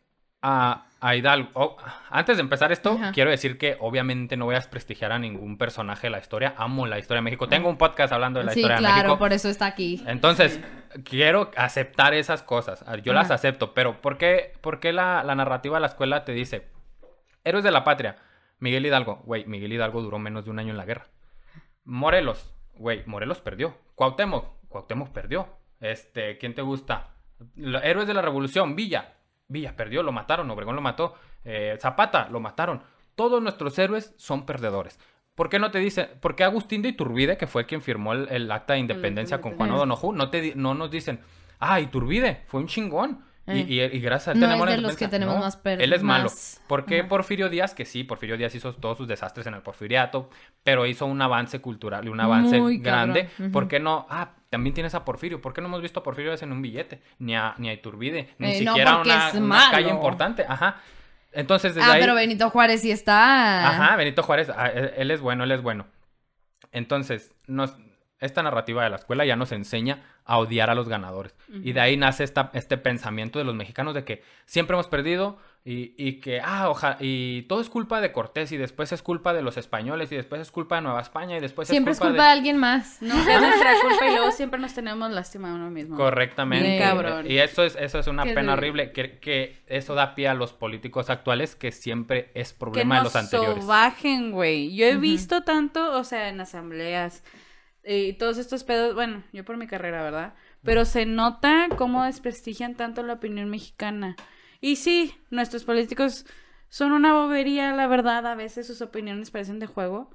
a, 0.42 0.88
a 1.00 1.16
Hidalgo. 1.16 1.50
Oh, 1.54 1.78
antes 2.10 2.36
de 2.38 2.42
empezar 2.44 2.72
esto, 2.74 2.92
Ajá. 3.02 3.12
quiero 3.14 3.30
decir 3.32 3.58
que 3.58 3.78
obviamente 3.80 4.36
no 4.38 4.46
voy 4.46 4.56
a 4.56 4.58
desprestigiar 4.60 5.12
a 5.14 5.20
ningún 5.20 5.58
personaje 5.58 6.08
de 6.08 6.12
la 6.12 6.20
historia. 6.20 6.54
Amo 6.58 6.86
la 6.86 7.00
historia 7.00 7.20
de 7.20 7.24
México. 7.24 7.48
Tengo 7.48 7.70
un 7.70 7.78
podcast 7.78 8.12
hablando 8.12 8.40
de 8.40 8.46
la 8.46 8.52
Sí, 8.54 8.60
historia 8.60 8.76
de 8.76 8.82
claro, 8.82 8.96
México. 8.98 9.20
por 9.20 9.32
eso 9.34 9.48
está 9.50 9.68
aquí. 9.68 10.04
Entonces, 10.06 10.60
quiero 11.06 11.50
aceptar 11.56 12.14
esas 12.14 12.44
cosas. 12.44 12.84
Yo 13.04 13.14
las 13.14 13.32
acepto, 13.32 13.74
pero 13.74 14.02
¿por 14.02 14.18
qué, 14.18 14.54
por 14.62 14.80
qué 14.82 14.92
la, 14.94 15.24
la 15.24 15.34
narrativa 15.36 15.78
de 15.78 15.82
la 15.82 15.88
escuela 15.88 16.26
te 16.26 16.34
dice, 16.34 16.68
héroes 17.46 17.64
de 17.64 17.72
la 17.72 17.84
patria, 17.86 18.18
Miguel 18.60 18.86
Hidalgo, 18.86 19.22
güey, 19.26 19.46
Miguel 19.46 19.74
Hidalgo 19.74 20.02
duró 20.02 20.20
menos 20.20 20.46
de 20.46 20.52
un 20.52 20.60
año 20.60 20.72
en 20.72 20.78
la 20.78 20.86
guerra. 20.86 21.08
Morelos, 21.86 22.54
güey, 22.76 23.04
Morelos 23.06 23.42
perdió. 23.42 23.76
Cuauhtémoc, 23.96 24.46
Cuauhtémoc 24.70 25.10
perdió. 25.10 25.48
Este, 25.80 26.38
¿quién 26.38 26.56
te 26.56 26.62
gusta? 26.62 27.10
Lo- 27.56 27.82
héroes 27.82 28.08
de 28.08 28.14
la 28.14 28.22
revolución, 28.22 28.76
Villa, 28.76 29.16
Villa 29.48 29.76
perdió, 29.76 30.02
lo 30.04 30.12
mataron, 30.12 30.50
Obregón 30.50 30.76
lo 30.76 30.82
mató. 30.82 31.16
Eh, 31.44 31.78
Zapata, 31.82 32.30
lo 32.30 32.40
mataron. 32.40 32.82
Todos 33.16 33.42
nuestros 33.42 33.78
héroes 33.78 34.14
son 34.18 34.46
perdedores. 34.46 35.00
¿Por 35.36 35.50
qué 35.50 35.60
no 35.60 35.72
te 35.72 35.80
dice, 35.80 36.06
por 36.06 36.36
qué 36.36 36.44
Agustín 36.44 36.82
de 36.82 36.90
Iturbide, 36.90 37.38
que 37.38 37.48
fue 37.48 37.66
quien 37.66 37.82
firmó 37.82 38.14
el, 38.14 38.28
el 38.30 38.52
acta 38.52 38.74
de 38.74 38.80
independencia 38.80 39.42
con 39.42 39.56
Juan. 39.58 39.72
O'Donoghue, 39.72 40.16
no, 40.16 40.30
te, 40.30 40.54
no 40.56 40.74
nos 40.74 40.90
dicen, 40.92 41.20
ah, 41.60 41.80
Iturbide, 41.82 42.44
fue 42.48 42.62
un 42.62 42.68
chingón? 42.68 43.26
Y, 43.46 43.52
Eh. 43.82 43.90
y- 43.92 43.98
y 43.98 44.00
gracias 44.00 44.30
a 44.30 44.32
él 44.32 44.40
No 44.40 44.46
tenemos 44.48 44.68
es 44.68 44.70
la 44.72 44.76
de 44.78 44.82
los 44.84 44.96
que 44.96 45.08
tenemos 45.10 45.36
No, 45.36 45.42
más 45.42 45.60
Él 45.66 45.92
es 45.92 46.02
malo. 46.02 46.24
más- 46.26 46.62
¿Por 46.68 46.86
qué 46.86 47.02
Ajá. 47.02 47.10
Porfirio 47.10 47.50
Díaz? 47.50 47.74
Que 47.76 47.84
sí, 47.86 48.06
Porfirio 48.06 48.38
Díaz 48.38 48.56
hizo 48.56 48.72
todos 48.74 48.98
sus 48.98 49.08
desastres 49.08 49.46
en 49.48 49.54
el 49.54 49.62
porfiriato, 49.62 50.30
pero 50.64 50.86
hizo 50.86 51.06
un 51.06 51.22
avance 51.22 51.60
cultural 51.60 52.06
y 52.06 52.10
un 52.10 52.22
avance 52.22 52.58
Muy 52.62 52.78
grande. 52.78 53.30
Ujú. 53.40 53.52
¿Por 53.52 53.68
qué 53.68 53.82
no? 53.82 54.08
Ah, 54.10 54.32
también 54.50 54.74
tienes 54.74 54.96
a 54.96 55.04
Porfirio. 55.04 55.42
¿Por 55.42 55.54
qué 55.54 55.60
no 55.60 55.68
hemos 55.68 55.82
visto 55.82 56.00
a 56.00 56.04
Porfirio 56.04 56.32
Díaz 56.32 56.42
en 56.44 56.54
un 56.54 56.62
billete? 56.62 57.02
Ni 57.20 57.36
a, 57.36 57.54
ni 57.58 57.68
a 57.68 57.74
Iturbide. 57.74 58.34
Ni 58.38 58.48
Eh, 58.54 58.62
no, 58.64 58.72
siquiera 58.72 58.96
porque 58.96 59.10
una, 59.10 59.32
una 59.34 59.72
calle 59.72 59.90
importante. 59.90 60.46
Ajá. 60.48 60.78
Entonces, 61.34 61.76
desde 61.76 61.90
Ah, 61.90 61.94
ahí... 61.96 62.00
pero 62.02 62.16
Benito 62.16 62.50
Juárez 62.50 62.82
sí 62.82 62.92
está. 62.92 63.68
Ajá, 63.68 63.96
Benito 63.98 64.24
Juárez, 64.24 64.50
ah, 64.56 64.68
él, 64.68 64.94
él 64.96 65.12
es 65.12 65.20
bueno, 65.20 65.44
él 65.44 65.52
es 65.52 65.62
bueno. 65.62 65.88
Entonces, 66.72 67.34
nos, 67.48 67.76
esta 68.20 68.42
narrativa 68.44 68.84
de 68.84 68.90
la 68.90 68.96
escuela 68.96 69.26
ya 69.26 69.36
nos 69.36 69.52
enseña 69.52 70.04
a 70.26 70.38
odiar 70.38 70.70
a 70.70 70.76
los 70.76 70.88
ganadores. 70.88 71.36
Y 71.64 71.74
de 71.74 71.80
ahí 71.82 71.98
nace 71.98 72.24
esta, 72.24 72.50
este 72.54 72.78
pensamiento 72.78 73.38
de 73.40 73.46
los 73.46 73.54
mexicanos 73.56 73.94
de 73.94 74.04
que 74.04 74.24
siempre 74.46 74.74
hemos 74.76 74.88
perdido 74.88 75.38
y, 75.66 75.94
y 75.98 76.20
que, 76.20 76.42
ah, 76.44 76.70
ojalá, 76.70 76.98
y 77.00 77.44
todo 77.44 77.62
es 77.62 77.70
culpa 77.70 78.02
de 78.02 78.12
Cortés 78.12 78.52
y 78.52 78.58
después 78.58 78.92
es 78.92 79.02
culpa 79.02 79.34
de 79.34 79.42
los 79.42 79.56
españoles 79.58 80.12
y 80.12 80.16
después 80.16 80.42
es 80.42 80.52
culpa 80.52 80.76
de 80.78 80.82
Nueva 80.82 81.00
España 81.02 81.38
y 81.38 81.40
después 81.40 81.68
Siempre 81.70 81.92
es 81.92 81.98
es 81.98 82.00
culpa, 82.02 82.12
culpa 82.14 82.26
de 82.26 82.32
alguien 82.32 82.58
más. 82.58 83.02
Nunca 83.02 83.36
es 83.36 83.42
nuestra 83.42 83.72
culpa 83.82 84.08
y 84.08 84.12
luego 84.16 84.32
siempre 84.32 84.60
nos 84.60 84.74
tenemos 84.74 85.12
lástima 85.12 85.52
a 85.52 85.56
uno 85.56 85.70
mismo. 85.70 85.96
Correctamente. 85.96 86.68
Bien 86.68 86.80
cabrón. 86.82 87.30
Y 87.30 87.38
eso 87.38 87.64
es, 87.64 87.76
eso 87.76 88.00
es 88.00 88.08
una 88.08 88.24
Qué 88.24 88.34
pena 88.34 88.54
horrible, 88.54 88.92
que, 88.92 89.20
que 89.20 89.62
eso 89.68 89.94
da 89.96 90.16
pie 90.16 90.28
a 90.30 90.34
los 90.34 90.52
políticos 90.54 91.10
actuales, 91.10 91.56
que 91.56 91.72
siempre 91.72 92.32
es 92.34 92.52
que 92.54 92.60
problema 92.60 92.98
de 92.98 93.04
los 93.04 93.16
anteriores. 93.16 93.64
sobajen, 93.64 94.32
güey. 94.32 94.76
Yo 94.76 94.86
he 94.88 94.94
Ujú. 94.94 95.02
visto 95.02 95.44
tanto, 95.44 95.98
o 95.98 96.04
sea, 96.04 96.28
en 96.30 96.42
asambleas 96.42 97.24
eh, 97.84 98.08
y 98.10 98.14
todos 98.14 98.38
estos 98.38 98.64
pedos, 98.64 98.94
bueno, 98.96 99.24
yo 99.34 99.44
por 99.44 99.58
mi 99.58 99.68
carrera, 99.68 100.04
¿verdad? 100.04 100.34
Pero 100.64 100.86
se 100.86 101.06
nota 101.06 101.68
cómo 101.78 102.04
desprestigian 102.06 102.76
tanto 102.76 103.04
la 103.04 103.14
opinión 103.14 103.50
mexicana. 103.50 104.16
Y 104.62 104.78
sí, 104.78 105.14
nuestros 105.30 105.66
políticos 105.66 106.26
son 106.70 106.94
una 106.94 107.14
bobería, 107.14 107.74
la 107.74 107.88
verdad, 107.88 108.26
a 108.26 108.36
veces 108.36 108.66
sus 108.66 108.82
opiniones 108.82 109.30
parecen 109.30 109.60
de 109.60 109.68
juego. 109.68 110.10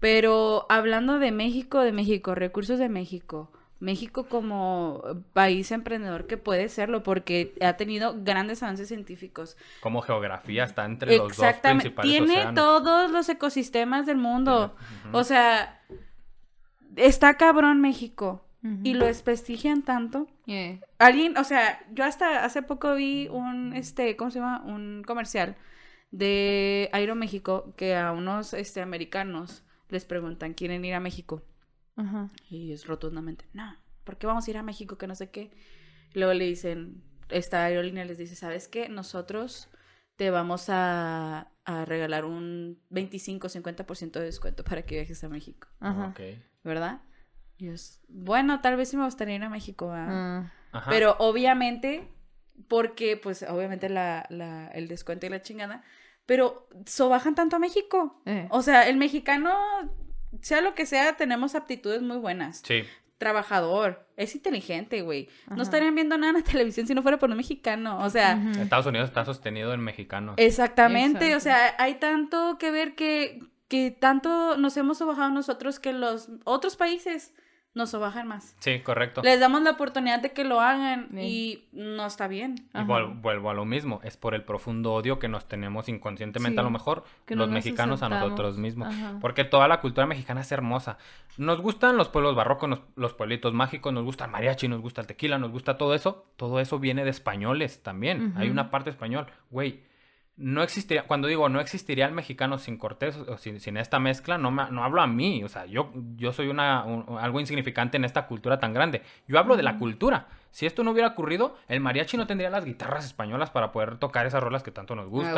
Pero 0.00 0.66
hablando 0.68 1.18
de 1.18 1.30
México, 1.30 1.80
de 1.80 1.92
México, 1.92 2.34
recursos 2.34 2.78
de 2.78 2.88
México, 2.88 3.52
México 3.78 4.26
como 4.28 5.02
país 5.34 5.70
emprendedor 5.70 6.26
que 6.26 6.38
puede 6.38 6.68
serlo 6.70 7.02
porque 7.02 7.54
ha 7.60 7.74
tenido 7.74 8.14
grandes 8.18 8.62
avances 8.62 8.88
científicos. 8.88 9.56
Como 9.80 10.00
geografía 10.00 10.64
está 10.64 10.86
entre 10.86 11.16
los 11.18 11.36
dos 11.36 11.54
principales 11.56 12.10
Tiene 12.10 12.32
océanos. 12.32 12.54
todos 12.54 13.10
los 13.10 13.28
ecosistemas 13.28 14.06
del 14.06 14.16
mundo. 14.16 14.74
O 15.12 15.24
sea, 15.24 15.82
está 16.96 17.36
cabrón 17.36 17.80
México. 17.80 18.42
y 18.82 18.94
lo 18.94 19.06
desprestigian 19.06 19.82
tanto. 19.82 20.26
Yeah. 20.46 20.80
Alguien, 20.98 21.36
o 21.38 21.44
sea, 21.44 21.86
yo 21.92 22.04
hasta 22.04 22.44
hace 22.44 22.62
poco 22.62 22.94
vi 22.96 23.28
un, 23.28 23.72
este, 23.74 24.16
¿cómo 24.16 24.32
se 24.32 24.40
llama? 24.40 24.60
Un 24.64 25.04
comercial 25.06 25.56
de 26.10 26.88
Aeroméxico 26.92 27.74
que 27.76 27.94
a 27.94 28.10
unos, 28.10 28.54
este, 28.54 28.80
americanos 28.80 29.62
les 29.88 30.04
preguntan, 30.04 30.54
¿quieren 30.54 30.84
ir 30.84 30.94
a 30.94 31.00
México? 31.00 31.42
Ajá. 31.94 32.28
Y 32.50 32.72
es 32.72 32.86
rotundamente, 32.86 33.44
no, 33.52 33.76
¿por 34.02 34.18
qué 34.18 34.26
vamos 34.26 34.46
a 34.46 34.50
ir 34.50 34.56
a 34.58 34.62
México? 34.64 34.98
Que 34.98 35.06
no 35.06 35.14
sé 35.14 35.30
qué. 35.30 35.52
Luego 36.14 36.34
le 36.34 36.46
dicen, 36.46 37.02
esta 37.28 37.64
aerolínea 37.64 38.04
les 38.04 38.18
dice, 38.18 38.34
¿sabes 38.34 38.66
qué? 38.68 38.88
Nosotros 38.88 39.68
te 40.16 40.30
vamos 40.30 40.70
a, 40.70 41.52
a 41.64 41.84
regalar 41.84 42.24
un 42.24 42.80
25-50% 42.90 44.12
de 44.12 44.24
descuento 44.24 44.64
para 44.64 44.82
que 44.82 44.96
viajes 44.96 45.22
a 45.24 45.28
México, 45.28 45.68
Ajá. 45.80 46.08
Ok. 46.08 46.20
¿Verdad? 46.66 47.00
Y 47.56 47.68
es, 47.68 48.02
bueno, 48.08 48.60
tal 48.60 48.76
vez 48.76 48.90
sí 48.90 48.96
me 48.98 49.04
gustaría 49.04 49.36
ir 49.36 49.42
a 49.44 49.48
México, 49.48 49.88
¿verdad? 49.88 50.50
Ah. 50.72 50.84
Pero 50.90 51.16
obviamente, 51.20 52.06
porque 52.68 53.16
pues 53.16 53.42
obviamente 53.48 53.88
la, 53.88 54.26
la- 54.28 54.68
el 54.68 54.88
descuento 54.88 55.24
y 55.24 55.30
la 55.30 55.40
chingada, 55.40 55.82
pero 56.26 56.68
sobajan 56.84 57.34
tanto 57.34 57.56
a 57.56 57.58
México. 57.58 58.20
Eh. 58.26 58.46
O 58.50 58.60
sea, 58.60 58.88
el 58.88 58.96
mexicano, 58.98 59.54
sea 60.42 60.60
lo 60.60 60.74
que 60.74 60.84
sea, 60.84 61.16
tenemos 61.16 61.54
aptitudes 61.54 62.02
muy 62.02 62.18
buenas. 62.18 62.62
Sí. 62.66 62.82
Trabajador, 63.18 64.06
es 64.18 64.34
inteligente, 64.34 65.00
güey. 65.00 65.30
No 65.48 65.62
estarían 65.62 65.94
viendo 65.94 66.18
nada 66.18 66.32
en 66.32 66.44
la 66.44 66.44
televisión 66.52 66.86
si 66.86 66.94
no 66.94 67.00
fuera 67.02 67.18
por 67.18 67.30
un 67.30 67.36
mexicano. 67.38 67.98
O 68.04 68.10
sea. 68.10 68.38
Estados 68.60 68.84
Unidos 68.84 69.08
está 69.08 69.24
sostenido 69.24 69.72
en 69.72 69.80
mexicanos. 69.80 70.34
exactamente. 70.36 71.34
O 71.34 71.40
sea, 71.40 71.74
hay 71.78 71.94
tanto 71.94 72.58
que 72.58 72.70
ver 72.70 72.94
que, 72.94 73.40
que 73.68 73.90
tanto 73.90 74.56
nos 74.56 74.76
hemos 74.76 74.98
sobajado 74.98 75.30
nosotros 75.30 75.78
que 75.80 75.92
los 75.92 76.28
otros 76.44 76.76
países 76.76 77.34
nos 77.74 77.90
sobajan 77.90 78.26
más. 78.26 78.56
Sí, 78.60 78.80
correcto. 78.80 79.20
Les 79.22 79.38
damos 79.38 79.60
la 79.60 79.72
oportunidad 79.72 80.20
de 80.22 80.32
que 80.32 80.44
lo 80.44 80.60
hagan 80.62 81.08
Sí. 81.12 81.20
y 81.20 81.68
no 81.78 82.06
está 82.06 82.26
bien. 82.26 82.54
Y 82.72 82.82
vuelvo 82.84 83.50
a 83.50 83.54
lo 83.54 83.66
mismo, 83.66 84.00
es 84.02 84.16
por 84.16 84.34
el 84.34 84.44
profundo 84.44 84.94
odio 84.94 85.18
que 85.18 85.28
nos 85.28 85.46
tenemos 85.46 85.86
inconscientemente 85.90 86.58
a 86.58 86.62
lo 86.62 86.70
mejor 86.70 87.04
los 87.28 87.36
nos 87.36 87.50
mexicanos 87.50 88.02
a 88.02 88.08
nosotros 88.08 88.56
mismos. 88.56 88.88
Ajá. 88.94 89.18
Porque 89.20 89.44
toda 89.44 89.68
la 89.68 89.82
cultura 89.82 90.06
mexicana 90.06 90.40
es 90.40 90.50
hermosa. 90.52 90.96
Nos 91.36 91.60
gustan 91.60 91.98
los 91.98 92.08
pueblos 92.08 92.34
barrocos, 92.34 92.66
nos- 92.70 92.80
los 92.94 93.12
pueblitos 93.12 93.52
mágicos, 93.52 93.92
nos 93.92 94.04
gusta 94.04 94.24
el 94.24 94.30
mariachi, 94.30 94.68
nos 94.68 94.80
gusta 94.80 95.02
el 95.02 95.06
tequila, 95.06 95.36
nos 95.38 95.50
gusta 95.50 95.76
todo 95.76 95.92
eso. 95.94 96.24
Todo 96.36 96.60
eso 96.60 96.78
viene 96.78 97.04
de 97.04 97.10
españoles 97.10 97.82
también. 97.82 98.32
Hay 98.38 98.48
una 98.48 98.70
parte 98.70 98.88
español. 98.88 99.26
Güey, 99.50 99.82
no 100.38 100.62
existiría, 100.62 101.04
cuando 101.04 101.28
digo 101.28 101.48
no 101.48 101.60
existiría 101.60 102.04
el 102.06 102.12
mexicano 102.12 102.58
sin 102.58 102.76
Cortés 102.76 103.16
o 103.16 103.38
sin, 103.38 103.58
sin 103.60 103.76
esta 103.78 103.98
mezcla, 103.98 104.36
no, 104.36 104.50
me- 104.50 104.70
no 104.70 104.84
hablo 104.84 105.00
a 105.00 105.06
mí. 105.06 105.42
O 105.44 105.48
sea, 105.48 105.64
yo, 105.66 105.92
yo 106.16 106.32
soy 106.32 106.48
una, 106.48 106.84
un- 106.84 107.18
algo 107.18 107.40
insignificante 107.40 107.96
en 107.96 108.04
esta 108.04 108.26
cultura 108.26 108.60
tan 108.60 108.74
grande. 108.74 109.02
Yo 109.26 109.38
hablo 109.38 109.56
de 109.56 109.62
la 109.62 109.78
cultura. 109.78 110.26
Si 110.50 110.64
esto 110.64 110.82
no 110.82 110.92
hubiera 110.92 111.08
ocurrido, 111.08 111.56
el 111.68 111.80
mariachi 111.80 112.16
no 112.16 112.26
tendría 112.26 112.48
las 112.50 112.64
guitarras 112.64 113.04
españolas 113.04 113.50
para 113.50 113.72
poder 113.72 113.98
tocar 113.98 114.24
esas 114.26 114.42
rolas 114.42 114.62
que 114.62 114.70
tanto 114.70 114.94
nos 114.94 115.08
gustan. 115.08 115.34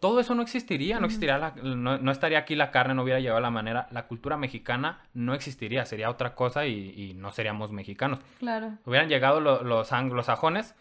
Todo 0.00 0.18
eso 0.20 0.34
no 0.34 0.42
existiría, 0.42 0.98
no 1.00 1.06
existiría, 1.06 1.38
la- 1.38 1.54
no, 1.62 1.98
no 1.98 2.10
estaría 2.12 2.38
aquí 2.38 2.54
la 2.56 2.70
carne, 2.70 2.94
no 2.94 3.02
hubiera 3.02 3.20
llegado 3.20 3.40
la 3.40 3.50
manera, 3.50 3.86
la 3.92 4.06
cultura 4.06 4.36
mexicana 4.36 5.00
no 5.14 5.34
existiría, 5.34 5.84
sería 5.84 6.10
otra 6.10 6.34
cosa 6.34 6.66
y, 6.66 6.90
y 6.96 7.14
no 7.14 7.30
seríamos 7.32 7.70
mexicanos. 7.72 8.20
Claro. 8.38 8.72
Hubieran 8.84 9.08
llegado 9.08 9.40
lo- 9.40 9.62
los 9.62 9.92
anglosajones, 9.92 10.74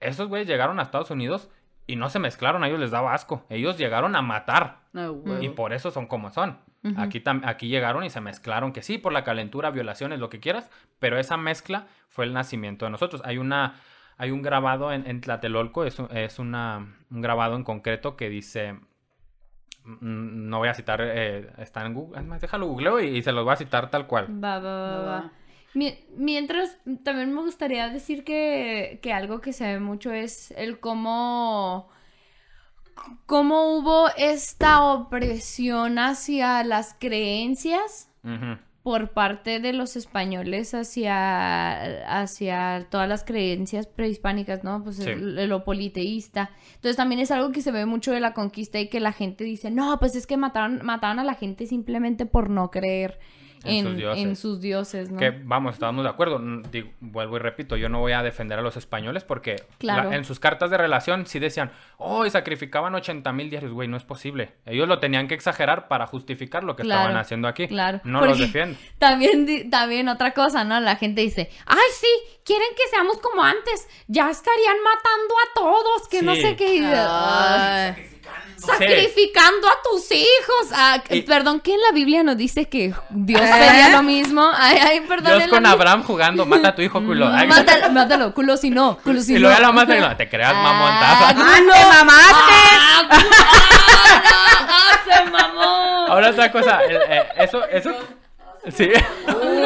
esos 0.00 0.28
güeyes 0.28 0.46
llegaron 0.48 0.78
a 0.78 0.82
Estados 0.82 1.10
Unidos 1.10 1.48
y 1.86 1.96
no 1.96 2.08
se 2.10 2.18
mezclaron, 2.18 2.64
a 2.64 2.68
ellos 2.68 2.80
les 2.80 2.90
daba 2.90 3.14
asco, 3.14 3.44
ellos 3.48 3.78
llegaron 3.78 4.16
a 4.16 4.22
matar 4.22 4.80
huevo. 5.10 5.42
y 5.42 5.48
por 5.50 5.72
eso 5.72 5.90
son 5.90 6.06
como 6.06 6.30
son. 6.30 6.58
Aquí, 6.96 7.22
aquí 7.44 7.68
llegaron 7.68 8.04
y 8.04 8.10
se 8.10 8.20
mezclaron, 8.20 8.72
que 8.72 8.80
sí, 8.82 8.96
por 8.98 9.12
la 9.12 9.24
calentura, 9.24 9.70
violaciones, 9.70 10.20
lo 10.20 10.28
que 10.30 10.38
quieras, 10.38 10.70
pero 11.00 11.18
esa 11.18 11.36
mezcla 11.36 11.86
fue 12.08 12.24
el 12.26 12.32
nacimiento 12.32 12.84
de 12.84 12.92
nosotros. 12.92 13.22
Hay 13.24 13.38
una, 13.38 13.74
hay 14.18 14.30
un 14.30 14.40
grabado 14.42 14.92
en, 14.92 15.04
en 15.06 15.20
Tlatelolco, 15.20 15.84
es, 15.84 15.98
un- 15.98 16.08
es 16.16 16.38
una, 16.38 16.94
un 17.10 17.20
grabado 17.22 17.56
en 17.56 17.64
concreto 17.64 18.16
que 18.16 18.28
dice, 18.28 18.74
mm, 19.84 20.48
no 20.48 20.58
voy 20.58 20.68
a 20.68 20.74
citar, 20.74 21.00
eh, 21.02 21.50
está 21.58 21.84
en 21.84 21.94
Google, 21.94 22.20
es 22.20 22.26
más, 22.26 22.40
déjalo 22.40 22.66
googleo 22.66 23.00
y, 23.00 23.06
y 23.16 23.22
se 23.22 23.32
los 23.32 23.44
voy 23.44 23.52
a 23.54 23.56
citar 23.56 23.90
tal 23.90 24.06
cual. 24.06 24.26
Va, 24.44 24.58
va, 24.58 24.80
va, 24.82 25.02
va. 25.02 25.30
Mientras, 26.16 26.76
también 27.04 27.34
me 27.34 27.42
gustaría 27.42 27.88
decir 27.88 28.24
que, 28.24 28.98
que 29.02 29.12
algo 29.12 29.40
que 29.40 29.52
se 29.52 29.64
ve 29.66 29.78
mucho 29.80 30.10
es 30.12 30.50
el 30.52 30.80
cómo, 30.80 31.88
cómo 33.26 33.76
hubo 33.76 34.08
esta 34.16 34.82
opresión 34.84 35.98
hacia 35.98 36.64
las 36.64 36.94
creencias 36.98 38.10
por 38.82 39.10
parte 39.10 39.60
de 39.60 39.72
los 39.72 39.96
españoles 39.96 40.72
hacia, 40.72 42.20
hacia 42.20 42.86
todas 42.88 43.08
las 43.08 43.24
creencias 43.24 43.86
prehispánicas, 43.86 44.64
¿no? 44.64 44.82
Pues 44.82 44.96
Sí. 44.96 45.10
el- 45.10 45.48
lo 45.48 45.64
politeísta. 45.64 46.50
Entonces 46.76 46.96
también 46.96 47.20
es 47.20 47.30
algo 47.32 47.52
que 47.52 47.62
se 47.62 47.72
ve 47.72 47.84
mucho 47.84 48.12
de 48.12 48.20
la 48.20 48.32
conquista 48.32 48.78
y 48.78 48.88
que 48.88 49.00
la 49.00 49.12
gente 49.12 49.44
dice, 49.44 49.70
no, 49.70 49.98
pues 49.98 50.14
es 50.16 50.26
que 50.26 50.36
mataron, 50.36 50.80
mataron 50.84 51.18
a 51.18 51.24
la 51.24 51.34
gente 51.34 51.66
simplemente 51.66 52.26
por 52.26 52.48
no 52.48 52.70
creer 52.70 53.18
En 53.68 53.84
sus 53.84 53.96
dioses. 53.96 54.22
en 54.24 54.36
sus 54.36 54.60
dioses, 54.60 55.10
¿no? 55.10 55.18
Que 55.18 55.30
vamos, 55.30 55.74
estamos 55.74 56.02
de 56.04 56.10
acuerdo. 56.10 56.40
Digo, 56.70 56.90
vuelvo 57.00 57.36
y 57.36 57.40
repito, 57.40 57.76
yo 57.76 57.88
no 57.88 58.00
voy 58.00 58.12
a 58.12 58.22
defender 58.22 58.58
a 58.58 58.62
los 58.62 58.76
españoles 58.76 59.24
porque 59.24 59.56
Claro. 59.78 60.10
la- 60.10 60.16
en 60.16 60.24
sus 60.24 60.40
cartas 60.40 60.70
de 60.70 60.78
relación 60.78 61.26
sí 61.26 61.38
decían, 61.38 61.72
oh, 61.98 62.26
y 62.26 62.30
sacrificaban 62.30 62.94
80 62.94 63.32
mil 63.32 63.50
diarios, 63.50 63.72
güey, 63.72 63.88
no 63.88 63.96
es 63.96 64.04
posible. 64.04 64.52
Ellos 64.66 64.88
lo 64.88 64.98
tenían 64.98 65.28
que 65.28 65.34
exagerar 65.34 65.88
para 65.88 66.06
justificar 66.06 66.64
lo 66.64 66.76
que 66.76 66.82
Claro, 66.82 67.00
estaban 67.02 67.16
haciendo 67.20 67.48
aquí. 67.48 67.68
claro. 67.68 68.00
No 68.04 68.18
Porque- 68.20 68.30
los 68.30 68.38
defiendo. 68.40 68.78
También, 68.98 69.70
también 69.70 70.08
otra 70.08 70.32
cosa, 70.32 70.64
¿no? 70.64 70.78
La 70.80 70.96
gente 70.96 71.20
dice, 71.20 71.50
ay, 71.66 71.78
sí, 71.98 72.06
quieren 72.44 72.68
que 72.76 72.88
seamos 72.90 73.18
como 73.18 73.42
antes, 73.42 73.88
ya 74.08 74.30
estarían 74.30 74.76
matando 74.82 75.34
a 75.34 75.54
todos, 75.54 76.08
que 76.08 76.22
no 76.22 76.34
sé 76.34 76.56
qué. 76.56 76.82
Ay. 76.84 78.10
Sacrificando 78.56 79.68
a 79.68 79.82
tus 79.82 80.10
hijos. 80.12 80.70
Ah, 80.72 81.02
Y- 81.10 81.22
Perdón, 81.22 81.60
que 81.60 81.74
en 81.74 81.80
la 81.82 81.92
Biblia 81.92 82.22
nos 82.22 82.36
dice 82.36 82.68
que 82.68 82.94
Dios 83.10 83.40
¿Eh? 83.42 83.50
pedía 83.52 83.88
lo 83.90 84.02
mismo. 84.02 84.48
Ay, 84.54 84.78
ay, 84.78 85.00
perdón. 85.00 85.36
Dios 85.38 85.44
la 85.44 85.48
con 85.48 85.66
Abraham 85.66 86.02
jugando, 86.04 86.46
mata 86.46 86.68
a 86.68 86.74
tu 86.74 86.82
hijo, 86.82 87.02
culo. 87.04 87.28
Ay, 87.32 87.46
Mátalo, 87.48 87.90
mátalo, 87.90 88.34
culo 88.34 88.56
si 88.56 88.70
no, 88.70 88.98
culo 89.04 89.20
si 89.20 89.32
y 89.32 89.34
no. 89.34 89.40
luego 89.42 89.56
ya 89.56 89.66
lo 89.66 89.72
matan 89.72 89.98
y 89.98 90.00
no, 90.00 90.16
te 90.16 90.28
creas, 90.28 90.52
Ah, 90.54 90.62
mamontaza. 90.62 91.28
¡Ah, 91.28 91.56
te 91.56 91.96
mamaste! 91.96 92.54
¡Ah, 92.80 93.02
culo! 93.10 93.36
¡Ah, 94.68 95.00
se 95.04 95.30
mamó! 95.30 96.06
Ahora 96.08 96.30
otra 96.30 96.50
cosa, 96.52 96.80
el- 96.84 96.96
eh, 96.96 97.24
eso, 97.38 97.64
eso, 97.66 97.90
sí. 98.74 98.90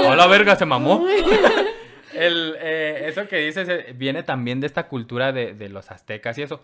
Hola, 0.07 0.27
verga, 0.27 0.57
se 0.57 0.67
mamó. 0.67 1.07
El, 2.13 2.57
eh, 2.61 3.05
eso 3.07 3.29
que 3.29 3.37
dices 3.37 3.69
eh, 3.69 3.93
viene 3.97 4.23
también 4.23 4.61
de 4.61 4.67
esta 4.67 4.89
cultura 4.89 5.33
de, 5.33 5.55
de 5.55 5.69
los 5.69 5.91
aztecas 5.91 6.37
y 6.39 6.43
eso. 6.43 6.61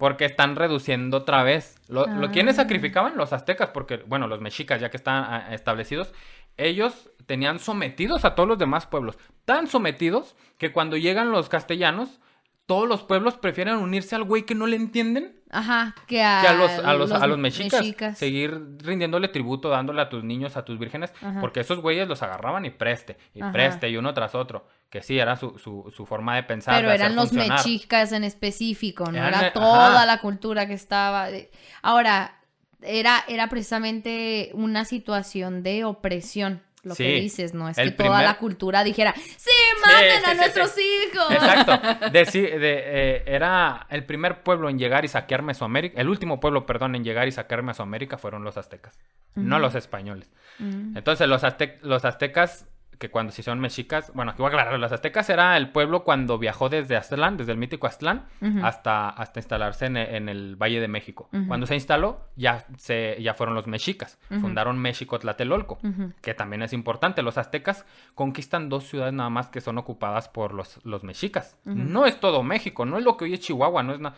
Porque 0.00 0.24
están 0.24 0.56
reduciendo 0.56 1.18
otra 1.18 1.44
vez. 1.44 1.76
Lo, 1.88 2.06
lo- 2.06 2.26
Ah. 2.26 2.30
¿Quiénes 2.32 2.56
sacrificaban? 2.56 3.16
Los 3.16 3.32
aztecas, 3.32 3.68
porque, 3.68 3.98
bueno, 4.06 4.26
los 4.26 4.40
mexicas, 4.40 4.80
ya 4.80 4.90
que 4.90 4.96
están 4.96 5.22
ah, 5.28 5.54
establecidos, 5.54 6.12
ellos 6.56 7.10
tenían 7.26 7.60
sometidos 7.60 8.24
a 8.24 8.34
todos 8.34 8.48
los 8.48 8.58
demás 8.58 8.86
pueblos. 8.86 9.16
Tan 9.44 9.68
sometidos 9.68 10.34
que 10.58 10.72
cuando 10.72 10.96
llegan 10.96 11.30
los 11.30 11.48
castellanos, 11.48 12.20
todos 12.66 12.88
los 12.88 13.02
pueblos 13.02 13.36
prefieren 13.36 13.76
unirse 13.76 14.14
al 14.16 14.24
güey 14.24 14.42
que 14.44 14.54
no 14.54 14.66
le 14.66 14.76
entienden 14.76 15.40
Ajá, 15.50 15.94
que 16.06 16.22
a, 16.22 16.40
que 16.40 16.46
a 16.48 16.52
los, 16.54 16.70
a 16.70 16.94
los, 16.94 17.10
a 17.12 17.26
los 17.26 17.36
mexicas, 17.38 17.80
mexicas. 17.80 18.16
Seguir 18.18 18.76
rindiéndole 18.78 19.26
tributo, 19.28 19.68
dándole 19.70 20.00
a 20.02 20.08
tus 20.08 20.22
niños, 20.22 20.56
a 20.56 20.64
tus 20.64 20.78
vírgenes, 20.78 21.12
Ajá. 21.20 21.40
porque 21.40 21.60
esos 21.60 21.80
güeyes 21.80 22.06
los 22.08 22.22
agarraban 22.22 22.64
y 22.64 22.70
preste, 22.70 23.16
y 23.34 23.42
Ajá. 23.42 23.50
preste, 23.52 23.90
y 23.90 23.96
uno 23.96 24.14
tras 24.14 24.34
otro. 24.36 24.66
Que 24.90 25.02
sí, 25.02 25.18
era 25.18 25.36
su, 25.36 25.56
su, 25.58 25.92
su 25.96 26.04
forma 26.04 26.34
de 26.36 26.42
pensar. 26.42 26.74
Pero 26.76 26.88
de 26.88 26.96
eran 26.96 27.14
los 27.14 27.28
funcionar. 27.30 27.58
mexicas 27.58 28.10
en 28.12 28.24
específico, 28.24 29.04
no 29.10 29.18
Eran, 29.18 29.28
era 29.44 29.52
toda 29.52 29.96
ajá. 29.98 30.06
la 30.06 30.20
cultura 30.20 30.66
que 30.66 30.74
estaba. 30.74 31.30
de- 31.30 31.50
Ahora, 31.80 32.40
era, 32.82 33.24
era 33.28 33.48
precisamente 33.48 34.50
una 34.54 34.84
situación 34.84 35.62
de 35.62 35.84
opresión, 35.84 36.62
lo 36.82 36.94
que 36.96 37.20
dices, 37.20 37.52
¿no? 37.54 37.68
Es 37.68 37.76
que 37.76 37.90
toda 37.92 38.22
la 38.22 38.38
cultura 38.38 38.82
dijera, 38.82 39.12
¡Sí, 39.14 39.50
maten 39.84 40.10
sí, 40.18 40.24
a 40.24 40.30
sí, 40.32 40.36
nuestros 40.38 40.70
sí. 40.70 40.82
hijos! 41.12 41.30
Exacto. 41.30 41.72
Deci- 42.10 42.58
de, 42.58 42.82
eh, 42.84 43.22
era 43.26 43.86
el 43.90 44.04
primer 44.06 44.42
pueblo 44.42 44.68
en 44.70 44.78
llegar 44.78 45.04
y 45.04 45.08
saquear 45.08 45.42
Mesoamérica. 45.42 46.00
El 46.00 46.08
último 46.08 46.40
pueblo, 46.40 46.64
perdón, 46.66 46.94
en 46.96 47.04
llegar 47.04 47.28
y 47.28 47.32
saquear 47.32 47.62
Mesoamérica 47.62 48.16
fueron 48.18 48.42
los 48.44 48.56
aztecas, 48.56 48.98
no 49.36 49.58
los 49.60 49.74
españoles. 49.74 50.30
Entonces, 50.58 51.28
los, 51.28 51.44
azte- 51.44 51.78
los 51.82 52.04
aztecas, 52.06 52.66
que 53.00 53.10
cuando 53.10 53.32
sí 53.32 53.42
son 53.42 53.60
mexicas, 53.60 54.12
bueno, 54.14 54.32
aquí 54.32 54.42
voy 54.42 54.48
a 54.48 54.48
aclarar, 54.50 54.78
los 54.78 54.92
aztecas 54.92 55.30
era 55.30 55.56
el 55.56 55.70
pueblo 55.70 56.04
cuando 56.04 56.38
viajó 56.38 56.68
desde 56.68 56.98
Aztlán, 56.98 57.38
desde 57.38 57.52
el 57.52 57.58
mítico 57.58 57.86
Aztlán, 57.86 58.26
hasta, 58.62 59.08
hasta 59.08 59.40
instalarse 59.40 59.86
en, 59.86 59.96
en 59.96 60.28
el 60.28 60.54
Valle 60.54 60.80
de 60.80 60.86
México. 60.86 61.30
Cuando 61.48 61.66
se 61.66 61.74
instaló, 61.74 62.28
ya, 62.36 62.66
se, 62.76 63.16
ya 63.22 63.32
fueron 63.32 63.54
los 63.54 63.66
mexicas. 63.66 64.18
Fundaron 64.28 64.78
México 64.78 65.18
Tlatelolco, 65.18 65.78
que 66.20 66.34
también 66.34 66.60
es 66.62 66.74
importante. 66.74 67.22
Los 67.22 67.38
aztecas 67.38 67.86
conquistan 68.14 68.68
dos 68.68 68.84
ciudades 68.84 69.14
nada 69.14 69.30
más 69.30 69.48
que 69.48 69.62
son 69.62 69.78
ocupadas 69.78 70.28
por 70.28 70.52
los, 70.52 70.78
los 70.84 71.02
mexicas. 71.02 71.58
No 71.64 72.04
es 72.04 72.20
todo 72.20 72.42
México, 72.42 72.84
no 72.84 72.98
es 72.98 73.04
lo 73.04 73.16
que 73.16 73.24
hoy 73.24 73.32
es 73.32 73.40
Chihuahua, 73.40 73.82
no 73.82 73.94
es 73.94 74.00
nada. 74.00 74.14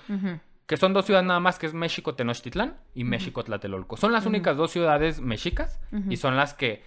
Que 0.66 0.76
son 0.76 0.93
dos 0.93 1.05
ciudades 1.05 1.26
nada 1.26 1.39
más, 1.39 1.61
que 1.61 1.66
es 1.66 1.74
México 1.74 2.16
Tenochtitlán 2.16 2.78
y 2.95 3.05
México 3.05 3.45
Tlatelolco. 3.45 3.97
Son 3.97 4.11
las 4.11 4.26
únicas 4.26 4.57
dos 4.57 4.72
ciudades 4.72 5.20
mexicas 5.20 5.78
y 6.09 6.16
son 6.16 6.37
las 6.37 6.53
que 6.53 6.83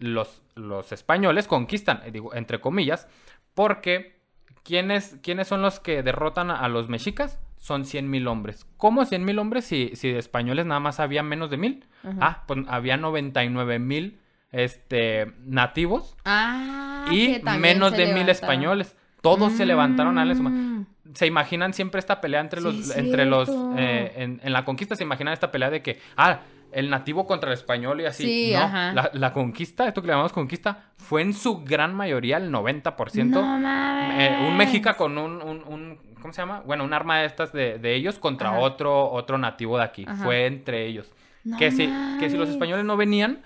los, 0.00 0.42
los 0.56 0.90
españoles 0.92 1.46
conquistan, 1.46 2.00
eh, 2.04 2.10
digo, 2.10 2.34
entre 2.34 2.60
comillas, 2.60 3.06
porque 3.54 4.18
¿quiénes, 4.64 5.16
¿quiénes 5.22 5.46
son 5.48 5.62
los 5.62 5.78
que 5.80 6.02
derrotan 6.02 6.50
a 6.50 6.68
los 6.68 6.88
mexicas? 6.88 7.38
Son 7.58 7.84
100.000 7.84 8.26
hombres. 8.26 8.66
¿Cómo 8.78 9.02
100.000 9.04 9.38
hombres 9.38 9.64
si, 9.66 9.90
si 9.94 10.10
de 10.10 10.18
españoles 10.18 10.66
nada 10.66 10.80
más 10.80 10.98
había 10.98 11.22
menos 11.22 11.50
de 11.50 11.58
mil? 11.58 11.84
Ajá. 12.02 12.16
Ah, 12.20 12.44
pues 12.46 12.60
había 12.68 12.96
99.000 12.96 14.18
este, 14.52 15.32
nativos 15.44 16.16
Ah, 16.24 17.06
y 17.12 17.40
menos 17.58 17.92
de 17.92 18.12
mil 18.14 18.28
españoles. 18.28 18.96
Todos 19.20 19.52
se 19.52 19.66
levantaron 19.66 20.16
a 20.16 20.22
darle 20.22 20.34
su 20.34 20.42
ma- 20.42 20.50
Mm. 20.50 20.86
se 21.14 21.26
imaginan 21.26 21.74
siempre 21.74 21.98
esta 21.98 22.20
pelea 22.22 22.40
entre 22.40 22.60
los, 22.62 22.74
Sí, 22.74 22.92
entre 22.96 23.26
los, 23.26 23.48
eh, 23.76 24.12
en, 24.16 24.40
en 24.42 24.52
la 24.52 24.64
conquista 24.64 24.96
se 24.96 25.02
imaginan 25.04 25.34
esta 25.34 25.50
pelea 25.52 25.68
de 25.70 25.82
que, 25.82 26.00
ah, 26.16 26.40
el 26.72 26.90
nativo 26.90 27.26
contra 27.26 27.50
el 27.50 27.54
español 27.54 28.00
y 28.00 28.04
así. 28.06 28.24
Sí, 28.24 28.52
no, 28.54 28.60
ajá. 28.60 28.92
la, 28.92 29.10
la 29.12 29.32
conquista, 29.32 29.86
esto 29.88 30.00
que 30.00 30.06
le 30.08 30.12
llamamos 30.12 30.32
conquista, 30.32 30.84
fue 30.96 31.22
en 31.22 31.32
su 31.34 31.64
gran 31.64 31.94
mayoría, 31.94 32.36
el 32.36 32.50
90%, 32.52 33.24
No 33.30 34.12
eh, 34.20 34.46
un 34.48 34.56
mexica 34.56 34.96
con 34.96 35.18
un, 35.18 35.40
un, 35.42 35.62
un- 35.66 35.98
¿cómo 36.20 36.32
se 36.32 36.42
llama? 36.42 36.62
Bueno, 36.66 36.84
un 36.84 36.92
arma 36.92 37.18
de 37.20 37.26
estas 37.26 37.52
de, 37.52 37.78
de 37.78 37.94
ellos 37.94 38.18
contra 38.18 38.50
Ajá. 38.50 38.58
otro, 38.60 39.10
otro 39.10 39.38
nativo 39.38 39.78
de 39.78 39.84
aquí. 39.84 40.04
Ajá. 40.06 40.22
Fue 40.24 40.46
entre 40.46 40.86
ellos. 40.86 41.12
No 41.44 41.56
que, 41.56 41.70
si, 41.70 41.90
que 42.20 42.28
si 42.28 42.36
los 42.36 42.48
españoles 42.50 42.84
no 42.84 42.96
venían, 42.98 43.40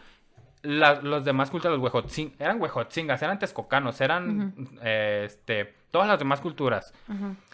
la- 0.65 1.01
los 1.01 1.25
demás 1.25 1.51
culturas, 1.51 1.79
los 1.79 1.93
huejotzin- 1.93 2.33
eran 2.39 2.61
huejotzingas, 2.61 3.23
eran 3.23 3.39
texcocanos, 3.39 4.01
eran 4.01 4.55
eh, 4.83 5.23
este, 5.27 5.73
todas 5.91 6.09
las 6.09 6.19
demás 6.19 6.41
culturas. 6.41 6.93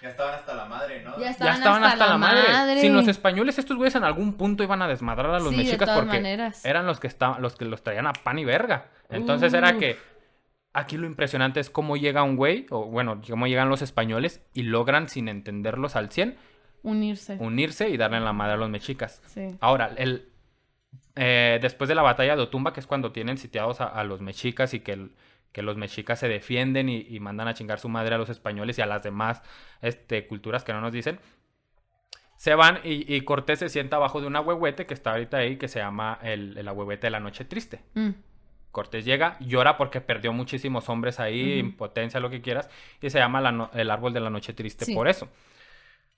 Ya 0.00 0.08
estaban 0.08 0.34
hasta 0.34 0.54
la 0.54 0.64
madre, 0.64 1.02
¿no? 1.04 1.12
Ya 1.18 1.24
Ya 1.24 1.30
estaban, 1.30 1.84
hasta, 1.84 2.06
la 2.06 2.16
madre. 2.16 2.42
madre. 2.52 2.80
Sin 2.80 2.94
los 2.94 3.06
españoles, 3.08 3.58
estos 3.58 3.76
güeyes 3.76 3.94
en 3.96 4.04
algún 4.04 4.34
punto 4.34 4.62
iban 4.62 4.80
a 4.80 4.88
desmadrar 4.88 5.30
a 5.34 5.38
los 5.40 5.50
Sí, 5.50 5.56
de 5.56 5.64
mexicas 5.64 5.86
todas 5.86 6.00
porque 6.00 6.16
maneras. 6.16 6.64
eran 6.64 6.86
los 6.86 6.98
que 7.00 7.06
estaban, 7.08 7.42
los 7.42 7.56
que 7.56 7.66
los 7.66 7.82
traían 7.82 8.06
a 8.06 8.12
pan 8.14 8.38
y 8.38 8.44
verga. 8.46 8.86
Entonces 9.10 9.52
era 9.52 9.76
que 9.76 9.98
aquí 10.72 10.96
lo 10.96 11.06
impresionante 11.06 11.60
es 11.60 11.68
cómo 11.68 11.96
llega 11.98 12.22
un 12.22 12.36
güey, 12.36 12.66
o 12.70 12.86
bueno, 12.86 13.20
cómo 13.28 13.46
llegan 13.46 13.68
los 13.68 13.82
españoles 13.82 14.40
y 14.54 14.62
logran, 14.62 15.08
sin 15.08 15.28
entenderlos 15.28 15.96
al 15.96 16.10
100, 16.10 16.38
Unirse. 16.82 17.36
unirse 17.40 17.90
y 17.90 17.98
darle 17.98 18.20
la 18.20 18.32
madre 18.32 18.54
a 18.54 18.56
los 18.56 18.70
mexicas. 18.70 19.20
Sí. 19.26 19.48
Ahora, 19.60 19.90
el, 19.96 20.29
eh, 21.16 21.58
después 21.62 21.88
de 21.88 21.94
la 21.94 22.02
batalla 22.02 22.36
de 22.36 22.42
Otumba, 22.42 22.72
que 22.72 22.80
es 22.80 22.86
cuando 22.86 23.12
tienen 23.12 23.38
sitiados 23.38 23.80
a, 23.80 23.86
a 23.86 24.04
los 24.04 24.20
mexicas 24.20 24.74
y 24.74 24.80
que, 24.80 24.92
el- 24.92 25.10
que 25.52 25.62
los 25.62 25.76
mexicas 25.76 26.18
se 26.20 26.28
defienden 26.28 26.88
y, 26.88 27.06
y 27.08 27.18
mandan 27.20 27.48
a 27.48 27.54
chingar 27.54 27.78
su 27.80 27.88
madre 27.88 28.14
a 28.14 28.18
los 28.18 28.28
españoles 28.30 28.78
y 28.78 28.82
a 28.82 28.86
las 28.86 29.02
demás 29.02 29.42
este, 29.82 30.26
culturas 30.26 30.62
que 30.64 30.72
no 30.72 30.80
nos 30.80 30.92
dicen, 30.92 31.18
se 32.36 32.54
van 32.54 32.78
y, 32.84 33.12
y 33.14 33.20
Cortés 33.22 33.58
se 33.58 33.68
sienta 33.68 33.96
abajo 33.96 34.20
de 34.20 34.26
una 34.26 34.40
huehuete 34.40 34.86
que 34.86 34.94
está 34.94 35.10
ahorita 35.12 35.38
ahí, 35.38 35.56
que 35.56 35.68
se 35.68 35.78
llama 35.80 36.18
el, 36.22 36.56
el 36.56 36.68
ahuehuete 36.68 37.06
de 37.08 37.10
la 37.10 37.20
noche 37.20 37.44
triste. 37.44 37.80
Mm. 37.94 38.10
Cortés 38.70 39.04
llega, 39.04 39.36
llora 39.40 39.76
porque 39.76 40.00
perdió 40.00 40.32
muchísimos 40.32 40.88
hombres 40.88 41.18
ahí, 41.20 41.58
impotencia, 41.58 42.20
lo 42.20 42.30
que 42.30 42.40
quieras, 42.40 42.70
y 43.02 43.10
se 43.10 43.18
llama 43.18 43.40
la 43.40 43.52
no- 43.52 43.70
el 43.74 43.90
árbol 43.90 44.12
de 44.12 44.20
la 44.20 44.30
noche 44.30 44.52
triste 44.54 44.84
Sí. 44.84 44.94
por 44.94 45.08
eso. 45.08 45.28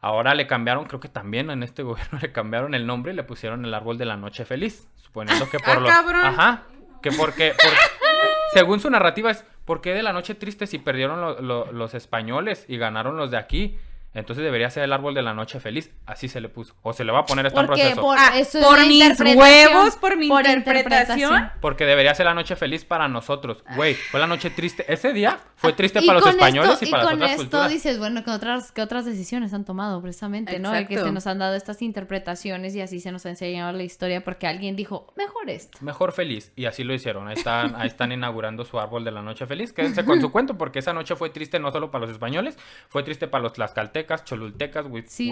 Ahora 0.02 0.34
le 0.34 0.46
cambiaron, 0.46 0.84
creo 0.84 1.00
que 1.00 1.08
también 1.08 1.48
en 1.50 1.62
este 1.62 1.82
gobierno 1.84 2.18
le 2.20 2.32
cambiaron 2.32 2.74
el 2.74 2.86
nombre 2.86 3.12
y 3.12 3.16
le 3.16 3.22
pusieron 3.22 3.64
el 3.64 3.72
árbol 3.72 3.96
de 3.98 4.04
la 4.04 4.16
noche 4.18 4.44
feliz, 4.44 4.86
suponiendo 4.96 5.48
que 5.48 5.58
por 5.58 5.76
Ah, 5.76 5.80
los... 5.80 5.90
cabrón. 5.90 6.24
Ajá, 6.26 6.62
que 7.02 7.10
porque... 7.12 7.54
por- 7.62 7.72
Según 8.52 8.80
su 8.80 8.90
narrativa 8.90 9.30
es, 9.30 9.46
¿por 9.64 9.80
qué 9.80 9.94
de 9.94 10.02
la 10.02 10.12
noche 10.12 10.34
triste 10.34 10.66
si 10.66 10.78
perdieron 10.78 11.20
lo- 11.22 11.40
lo- 11.40 11.72
los 11.72 11.94
españoles 11.94 12.66
y 12.68 12.76
ganaron 12.76 13.16
los 13.16 13.30
de 13.30 13.38
aquí? 13.38 13.78
Entonces 14.14 14.44
debería 14.44 14.68
ser 14.70 14.82
el 14.84 14.92
árbol 14.92 15.14
de 15.14 15.22
la 15.22 15.32
noche 15.32 15.58
feliz. 15.60 15.90
Así 16.06 16.28
se 16.28 16.40
le 16.40 16.48
puso. 16.50 16.74
O 16.82 16.92
se 16.92 17.02
le 17.04 17.12
va 17.12 17.20
a 17.20 17.24
poner 17.24 17.46
esto 17.46 17.60
en 17.60 17.66
Porque 17.66 17.80
proceso. 17.82 18.00
por, 18.02 18.18
Ah, 18.18 18.32
eso 18.38 18.58
es 18.58 18.64
por 18.64 18.74
una 18.78 18.86
mis 18.86 19.02
interpretación. 19.02 19.38
huevos, 19.38 19.96
por 19.96 20.16
mi 20.18 20.28
Por 20.28 20.46
interpretación. 20.46 21.50
Porque 21.60 21.84
debería 21.86 22.14
ser 22.14 22.26
la 22.26 22.34
noche 22.34 22.54
feliz 22.56 22.84
para 22.84 23.08
nosotros. 23.08 23.64
Güey, 23.74 23.94
fue 23.94 24.20
la 24.20 24.26
noche 24.26 24.50
triste. 24.50 24.84
Ese 24.92 25.12
día 25.12 25.38
fue 25.56 25.72
triste 25.72 26.00
Y 26.02 26.06
para 26.06 26.18
los 26.18 26.24
con 26.24 26.34
españoles 26.34 26.72
esto- 26.72 26.84
y 26.84 26.90
para 26.90 27.04
las 27.04 27.10
con 27.12 27.18
otras 27.22 27.30
esto 27.32 27.42
culturas. 27.44 27.70
dices, 27.70 27.98
bueno, 27.98 28.22
¿qué 28.24 28.30
otras, 28.30 28.72
qué 28.72 28.82
otras 28.82 29.04
decisiones 29.06 29.54
han 29.54 29.64
tomado 29.64 30.02
precisamente, 30.02 30.58
no? 30.58 30.72
De 30.72 30.86
que 30.86 30.98
se 30.98 31.10
nos 31.10 31.26
han 31.26 31.38
dado 31.38 31.54
estas 31.54 31.80
interpretaciones 31.82 32.74
y 32.74 32.80
así 32.82 33.00
se 33.00 33.12
nos 33.12 33.24
ha 33.26 33.30
enseñado 33.30 33.72
la 33.72 33.82
historia 33.82 34.22
porque 34.24 34.46
alguien 34.46 34.76
dijo, 34.76 35.12
mejor 35.16 35.48
esto. 35.48 35.78
Mejor 35.80 36.12
feliz. 36.12 36.52
Y 36.56 36.66
así 36.66 36.84
lo 36.84 36.92
hicieron. 36.92 37.28
Ahí 37.28 37.34
están, 37.36 37.74
ahí 37.76 37.86
están 37.88 38.12
inaugurando 38.12 38.64
su 38.64 38.78
árbol 38.78 39.04
de 39.04 39.10
la 39.10 39.22
noche 39.22 39.46
feliz. 39.46 39.72
Quédense 39.72 40.04
con 40.04 40.20
su 40.20 40.30
cuento 40.30 40.58
porque 40.58 40.80
esa 40.80 40.92
noche 40.92 41.16
fue 41.16 41.30
triste 41.30 41.58
no 41.58 41.70
solo 41.70 41.90
para 41.90 42.02
los 42.02 42.10
españoles, 42.10 42.58
fue 42.88 43.02
triste 43.02 43.26
para 43.28 43.42
los 43.42 43.52
tlaxcaltecas, 43.54 44.01
cholultecas, 44.24 44.86
Sí, 45.08 45.30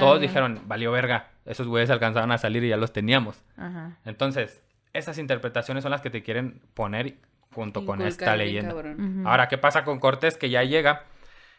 todos 0.00 0.16
a- 0.16 0.20
dijeron, 0.20 0.60
valió 0.66 0.92
verga. 0.92 1.30
Esos 1.44 1.66
güeyes 1.66 1.90
alcanzaban 1.90 2.30
a 2.32 2.38
salir 2.38 2.64
y 2.64 2.68
ya 2.68 2.76
los 2.76 2.92
teníamos. 2.92 3.42
Ajá. 3.56 3.96
Entonces, 4.04 4.62
esas 4.92 5.18
interpretaciones 5.18 5.82
son 5.82 5.90
las 5.90 6.00
que 6.00 6.10
te 6.10 6.22
quieren 6.22 6.60
poner 6.74 7.14
junto 7.52 7.84
con 7.86 8.02
esta 8.02 8.36
leyenda. 8.36 8.74
Ahora, 9.26 9.48
¿qué 9.48 9.58
pasa 9.58 9.84
con 9.84 9.98
Cortés? 10.00 10.36
Que 10.36 10.50
ya 10.50 10.62
llega, 10.64 11.04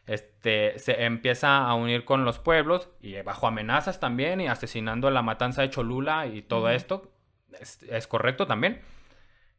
este, 0.06 0.78
se 0.80 1.04
empieza 1.04 1.58
a 1.68 1.74
unir 1.76 2.06
con 2.06 2.26
los 2.26 2.40
pueblos 2.40 2.90
y 3.02 3.20
bajo 3.22 3.48
amenazas 3.48 4.00
también 4.00 4.42
y 4.42 4.48
asesinando 4.48 5.10
la 5.12 5.22
matanza 5.22 5.62
de 5.62 5.70
Cholula 5.70 6.26
y 6.28 6.42
todo 6.42 6.70
esto. 6.70 7.12
Es, 7.60 7.82
es 7.84 8.08
correcto 8.08 8.48
también. 8.48 8.82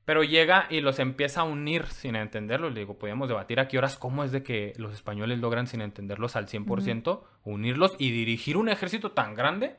Pero 0.05 0.24
llega 0.24 0.66
y 0.70 0.80
los 0.80 0.98
empieza 0.98 1.42
a 1.42 1.44
unir 1.44 1.86
sin 1.86 2.16
entenderlo. 2.16 2.70
Le 2.70 2.80
digo, 2.80 2.98
podríamos 2.98 3.28
debatir 3.28 3.61
a 3.61 3.68
qué 3.68 3.78
horas 3.78 3.96
cómo 3.96 4.24
es 4.24 4.32
de 4.32 4.42
que 4.42 4.72
los 4.76 4.92
españoles 4.92 5.38
logran 5.38 5.66
sin 5.66 5.82
entenderlos 5.82 6.36
al 6.36 6.46
100%, 6.46 7.22
unirlos 7.44 7.94
y 7.98 8.11
dirigir 8.11 8.57
un 8.57 8.68
ejército 8.68 9.12
tan 9.12 9.34
grande. 9.34 9.76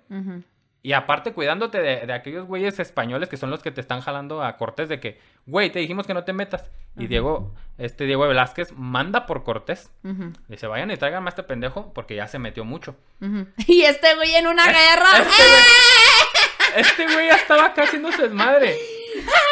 Y 0.84 0.94
aparte 0.94 1.34
cuidándote 1.34 1.80
de, 1.80 2.08
de 2.08 2.14
aquellos 2.14 2.48
güeyes 2.48 2.80
españoles 2.80 3.30
que 3.30 3.38
son 3.38 3.52
los 3.52 3.62
que 3.62 3.70
te 3.72 3.82
están 3.82 4.02
jalando 4.02 4.42
a 4.44 4.58
Cortés 4.58 4.90
de 4.90 5.00
que, 5.00 5.20
güey, 5.46 5.70
te 5.72 5.78
dijimos 5.80 6.08
que 6.08 6.14
no 6.16 6.24
te 6.24 6.34
metas. 6.34 6.72
Y 6.98 7.06
Diego, 7.08 7.54
este 7.78 8.06
Diego 8.06 8.28
Velázquez 8.28 8.72
manda 8.74 9.26
por 9.28 9.44
Cortés. 9.44 9.92
Ujú. 10.04 10.34
Dice, 10.48 10.66
vayan 10.68 10.90
y 10.92 10.98
traigan 10.98 11.26
a 11.26 11.30
este 11.30 11.44
pendejo 11.44 11.94
porque 11.94 12.16
ya 12.16 12.28
se 12.28 12.40
metió 12.40 12.64
mucho. 12.66 12.96
Y 13.68 13.82
este 13.84 14.16
güey 14.16 14.34
en 14.36 14.48
una 14.48 14.66
guerra. 14.66 15.10
Este 15.20 15.44
güey, 15.44 16.78
este 16.78 17.04
güey 17.14 17.28
ya 17.28 17.36
estaba 17.36 17.66
acá 17.66 17.84
haciendo 17.84 18.12
su 18.12 18.22
desmadre. 18.22 18.76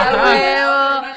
Ajá. 0.00 1.14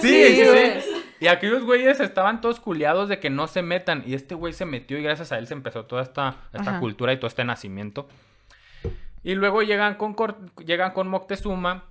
Sí, 0.00 0.34
sí, 0.34 0.44
Sí. 0.44 0.92
Y 1.18 1.28
aquellos 1.28 1.64
güeyes 1.64 1.98
estaban 2.00 2.42
todos 2.42 2.60
culiados 2.60 3.08
de 3.08 3.18
que 3.18 3.30
no 3.30 3.46
se 3.46 3.62
metan. 3.62 4.02
Y 4.06 4.14
este 4.14 4.34
güey 4.34 4.52
se 4.52 4.66
metió 4.66 4.98
y 4.98 5.02
gracias 5.02 5.32
a 5.32 5.38
él 5.38 5.46
se 5.46 5.54
empezó 5.54 5.86
toda 5.86 6.02
esta, 6.02 6.36
esta 6.52 6.72
Ajá. 6.72 6.80
cultura 6.80 7.12
y 7.12 7.16
todo 7.16 7.26
este 7.26 7.42
nacimiento. 7.44 8.06
Y 9.22 9.34
luego 9.34 9.62
llegan 9.62 9.94
con, 9.94 10.14
llegan 10.64 10.92
con 10.92 11.08
Moctezuma. 11.08 11.84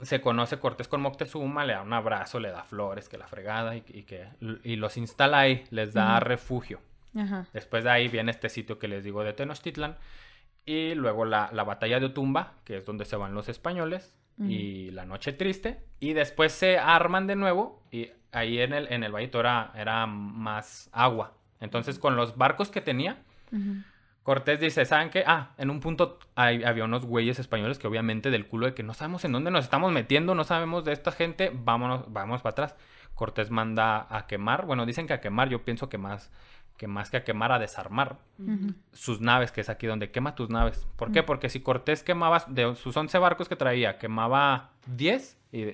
Se 0.00 0.20
conoce 0.20 0.58
Cortés 0.58 0.86
con 0.88 1.00
Moctezuma, 1.00 1.64
le 1.64 1.74
da 1.74 1.82
un 1.82 1.92
abrazo, 1.92 2.38
le 2.40 2.50
da 2.50 2.62
flores, 2.64 3.08
que 3.08 3.18
la 3.18 3.26
fregada, 3.26 3.76
y, 3.76 3.84
y 3.88 4.02
que, 4.04 4.26
y 4.64 4.76
los 4.76 4.96
instala 4.96 5.40
ahí, 5.40 5.64
les 5.70 5.92
da 5.92 6.18
refugio. 6.20 6.80
Ajá. 7.16 7.46
Después 7.52 7.84
de 7.84 7.90
ahí 7.90 8.08
viene 8.08 8.30
este 8.30 8.48
sitio 8.48 8.78
que 8.78 8.88
les 8.88 9.04
digo 9.04 9.22
de 9.24 9.32
Tenochtitlan. 9.32 9.96
Y 10.64 10.94
luego 10.94 11.24
la, 11.24 11.50
la 11.52 11.64
batalla 11.64 11.98
de 12.00 12.06
Otumba, 12.06 12.54
que 12.64 12.76
es 12.76 12.84
donde 12.84 13.04
se 13.04 13.16
van 13.16 13.34
los 13.34 13.48
españoles. 13.48 14.16
Y 14.38 14.90
la 14.90 15.04
noche 15.04 15.32
triste. 15.32 15.80
Y 16.00 16.14
después 16.14 16.52
se 16.52 16.78
arman 16.78 17.26
de 17.26 17.36
nuevo. 17.36 17.82
Y 17.92 18.10
ahí 18.32 18.58
en 18.60 18.72
el, 18.72 18.92
en 18.92 19.04
el 19.04 19.12
Valle 19.12 19.30
era, 19.32 19.72
era 19.76 20.06
más 20.06 20.88
agua. 20.92 21.34
Entonces 21.60 21.98
con 21.98 22.16
los 22.16 22.36
barcos 22.36 22.70
que 22.70 22.80
tenía. 22.80 23.22
Cortés 24.22 24.60
dice, 24.60 24.84
¿saben 24.84 25.10
qué? 25.10 25.24
Ah, 25.26 25.50
en 25.58 25.68
un 25.68 25.80
punto 25.80 26.18
hay- 26.36 26.62
había 26.62 26.84
unos 26.84 27.04
güeyes 27.04 27.38
españoles 27.40 27.78
que 27.78 27.88
obviamente 27.88 28.30
del 28.30 28.46
culo 28.46 28.66
de 28.66 28.74
que 28.74 28.82
no 28.84 28.94
sabemos 28.94 29.24
en 29.24 29.32
dónde 29.32 29.50
nos 29.50 29.64
estamos 29.64 29.92
metiendo, 29.92 30.34
no 30.36 30.44
sabemos 30.44 30.84
de 30.84 30.92
esta 30.92 31.10
gente, 31.10 31.50
vámonos, 31.52 32.12
vamos 32.12 32.40
para 32.40 32.52
atrás. 32.52 32.76
Cortés 33.14 33.50
manda 33.50 34.06
a 34.08 34.26
quemar, 34.28 34.64
bueno, 34.64 34.86
dicen 34.86 35.06
que 35.08 35.12
a 35.12 35.20
quemar, 35.20 35.48
yo 35.48 35.64
pienso 35.64 35.88
que 35.88 35.98
más 35.98 36.30
que 36.82 36.88
más 36.88 37.10
que 37.10 37.16
a 37.16 37.22
quemar, 37.22 37.52
a 37.52 37.60
desarmar 37.60 38.16
sus 38.92 39.20
naves, 39.20 39.52
que 39.52 39.60
es 39.60 39.68
aquí 39.68 39.86
donde 39.86 40.10
quema 40.10 40.34
tus 40.34 40.50
naves. 40.50 40.84
¿Por 40.96 41.12
qué? 41.12 41.22
Porque 41.22 41.48
si 41.48 41.60
Cortés 41.60 42.02
quemaba, 42.02 42.44
de 42.48 42.74
sus 42.74 42.96
11 42.96 43.18
barcos 43.18 43.48
que 43.48 43.54
traía, 43.54 43.98
quemaba 43.98 44.70
10, 44.86 45.38
y, 45.52 45.66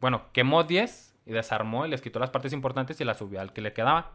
bueno, 0.00 0.22
quemó 0.32 0.64
10 0.64 1.14
y 1.24 1.30
desarmó 1.30 1.86
y 1.86 1.88
les 1.88 2.02
quitó 2.02 2.18
las 2.18 2.30
partes 2.30 2.52
importantes 2.52 3.00
y 3.00 3.04
las 3.04 3.16
subió 3.16 3.40
al 3.40 3.52
que 3.52 3.60
le 3.60 3.72
quedaba. 3.72 4.10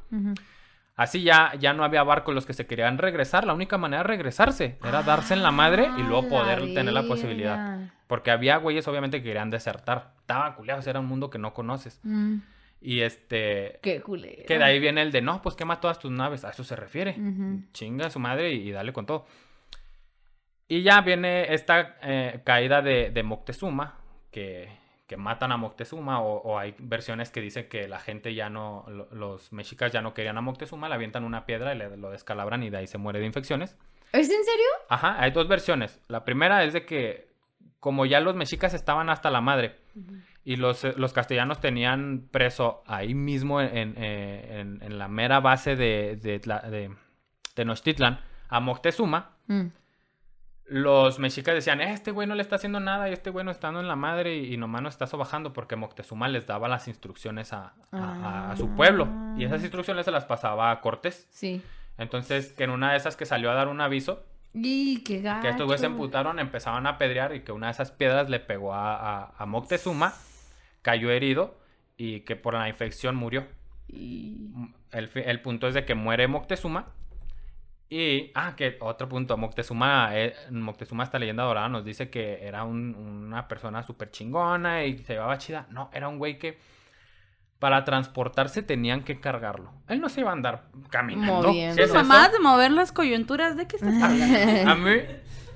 Así 0.98 1.24
ya, 1.24 1.54
ya 1.58 1.72
no 1.72 1.86
había 1.86 2.04
barcos 2.04 2.36
los 2.36 2.46
que 2.46 2.52
se 2.52 2.68
querían 2.68 2.98
regresar. 2.98 3.46
La 3.46 3.54
única 3.54 3.78
manera 3.78 4.04
de 4.04 4.10
regresarse 4.10 4.78
era 4.84 5.04
darse 5.04 5.34
en 5.34 5.44
la 5.44 5.52
madre 5.52 5.90
y 5.98 6.02
luego 6.02 6.26
Ah, 6.26 6.30
poder 6.30 6.64
la 6.64 6.74
tener 6.74 6.94
la 6.94 7.04
posibilidad. 7.04 7.80
Porque 8.08 8.30
había 8.30 8.58
güeyes 8.58 8.86
obviamente 8.90 9.20
que 9.20 9.24
querían 9.24 9.52
desertar. 9.52 10.16
Estaban 10.20 10.56
culiados, 10.56 10.86
era 10.86 11.00
un 11.00 11.06
mundo 11.06 11.30
que 11.30 11.38
no 11.38 11.54
conoces. 11.54 12.02
Mm. 12.04 12.40
Y 12.84 13.02
este... 13.02 13.80
Qué 13.84 14.02
culero. 14.02 14.44
Que 14.48 14.58
de 14.58 14.64
ahí 14.64 14.80
viene 14.80 15.04
el 15.04 15.12
de, 15.12 15.22
no, 15.22 15.42
pues 15.42 15.56
quema 15.56 15.80
todas 15.80 16.00
tus 16.00 16.10
naves. 16.12 16.44
A 16.44 16.50
eso 16.50 16.64
se 16.64 16.76
refiere. 16.76 17.16
Chinga 17.74 18.08
a 18.08 18.10
su 18.10 18.18
madre 18.20 18.52
y, 18.54 18.68
y 18.70 18.72
dale 18.72 18.92
con 18.92 19.06
todo. 19.06 19.26
Y 20.68 20.82
ya 20.84 21.02
viene 21.02 21.54
esta 21.54 21.98
eh, 22.02 22.42
caída 22.44 22.82
de, 22.82 23.12
de 23.12 23.24
Moctezuma, 23.24 24.00
que, 24.32 24.70
que 25.06 25.18
matan 25.18 25.52
a 25.52 25.58
Moctezuma, 25.58 26.22
o, 26.22 26.38
o 26.38 26.58
hay 26.58 26.74
versiones 26.80 27.30
que 27.30 27.42
dicen 27.42 27.68
que 27.68 27.88
la 27.88 28.00
gente 28.00 28.34
ya 28.34 28.50
no, 28.50 28.86
lo- 28.88 29.10
los 29.12 29.52
mexicas 29.52 29.92
ya 29.92 30.02
no 30.02 30.14
querían 30.14 30.38
a 30.38 30.42
Moctezuma, 30.42 30.88
le 30.88 30.96
avientan 30.96 31.24
una 31.26 31.46
piedra 31.46 31.76
y 31.76 31.78
le, 31.78 31.98
lo 31.98 32.10
descalabran 32.10 32.64
y 32.64 32.70
de 32.70 32.78
ahí 32.78 32.88
se 32.88 32.98
muere 32.98 33.20
de 33.20 33.26
infecciones. 33.26 33.78
¿Es 34.14 34.30
en 34.30 34.44
serio? 34.44 34.66
Ajá, 34.90 35.22
hay 35.22 35.32
dos 35.32 35.48
versiones. 35.48 36.00
La 36.08 36.24
primera 36.24 36.64
es 36.64 36.74
de 36.74 36.86
que 36.86 37.30
como 37.80 38.06
ya 38.06 38.22
los 38.22 38.36
mexicas 38.36 38.74
estaban 38.74 39.10
hasta 39.10 39.30
la 39.30 39.42
madre 39.42 39.76
y 40.44 40.56
los, 40.56 40.84
eh, 40.84 40.94
los 40.98 41.14
castellanos 41.14 41.60
tenían 41.60 42.28
preso 42.32 42.84
ahí 42.88 43.14
mismo 43.14 43.62
en, 43.62 43.78
en, 43.78 43.94
eh, 43.98 44.60
en- 44.60 44.82
en 44.82 44.98
la 44.98 45.08
mera 45.08 45.40
base 45.40 45.76
de, 45.76 46.16
de, 46.22 46.40
de 46.40 46.96
Tenochtitlan 47.54 48.20
a 48.50 48.60
Moctezuma, 48.60 49.38
Mm. 49.48 49.68
los 50.66 51.20
mexicas 51.20 51.54
decían, 51.54 51.82
"Eh, 51.82 51.92
este 51.92 52.12
güey 52.12 52.28
no 52.28 52.36
le 52.36 52.42
está 52.42 52.56
haciendo 52.56 52.80
nada 52.80 53.10
y 53.10 53.14
este 53.14 53.30
güey 53.30 53.44
no 53.44 53.52
está 53.52 53.68
dando 53.68 53.82
en 53.82 53.88
la 53.90 53.96
madre 53.98 54.38
y, 54.38 54.54
y 54.54 54.58
nomás 54.58 54.82
nos 54.82 54.94
está 54.94 55.06
sobajando 55.08 55.52
porque 55.52 55.76
Moctezuma 55.76 56.28
les 56.30 56.48
daba 56.48 56.68
las 56.70 56.88
instrucciones 56.88 57.52
a, 57.54 57.74
a- 57.92 57.98
a- 57.98 58.52
a 58.52 58.56
su 58.58 58.70
pueblo 58.76 59.08
y 59.38 59.44
esas 59.44 59.62
instrucciones 59.62 60.06
se 60.06 60.12
las 60.12 60.26
pasaba 60.26 60.72
a 60.72 60.80
Cortés. 60.82 61.28
Sí. 61.32 61.62
Entonces, 61.98 62.54
que 62.54 62.64
en 62.64 62.70
una 62.70 62.92
de 62.92 62.98
esas 62.98 63.18
que 63.18 63.26
salió 63.26 63.52
a 63.52 63.54
dar 63.54 63.68
un 63.68 63.82
aviso, 63.82 64.24
Y 64.54 65.04
qué 65.04 65.22
gacho. 65.22 65.42
que 65.42 65.50
estos 65.50 65.66
güeyes 65.66 65.82
se 65.82 65.88
emputaron, 65.88 66.40
empezaron 66.40 66.88
a 66.88 66.98
pedrear 66.98 67.36
y 67.36 67.42
que 67.42 67.52
una 67.52 67.68
de 67.68 67.72
esas 67.74 67.92
piedras 67.92 68.30
le 68.30 68.40
pegó 68.40 68.74
a, 68.74 68.96
a- 68.96 69.34
a 69.38 69.46
Moctezuma, 69.46 70.14
cayó 70.82 71.12
herido 71.12 71.60
y 71.98 72.22
que 72.22 72.36
por 72.36 72.54
la 72.54 72.68
infección 72.70 73.16
murió. 73.16 73.48
Y- 73.88 74.50
El, 74.92 75.08
fi- 75.08 75.24
el 75.26 75.42
punto 75.42 75.68
es 75.68 75.74
de 75.74 75.86
que 75.86 75.96
muere 75.96 76.28
Moctezuma. 76.28 76.88
Y, 77.90 78.32
ah, 78.36 78.56
que 78.56 78.78
otro 78.80 79.10
punto, 79.10 79.36
Moctezuma, 79.38 80.10
eh, 80.14 80.34
Moctezuma, 80.50 81.04
esta 81.04 81.20
leyenda 81.20 81.44
dorada 81.44 81.68
nos 81.70 81.84
dice 81.84 82.10
que 82.10 82.46
era 82.48 82.64
un- 82.64 82.96
una 82.96 83.48
persona 83.50 83.84
súper 83.84 84.12
chingona 84.12 84.86
y 84.86 84.98
se 85.00 85.14
llevaba 85.14 85.38
chida. 85.38 85.68
No, 85.70 85.90
era 85.94 86.08
un 86.08 86.18
güey 86.18 86.38
que 86.40 86.58
para 87.60 87.84
transportarse 87.84 88.64
tenían 88.64 89.04
que 89.04 89.20
cargarlo. 89.20 89.72
Él 89.88 90.00
no 90.02 90.10
se 90.10 90.22
iba 90.22 90.30
a 90.30 90.34
andar 90.34 90.64
caminando. 90.90 91.50
Moviendo. 91.50 91.76
¿Qué 91.76 91.84
es 91.84 91.90
eso? 91.90 91.96
Mamás 92.00 92.32
de 92.32 92.40
mover 92.40 92.72
las 92.72 92.92
coyunturas, 92.94 93.56
¿de 93.58 93.68
qué 93.68 93.76
estás 93.76 93.94
hablando? 94.02 94.72
A 94.72 94.76
mí 94.76 94.92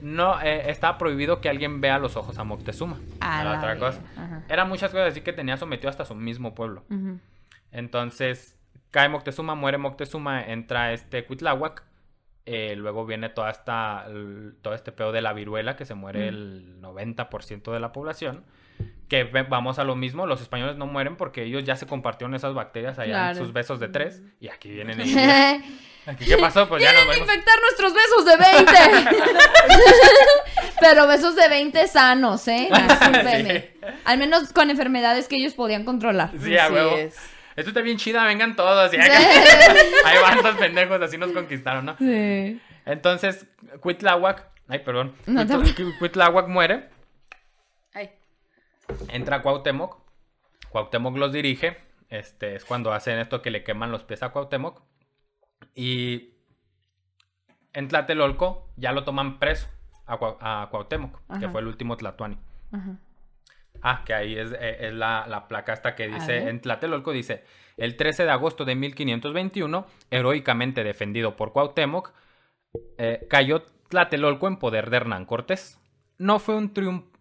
no 0.01 0.41
eh, 0.41 0.69
estaba 0.69 0.97
prohibido 0.97 1.41
que 1.41 1.49
alguien 1.49 1.81
vea 1.81 1.97
los 1.99 2.15
ojos 2.17 2.37
a 2.37 2.43
Moctezuma. 2.43 2.99
A 3.21 3.41
Era 3.41 3.57
otra 3.57 3.77
cosa. 3.77 4.01
Eran 4.49 4.67
muchas 4.69 4.91
cosas 4.91 5.09
así 5.11 5.21
que 5.21 5.33
tenía 5.33 5.57
sometido 5.57 5.89
hasta 5.89 6.05
su 6.05 6.15
mismo 6.15 6.53
pueblo. 6.55 6.83
Entonces, 7.71 8.57
cae 8.91 9.09
Moctezuma, 9.09 9.55
muere 9.55 9.77
Moctezuma, 9.77 10.41
entra 10.43 10.93
este 10.93 11.25
Cuitláhuac. 11.25 11.83
eh, 12.47 12.75
luego 12.75 13.07
viene 13.07 13.29
toda 13.29 13.49
esta, 13.49 14.05
el- 14.07 14.55
todo 14.61 14.75
este 14.75 14.91
pedo 14.91 15.11
de 15.11 15.19
la 15.21 15.33
viruela, 15.33 15.75
que 15.75 15.83
se 15.83 15.95
muere 15.95 16.27
el 16.27 16.79
90% 16.79 17.71
de 17.71 17.79
la 17.79 17.91
población. 17.91 18.43
Que 19.07 19.23
vamos 19.23 19.79
a 19.79 19.83
lo 19.83 19.95
mismo, 19.95 20.27
los 20.27 20.41
españoles 20.41 20.77
no 20.77 20.85
mueren 20.85 21.15
porque 21.15 21.41
ellos 21.43 21.63
ya 21.63 21.75
se 21.75 21.87
compartieron 21.87 22.35
esas 22.35 22.53
bacterias 22.53 22.99
allá 22.99 23.13
Claro. 23.13 23.37
en 23.39 23.43
sus 23.43 23.51
besos 23.51 23.79
de 23.79 23.87
tres. 23.87 24.21
Y 24.39 24.49
aquí 24.49 24.69
vienen 24.69 24.99
y... 25.05 25.15
¿Aquí 26.08 26.26
qué 26.26 26.38
pasó? 26.38 26.68
Pues 26.70 26.82
ya 26.84 26.93
nos 26.93 27.18
infectar 27.18 27.56
nuestros 27.62 27.93
besos 27.93 28.26
de 28.26 28.38
20. 28.38 28.72
Pero 30.80 31.08
besos 31.08 31.36
de 31.36 31.47
20 31.49 31.88
sanos, 31.88 32.47
¿eh? 32.47 32.70
Discúlpeme. 32.89 33.72
Al 34.03 34.18
menos 34.18 34.51
con 34.53 34.70
enfermedades 34.70 35.28
que 35.28 35.38
ellos 35.38 35.53
podían 35.53 35.86
controlar. 35.86 36.32
Sí, 36.39 36.58
a 36.58 36.66
Así 36.66 36.74
huevo. 36.74 36.97
es. 36.97 37.16
Esto 37.56 37.70
está 37.70 37.82
bien 37.82 37.97
chida, 37.97 38.26
vengan 38.26 38.56
todos. 38.56 38.93
y 38.93 38.97
acá- 38.97 39.18
Ahí 40.06 40.18
van 40.22 40.43
los 40.43 40.56
pendejos, 40.58 41.01
así 41.01 41.18
nos 41.18 41.32
conquistaron, 41.32 41.86
¿no? 41.86 41.95
Sí. 41.97 42.60
Entonces, 42.86 43.45
Cuitláhuac, 43.80 44.45
ay, 44.68 44.80
perdón, 44.80 45.16
No 45.26 45.47
te 45.47 45.53
Cuitl- 45.53 45.97
Cuitláhuac 45.97 46.47
muere, 46.49 46.89
Ay. 47.93 48.12
entra 49.08 49.41
Cuauhtémoc, 49.41 49.97
Cuauhtémoc 50.70 51.16
los 51.18 51.32
dirige, 51.32 51.78
este, 52.10 52.56
es 52.56 52.66
cuando 52.66 52.91
hacen 52.93 53.18
esto 53.20 53.41
que 53.41 53.49
le 53.51 53.64
queman 53.64 53.91
los 53.91 54.03
pies 54.03 54.22
a 54.22 54.30
Cuauhtémoc, 54.30 54.82
y 55.74 56.34
en 57.74 57.88
Tlatelolco 57.88 58.70
ya 58.78 58.91
lo 58.91 59.03
toman 59.03 59.39
preso 59.39 59.68
a, 60.05 60.18
Cuau- 60.20 60.38
a 60.39 60.68
Cuauhtémoc, 60.72 61.20
que 61.39 61.49
fue 61.49 61.61
el 61.61 61.68
último 61.68 61.97
Tlatuani. 61.97 62.38
Ajá. 62.72 62.97
Ah, 63.82 64.03
que 64.05 64.13
ahí 64.13 64.38
es, 64.38 64.51
eh, 64.53 64.88
es 64.88 64.93
la, 64.93 65.26
la 65.28 65.47
placa 65.47 65.74
esta 65.74 65.95
que 65.95 66.07
dice, 66.07 66.49
en 66.49 66.61
Tlatelolco 66.61 67.11
dice, 67.11 67.43
el 67.78 67.97
13 67.97 68.24
de 68.24 68.32
agosto 68.32 68.66
de 68.66 68.76
1521, 68.76 69.86
heroicamente 70.09 70.84
defendido 70.84 71.36
por 71.36 71.51
Cuauhtémoc, 71.51 72.11
eh, 72.97 73.28
cayó 73.30 73.63
Tlatelolco 73.89 74.47
en 74.47 74.57
poder 74.57 74.89
de 74.89 74.97
Hernán 74.97 75.26
Cortés. 75.26 75.80
No 76.18 76.39
fue, 76.39 76.55
un 76.55 76.72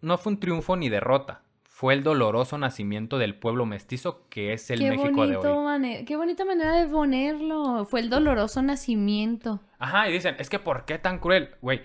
no 0.00 0.18
fue 0.18 0.32
un 0.32 0.40
triunfo 0.40 0.76
ni 0.76 0.88
derrota, 0.88 1.42
fue 1.76 1.92
el 1.94 2.04
doloroso 2.04 2.56
nacimiento 2.56 3.18
del 3.18 3.34
pueblo 3.34 3.66
mestizo 3.66 4.28
que 4.30 4.52
es 4.52 4.70
el 4.70 4.78
Qué, 4.78 4.90
México 4.90 5.26
de 5.26 5.36
hoy. 5.36 6.04
Qué 6.06 6.16
bonita 6.16 6.44
manera 6.44 6.72
de 6.74 6.86
ponerlo. 6.86 7.84
Fue 7.84 7.98
el 7.98 8.08
doloroso 8.10 8.62
nacimiento. 8.62 9.58
Ajá, 9.80 10.08
y 10.08 10.12
dicen, 10.12 10.36
es 10.38 10.48
que 10.48 10.60
¿por 10.60 10.84
qué 10.84 10.98
tan 10.98 11.18
cruel? 11.18 11.56
Güey, 11.62 11.82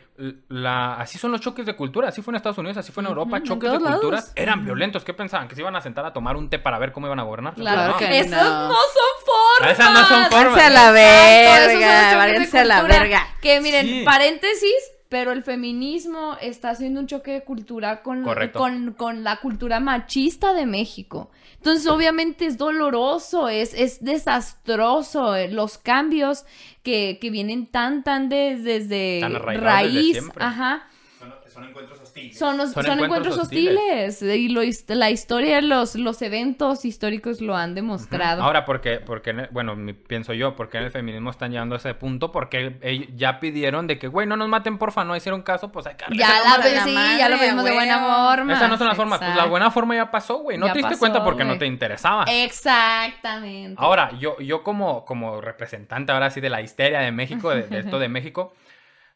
la... 0.47 0.93
así 1.01 1.17
son 1.17 1.31
los 1.31 1.41
choques 1.41 1.65
de 1.65 1.75
cultura, 1.75 2.09
así 2.09 2.21
fue 2.21 2.31
en 2.33 2.35
Estados 2.35 2.59
Unidos, 2.59 2.77
así 2.77 2.91
fue 2.91 3.01
en 3.01 3.07
Europa, 3.09 3.41
choques 3.41 3.71
de 3.71 3.79
todos 3.79 3.91
culturas 3.93 4.19
lados. 4.25 4.33
eran 4.35 4.63
violentos. 4.63 5.03
¿Qué 5.03 5.15
pensaban? 5.15 5.47
¿Que 5.47 5.55
se 5.55 5.61
iban 5.61 5.75
a 5.75 5.81
sentar 5.81 6.05
a 6.05 6.13
tomar 6.13 6.37
un 6.37 6.51
té 6.51 6.59
para 6.59 6.77
ver 6.77 6.91
cómo 6.91 7.07
iban 7.07 7.19
a 7.19 7.23
gobernar? 7.23 7.55
Claro 7.55 7.93
No. 7.93 7.97
que 7.97 8.19
Esas 8.19 8.43
no. 8.43 8.67
no 8.67 8.75
son 8.75 9.25
formas. 9.25 9.73
Esas 9.73 9.91
no 9.91 10.05
son 10.05 10.23
formas. 10.29 10.53
Váyanse 10.53 10.65
a 10.65 10.69
la 10.69 10.91
verga, 10.91 12.15
váyanse 12.17 12.59
a 12.59 12.65
la 12.65 12.83
verga. 12.83 13.27
Que 13.41 13.59
miren, 13.59 13.87
Sí. 13.87 14.03
paréntesis, 14.05 14.91
pero 15.10 15.32
el 15.32 15.43
feminismo 15.43 16.38
está 16.39 16.70
haciendo 16.70 16.99
un 16.99 17.07
choque 17.07 17.32
de 17.32 17.43
cultura 17.43 18.03
con, 18.03 18.24
con, 18.60 18.93
con 18.93 19.24
la 19.24 19.38
cultura 19.38 19.80
machista 19.80 20.53
de 20.53 20.66
México. 20.68 21.32
Entonces, 21.57 21.88
obviamente 21.88 22.45
es 22.45 22.57
doloroso, 22.57 23.49
es, 23.49 23.74
es 23.74 24.03
desastroso 24.03 25.36
eh, 25.36 25.49
los 25.51 25.78
cambios 25.78 26.45
que, 26.84 27.18
que 27.20 27.30
vienen 27.32 27.66
tan, 27.68 28.03
tan 28.03 28.30
de- 28.30 28.55
desde 28.57 29.20
Tan 29.22 29.36
arraigados 29.36 29.82
desde 29.84 29.95
raíz. 29.99 30.12
siempre. 30.18 30.43
Ajá. 30.43 30.88
Son, 31.20 31.34
son 31.53 31.64
encuentros. 31.66 31.99
Son, 32.34 32.57
los, 32.57 32.72
Son 32.72 32.84
son, 32.84 32.99
encuentros 32.99 33.36
encuentros, 33.36 33.38
hostiles. 33.38 34.22
Y 34.22 34.49
lo 34.49 34.61
la 34.95 35.09
historia, 35.09 35.61
los, 35.61 35.95
los 35.95 36.22
eventos 36.22 36.86
históricos 36.86 37.41
lo 37.41 37.55
han 37.55 37.76
demostrado. 37.76 38.43
Ahora, 38.43 38.65
porque, 38.65 38.99
porque 38.99 39.47
bueno, 39.51 39.76
mi- 39.76 39.93
pienso 39.93 40.34
yo, 40.34 40.55
porque 40.55 40.78
en 40.78 40.86
el 40.86 40.91
feminismo 40.91 41.30
están 41.30 41.51
llegando 41.51 41.76
a 41.76 41.78
ese 41.78 41.93
punto? 41.93 42.32
Porque 42.32 42.78
ellos 42.82 43.07
ya 43.15 43.39
pidieron 43.39 43.88
de 43.88 43.97
que, 43.99 44.07
güey, 44.07 44.28
no 44.28 44.36
nos 44.38 44.47
maten, 44.47 44.78
porfa, 44.78 45.03
no 45.03 45.15
hicieron 45.15 45.41
caso, 45.41 45.72
pues 45.72 45.88
hay 45.88 45.95
que 45.95 46.05
ya 46.17 46.28
arreglar. 46.28 46.59
la, 46.59 46.70
la 46.76 46.84
sí, 46.84 46.93
madre, 46.93 47.17
ya 47.17 47.30
lo 47.30 47.38
vimos 47.39 47.63
de 47.63 47.74
buena 47.74 47.99
forma. 47.99 48.53
Esas 48.53 48.70
no 48.70 48.78
son 48.78 48.88
las 48.88 48.97
formas, 48.97 49.20
pues 49.20 49.36
la 49.36 49.45
buena 49.45 49.72
forma 49.72 49.95
ya 49.95 50.11
pasó, 50.11 50.38
güey. 50.39 50.57
No 50.57 50.67
Ya 50.67 50.74
te 50.74 50.80
diste 50.80 50.89
pasó, 50.91 50.99
cuenta 50.99 51.24
porque 51.24 51.45
no 51.45 51.57
te 51.57 51.65
interesaba. 51.65 52.26
Exactamente. 52.80 53.76
Ahora, 53.78 54.11
yo, 54.20 54.38
yo 54.39 54.63
como, 54.63 55.05
como 55.05 55.41
representante 55.41 56.11
ahora 56.11 56.30
sí 56.30 56.41
de 56.41 56.49
la 56.49 56.61
histeria 56.61 56.99
de 56.99 57.11
México, 57.11 57.49
de, 57.49 57.63
de 57.63 57.80
esto 57.80 57.99
de 57.99 58.09
México, 58.09 58.53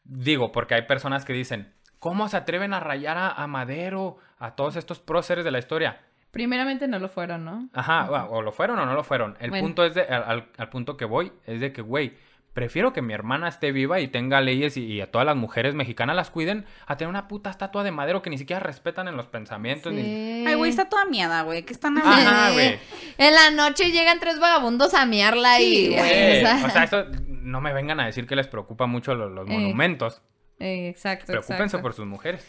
digo, 0.04 0.52
porque 0.52 0.74
hay 0.74 0.82
personas 0.82 1.24
que 1.24 1.32
dicen, 1.32 1.72
¿cómo 2.04 2.28
se 2.28 2.36
atreven 2.36 2.74
a 2.74 2.80
rayar 2.80 3.16
a, 3.16 3.30
a 3.32 3.46
Madero, 3.46 4.18
a 4.38 4.50
todos 4.56 4.76
estos 4.76 4.98
próceres 5.00 5.42
de 5.42 5.50
la 5.50 5.58
historia? 5.58 6.02
Primeramente 6.32 6.86
no 6.86 6.98
lo 6.98 7.08
fueron, 7.08 7.46
¿no? 7.46 7.68
Ajá, 7.72 8.10
o, 8.10 8.36
o 8.36 8.42
lo 8.42 8.52
fueron 8.52 8.78
o 8.78 8.84
no 8.84 8.92
lo 8.92 9.04
fueron. 9.04 9.38
El 9.40 9.48
Bueno. 9.48 9.64
punto 9.64 9.86
es 9.86 9.94
de, 9.94 10.02
al, 10.02 10.22
al- 10.24 10.48
al 10.58 10.68
punto 10.68 10.98
que 10.98 11.06
voy, 11.06 11.32
es 11.46 11.60
de 11.60 11.72
que, 11.72 11.80
güey, 11.80 12.12
prefiero 12.52 12.92
que 12.92 13.00
mi 13.00 13.14
hermana 13.14 13.48
esté 13.48 13.72
viva 13.72 14.00
y 14.00 14.08
tenga 14.08 14.42
leyes 14.42 14.76
y, 14.76 14.84
y 14.84 15.00
a 15.00 15.10
todas 15.10 15.24
las 15.24 15.34
mujeres 15.36 15.74
mexicanas 15.74 16.14
las 16.14 16.28
cuiden 16.30 16.66
a 16.86 16.96
tener 16.98 17.08
una 17.08 17.26
puta 17.26 17.48
estatua 17.48 17.82
de 17.84 17.90
madero 17.90 18.20
que 18.20 18.28
ni 18.28 18.36
siquiera 18.36 18.60
respetan 18.60 19.08
en 19.08 19.16
los 19.16 19.26
pensamientos. 19.28 19.90
ni- 19.90 20.02
Sí. 20.02 20.44
Ay, 20.46 20.54
güey, 20.56 20.68
está 20.70 20.90
toda 20.90 21.06
miada, 21.06 21.40
güey. 21.42 21.62
¿Qué 21.64 21.72
están 21.72 21.96
hablando? 21.96 22.30
Ajá, 22.30 22.50
güey. 22.52 22.78
En 23.16 23.32
la 23.34 23.50
noche 23.50 23.90
llegan 23.92 24.20
tres 24.20 24.38
vagabundos 24.40 24.92
a 24.92 25.06
miarla 25.06 25.56
Sí, 25.56 25.86
y... 25.86 25.96
Güey, 25.96 26.44
o 26.64 26.68
sea, 26.70 26.84
eso 26.84 27.06
no 27.28 27.62
me 27.62 27.72
vengan 27.72 27.98
a 28.00 28.04
decir 28.06 28.26
que 28.26 28.36
les 28.36 28.46
preocupa 28.46 28.84
mucho 28.86 29.14
lo- 29.14 29.30
los, 29.30 29.48
Eh, 29.48 29.52
monumentos. 29.52 30.20
Eh, 30.64 30.88
exacto, 30.88 31.26
Preocúpense 31.26 31.64
exacto. 31.64 31.82
por 31.82 31.92
sus 31.94 32.06
mujeres. 32.06 32.46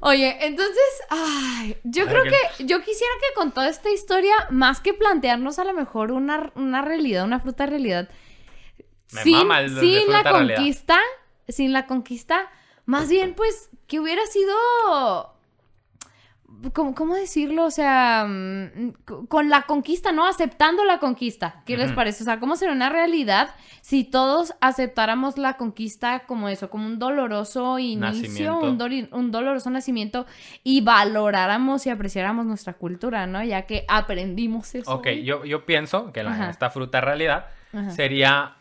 Oye, 0.00 0.36
entonces, 0.46 0.84
ay, 1.08 1.78
yo 1.84 2.06
creo 2.06 2.24
que, 2.24 2.64
yo 2.64 2.80
quisiera 2.82 3.12
que 3.20 3.34
con 3.34 3.52
toda 3.52 3.68
esta 3.68 3.90
historia, 3.90 4.34
más 4.50 4.80
que 4.80 4.92
plantearnos 4.92 5.58
a 5.58 5.64
lo 5.64 5.72
mejor 5.72 6.12
una, 6.12 6.52
una 6.56 6.82
realidad, 6.82 7.24
una 7.24 7.40
fruta 7.40 7.64
realidad, 7.64 8.10
Me 9.12 9.22
sin, 9.22 9.32
mama 9.38 9.60
el 9.60 9.74
de 9.74 9.80
sin 9.80 10.12
la 10.12 10.22
realidad. 10.22 10.56
conquista, 10.56 10.98
sin 11.48 11.72
la 11.72 11.86
conquista, 11.86 12.50
más 12.84 13.08
bien 13.08 13.34
pues 13.34 13.70
que 13.86 14.00
hubiera 14.00 14.26
sido, 14.26 15.33
¿cómo, 16.72 16.94
cómo 16.94 17.14
decirlo? 17.14 17.64
O 17.64 17.70
sea, 17.70 18.26
mm, 18.28 18.92
con 19.28 19.48
la 19.50 19.62
conquista, 19.62 20.12
¿no? 20.12 20.26
Aceptando 20.26 20.84
la 20.84 20.98
conquista. 20.98 21.62
¿Qué 21.66 21.76
les 21.76 21.92
parece? 21.92 22.22
O 22.22 22.26
sea, 22.26 22.40
¿cómo 22.40 22.56
sería 22.56 22.74
una 22.74 22.88
realidad 22.88 23.50
si 23.80 24.04
todos 24.04 24.54
aceptáramos 24.60 25.36
la 25.38 25.56
conquista 25.56 26.20
como 26.26 26.48
eso, 26.48 26.70
como 26.70 26.86
un 26.86 26.98
doloroso 26.98 27.78
inicio, 27.78 28.58
un, 28.60 28.78
doli- 28.78 29.08
un 29.12 29.30
doloroso 29.30 29.68
nacimiento 29.70 30.26
y 30.62 30.80
valoráramos 30.80 31.86
y 31.86 31.90
apreciáramos 31.90 32.46
nuestra 32.46 32.74
cultura, 32.74 33.26
¿no? 33.26 33.42
Ya 33.44 33.62
que 33.62 33.84
aprendimos 33.88 34.74
eso. 34.74 34.90
Ok, 34.94 35.08
yo, 35.22 35.44
yo 35.44 35.66
pienso 35.66 36.12
que 36.12 36.22
la- 36.22 36.50
esta 36.50 36.70
fruta 36.70 37.00
realidad 37.00 37.46
Ajá. 37.72 37.90
sería 37.90 38.56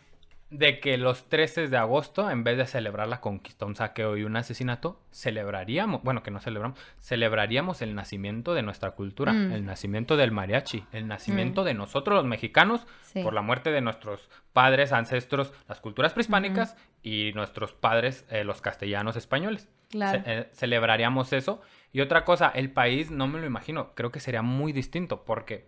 de 0.54 0.80
que 0.80 0.98
los 0.98 1.28
13 1.30 1.68
de 1.68 1.78
agosto, 1.78 2.30
en 2.30 2.44
vez 2.44 2.58
de 2.58 2.66
celebrar 2.68 3.08
la 3.08 3.20
conquista, 3.22 3.66
un 3.66 3.76
saqueo 3.76 4.16
y 4.18 4.24
un 4.24 4.36
asesinato, 4.36 5.00
celebraríamos, 5.12 6.04
bueno, 6.04 6.22
que 6.24 6.32
no 6.32 6.40
celebramos, 6.40 6.78
celebraríamos 7.00 7.82
el 7.82 7.96
nacimiento 7.96 8.54
de 8.54 8.62
nuestra 8.62 8.92
cultura, 8.92 9.34
Mm. 9.34 9.52
el 9.52 9.66
nacimiento 9.66 10.16
del 10.18 10.32
mariachi, 10.32 10.86
el 10.92 11.08
nacimiento 11.08 11.64
de 11.64 11.74
nosotros 11.74 12.16
los 12.18 12.26
mexicanos 12.26 12.86
Sí. 13.02 13.24
por 13.24 13.34
la 13.34 13.42
muerte 13.42 13.72
de 13.72 13.82
nuestros 13.82 14.30
padres, 14.54 14.92
ancestros, 14.94 15.52
las 15.68 15.80
culturas 15.82 16.14
prehispánicas 16.14 16.78
y 17.02 17.32
nuestros 17.34 17.74
padres, 17.74 18.26
eh, 18.30 18.44
los 18.44 18.62
castellanos 18.62 19.16
españoles. 19.16 19.70
Claro. 19.90 20.22
Ce- 20.24 20.32
eh, 20.40 20.50
celebraríamos 20.54 21.34
eso. 21.34 21.62
Y 21.92 22.02
otra 22.02 22.26
cosa, 22.26 22.50
el 22.54 22.72
país, 22.72 23.12
no 23.12 23.28
me 23.28 23.40
lo 23.40 23.46
imagino, 23.46 23.94
creo 23.96 24.12
que 24.12 24.20
sería 24.20 24.42
muy 24.42 24.72
distinto 24.72 25.24
porque 25.26 25.68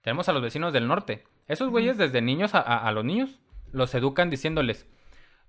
tenemos 0.00 0.28
a 0.28 0.32
los 0.32 0.42
vecinos 0.42 0.72
del 0.72 0.88
norte. 0.88 1.24
Esos 1.48 1.70
güeyes 1.70 1.96
desde 1.98 2.22
niños 2.22 2.54
a, 2.54 2.60
a- 2.60 2.86
a 2.86 2.92
los 2.92 3.04
niños 3.04 3.40
los 3.72 3.94
educan 3.94 4.30
diciéndoles, 4.30 4.86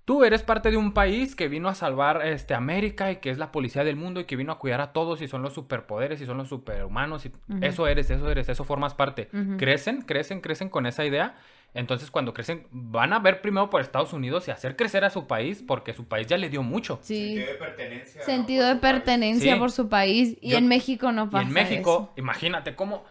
tú 0.04 0.24
eres 0.24 0.42
parte 0.42 0.70
de 0.70 0.76
un 0.76 0.92
país 0.92 1.34
que 1.34 1.48
vino 1.48 1.68
a 1.68 1.74
salvar 1.74 2.26
este, 2.26 2.52
América 2.54 3.10
y 3.10 3.16
que 3.16 3.30
es 3.30 3.38
la 3.38 3.50
policía 3.52 3.84
del 3.84 3.96
mundo 3.96 4.20
y 4.20 4.24
que 4.24 4.36
vino 4.36 4.52
a 4.52 4.58
cuidar 4.58 4.80
a 4.82 4.92
todos 4.92 5.22
y 5.22 5.28
son 5.28 5.40
los 5.42 5.54
superpoderes 5.54 6.20
y 6.20 6.26
son 6.26 6.36
los 6.38 6.48
superhumanos 6.48 7.24
y 7.26 7.32
eso 7.62 7.86
eres, 7.86 8.10
eso 8.10 8.30
eres, 8.30 8.48
eso 8.48 8.64
formas 8.64 8.92
parte. 8.94 9.28
Crecen, 9.58 10.02
crecen, 10.02 10.40
crecen 10.40 10.68
con 10.68 10.84
esa 10.86 11.04
idea. 11.06 11.36
Entonces 11.72 12.10
cuando 12.12 12.32
crecen 12.34 12.68
van 12.70 13.12
a 13.12 13.18
ver 13.18 13.40
primero 13.40 13.68
por 13.70 13.80
Estados 13.80 14.12
Unidos 14.12 14.46
y 14.46 14.52
hacer 14.52 14.76
crecer 14.76 15.04
a 15.04 15.10
su 15.10 15.26
país 15.26 15.64
porque 15.66 15.92
su 15.92 16.04
país 16.06 16.26
ya 16.28 16.36
le 16.38 16.48
dio 16.48 16.62
mucho. 16.62 17.00
Sí. 17.02 17.34
Sentido 17.36 17.48
de 17.48 17.54
pertenencia. 17.58 18.22
Sentido 18.22 18.62
Por 18.62 18.68
de 18.68 18.74
su 18.74 18.80
país. 18.80 18.92
pertenencia 18.94 19.54
Sí. 19.54 19.58
por 19.58 19.72
su 19.72 19.88
país. 19.88 20.36
Y 20.40 20.50
Yo- 20.50 20.58
en 20.58 20.68
México 20.68 21.10
no 21.12 21.24
Y 21.24 21.28
pasa 21.28 21.46
en 21.48 21.52
México, 21.52 22.10
eso. 22.12 22.12
imagínate 22.20 22.76
cómo 22.76 23.04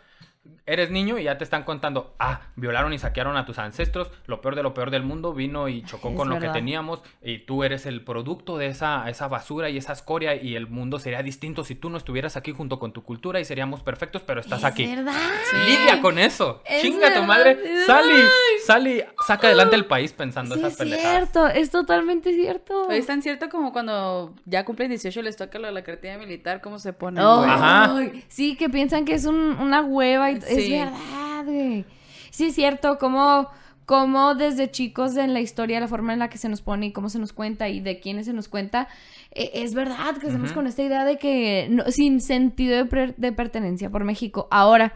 eres 0.66 0.92
niño 0.92 1.18
y 1.20 1.24
ya 1.24 1.38
te 1.38 1.44
están 1.44 1.64
contando, 1.64 2.14
ah, 2.20 2.42
violaron 2.56 2.94
y 2.94 3.00
saquearon 3.00 3.36
a 3.38 3.46
tus 3.46 3.60
ancestros, 3.60 4.10
lo 4.28 4.42
peor 4.42 4.56
de 4.56 4.64
lo 4.64 4.74
peor 4.74 4.92
del 4.92 5.04
mundo 5.04 5.34
vino 5.34 5.68
y 5.68 5.84
chocó 5.84 6.10
Es 6.12 6.16
con 6.16 6.30
lo 6.30 6.40
que 6.40 6.48
teníamos 6.50 7.02
y 7.22 7.40
tú 7.40 7.64
eres 7.64 7.86
el 7.86 8.04
producto 8.04 8.58
de 8.58 8.68
esa, 8.68 9.10
esa 9.10 9.28
basura 9.28 9.70
y 9.70 9.78
esa 9.78 9.94
escoria 9.94 10.36
y 10.36 10.56
el 10.56 10.68
mundo 10.68 11.00
sería 11.00 11.22
distinto 11.22 11.64
si 11.64 11.76
tú 11.76 11.90
no 11.90 11.98
estuvieras 11.98 12.38
aquí 12.38 12.52
junto 12.54 12.80
con 12.80 12.94
tu 12.94 13.04
cultura 13.04 13.40
y 13.40 13.46
seríamos 13.46 13.84
perfectos, 13.84 14.22
pero 14.26 14.40
estás 14.42 14.60
Es 14.60 14.66
aquí. 14.66 14.86
verdad. 14.86 15.14
Lidia 15.68 16.02
con 16.02 16.18
eso. 16.18 16.62
Es 16.66 16.82
Chinga 16.82 17.14
tu 17.14 17.24
madre. 17.24 17.58
es 17.64 17.86
Sally, 17.86 18.24
Sally, 18.66 19.04
saca 19.28 19.48
adelante 19.48 19.76
el 19.76 19.86
país 19.86 20.14
pensando 20.14 20.56
Sí, 20.56 20.62
esas 20.62 20.74
es 20.74 20.78
pendejadas. 20.80 21.12
cierto, 21.32 21.48
es 21.48 21.70
totalmente 21.72 22.34
cierto. 22.34 22.90
Es 22.90 23.06
tan 23.06 23.22
cierto 23.22 23.50
como 23.50 23.74
cuando 23.74 24.34
ya 24.46 24.64
cumplen 24.66 24.90
18 24.90 25.22
les 25.22 25.36
toca 25.36 25.60
lo 25.60 25.68
de 25.68 25.74
la 25.74 25.84
cartilla 25.84 26.18
militar, 26.18 26.62
cómo 26.62 26.80
se. 26.80 26.90
Ay, 26.90 26.96
güey. 27.12 27.50
Ajá. 27.50 27.96
Sí, 28.30 28.56
que 28.56 28.70
piensan 28.70 29.04
que 29.06 29.14
es 29.16 29.26
un- 29.26 29.58
una 29.60 29.82
hueva. 29.82 30.32
Y, 30.32 30.36
Es 30.36 30.53
Sí. 30.62 30.72
verdad, 30.72 31.46
güey. 31.46 31.86
Sí, 32.32 32.46
es 32.48 32.56
cierto, 32.56 32.98
como, 32.98 33.48
como 33.86 34.34
desde 34.36 34.72
chicos 34.72 35.16
en 35.18 35.34
la 35.34 35.40
historia, 35.42 35.80
la 35.80 35.88
forma 35.88 36.14
en 36.14 36.20
la 36.20 36.30
que 36.30 36.38
se 36.38 36.50
nos 36.50 36.62
pone 36.62 36.88
y 36.88 36.92
cómo 36.92 37.10
se 37.10 37.20
nos 37.20 37.34
cuenta 37.34 37.70
y 37.70 37.80
de 37.80 38.00
quiénes 38.00 38.26
se 38.26 38.34
nos 38.34 38.48
cuenta, 38.48 38.88
e- 39.32 39.52
es 39.56 39.74
verdad 39.74 40.18
que 40.20 40.28
estamos 40.28 40.52
con 40.54 40.66
esta 40.68 40.82
idea 40.84 41.06
de 41.06 41.18
que 41.18 41.68
no- 41.70 41.84
sin 41.92 42.22
sentido 42.22 42.84
de, 42.86 43.14
de 43.18 43.32
pertenencia 43.34 43.90
por 43.90 44.04
México. 44.04 44.48
Ahora, 44.52 44.94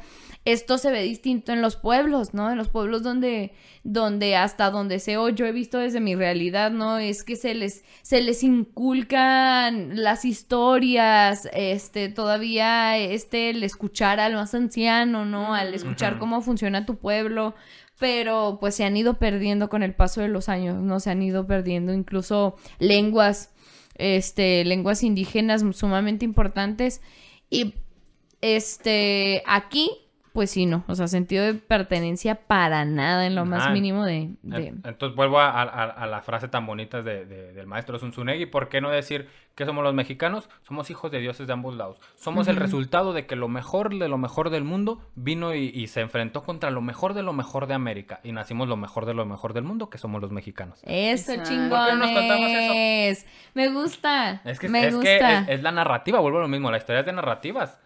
esto 0.52 0.78
se 0.78 0.92
ve 0.92 1.02
distinto 1.02 1.52
en 1.52 1.62
los 1.62 1.76
pueblos, 1.76 2.34
¿no? 2.34 2.50
En 2.50 2.58
los 2.58 2.70
pueblos 2.70 3.04
donde, 3.04 3.52
donde 3.84 4.38
hasta 4.38 4.72
donde 4.72 5.00
sé 5.00 5.18
o 5.18 5.28
yo 5.28 5.46
he 5.46 5.52
visto 5.52 5.78
desde 5.78 6.00
mi 6.00 6.16
realidad, 6.16 6.72
¿no? 6.72 7.00
Es 7.00 7.26
que 7.26 7.36
se 7.36 7.54
les, 7.54 7.84
se 8.02 8.22
les 8.22 8.44
inculcan 8.44 10.02
las 10.02 10.24
historias, 10.24 11.50
este, 11.52 12.08
todavía, 12.08 12.98
este, 12.98 13.50
el 13.50 13.62
escuchar 13.62 14.22
al 14.22 14.36
más 14.36 14.56
anciano, 14.56 15.26
¿no? 15.26 15.54
Al 15.54 15.74
escuchar 15.74 16.18
cómo 16.18 16.40
funciona 16.40 16.86
tu 16.86 16.96
pueblo, 16.96 17.54
pero 18.00 18.58
pues 18.62 18.76
se 18.76 18.86
han 18.86 18.96
ido 18.96 19.16
perdiendo 19.16 19.68
con 19.68 19.84
el 19.84 19.94
paso 19.94 20.22
de 20.22 20.30
los 20.30 20.48
años, 20.48 20.82
¿no? 20.82 21.02
Se 21.02 21.10
han 21.10 21.22
ido 21.22 21.46
perdiendo 21.46 21.92
incluso 21.92 22.56
lenguas, 22.80 23.52
este, 23.96 24.64
lenguas 24.64 25.04
indígenas 25.04 25.66
sumamente 25.76 26.24
importantes 26.24 27.02
y 27.50 27.74
este, 28.40 29.44
aquí, 29.46 30.07
pues 30.38 30.52
sí, 30.52 30.68
no. 30.68 30.84
O 30.88 30.94
sea, 30.94 31.08
sentido 31.08 31.44
de 31.44 31.56
pertenencia 31.56 32.36
para 32.36 32.86
nada 32.86 33.26
en 33.26 33.34
lo 33.34 33.44
más 33.44 33.72
mínimo 33.72 34.06
de... 34.06 34.36
de- 34.44 34.68
En- 34.68 34.82
Entonces 34.86 35.16
vuelvo 35.16 35.40
a, 35.40 35.50
a- 35.50 35.64
a 35.64 36.06
la 36.06 36.22
frase 36.22 36.48
tan 36.48 36.68
bonita 36.68 37.02
de, 37.02 37.26
de- 37.26 37.54
del 37.54 37.66
maestro 37.66 37.98
Zunzunegui. 37.98 38.46
¿Por 38.46 38.70
qué 38.70 38.80
no 38.80 38.92
decir 38.92 39.28
que 39.56 39.66
somos 39.66 39.84
los 39.84 39.96
mexicanos? 39.96 40.48
Somos 40.62 40.92
hijos 40.92 41.12
de 41.12 41.18
dioses 41.22 41.48
de 41.48 41.54
ambos 41.54 41.76
lados. 41.76 42.00
Somos 42.14 42.48
el 42.48 42.56
resultado 42.58 43.14
de 43.14 43.26
que 43.26 43.36
lo 43.36 43.48
mejor 43.48 43.98
de 43.98 44.08
lo 44.08 44.20
mejor 44.20 44.52
del 44.52 44.64
mundo 44.64 45.02
vino 45.16 45.56
y, 45.56 45.72
y 45.74 45.88
se 45.88 46.02
enfrentó 46.02 46.44
contra 46.44 46.70
lo 46.70 46.82
mejor 46.82 47.16
de 47.16 47.24
lo 47.24 47.34
mejor 47.34 47.66
de 47.66 47.74
América. 47.74 48.20
Y 48.24 48.32
nacimos 48.32 48.68
lo 48.68 48.78
mejor 48.78 49.08
de 49.08 49.16
lo 49.16 49.26
mejor 49.26 49.54
del 49.54 49.64
mundo, 49.64 49.90
que 49.90 49.98
somos 49.98 50.22
los 50.22 50.30
mexicanos. 50.32 50.82
Eso, 50.84 51.32
Exacto. 51.32 51.50
chingones. 51.50 51.70
¿Por 51.72 51.88
qué 51.88 51.94
no 51.94 51.98
nos 51.98 52.12
contamos 52.12 52.50
eso? 52.52 53.26
Me 53.56 53.70
gusta. 53.70 54.42
Es 54.46 54.60
que, 54.60 54.70
me 54.70 54.86
es, 54.86 54.96
que 54.98 55.20
es 55.48 55.64
la 55.64 55.72
narrativa, 55.72 56.20
vuelvo 56.20 56.38
a 56.38 56.42
lo 56.44 56.48
mismo. 56.48 56.70
La 56.70 56.78
historia 56.78 57.00
es 57.00 57.08
de 57.08 57.14
narrativas. 57.14 57.80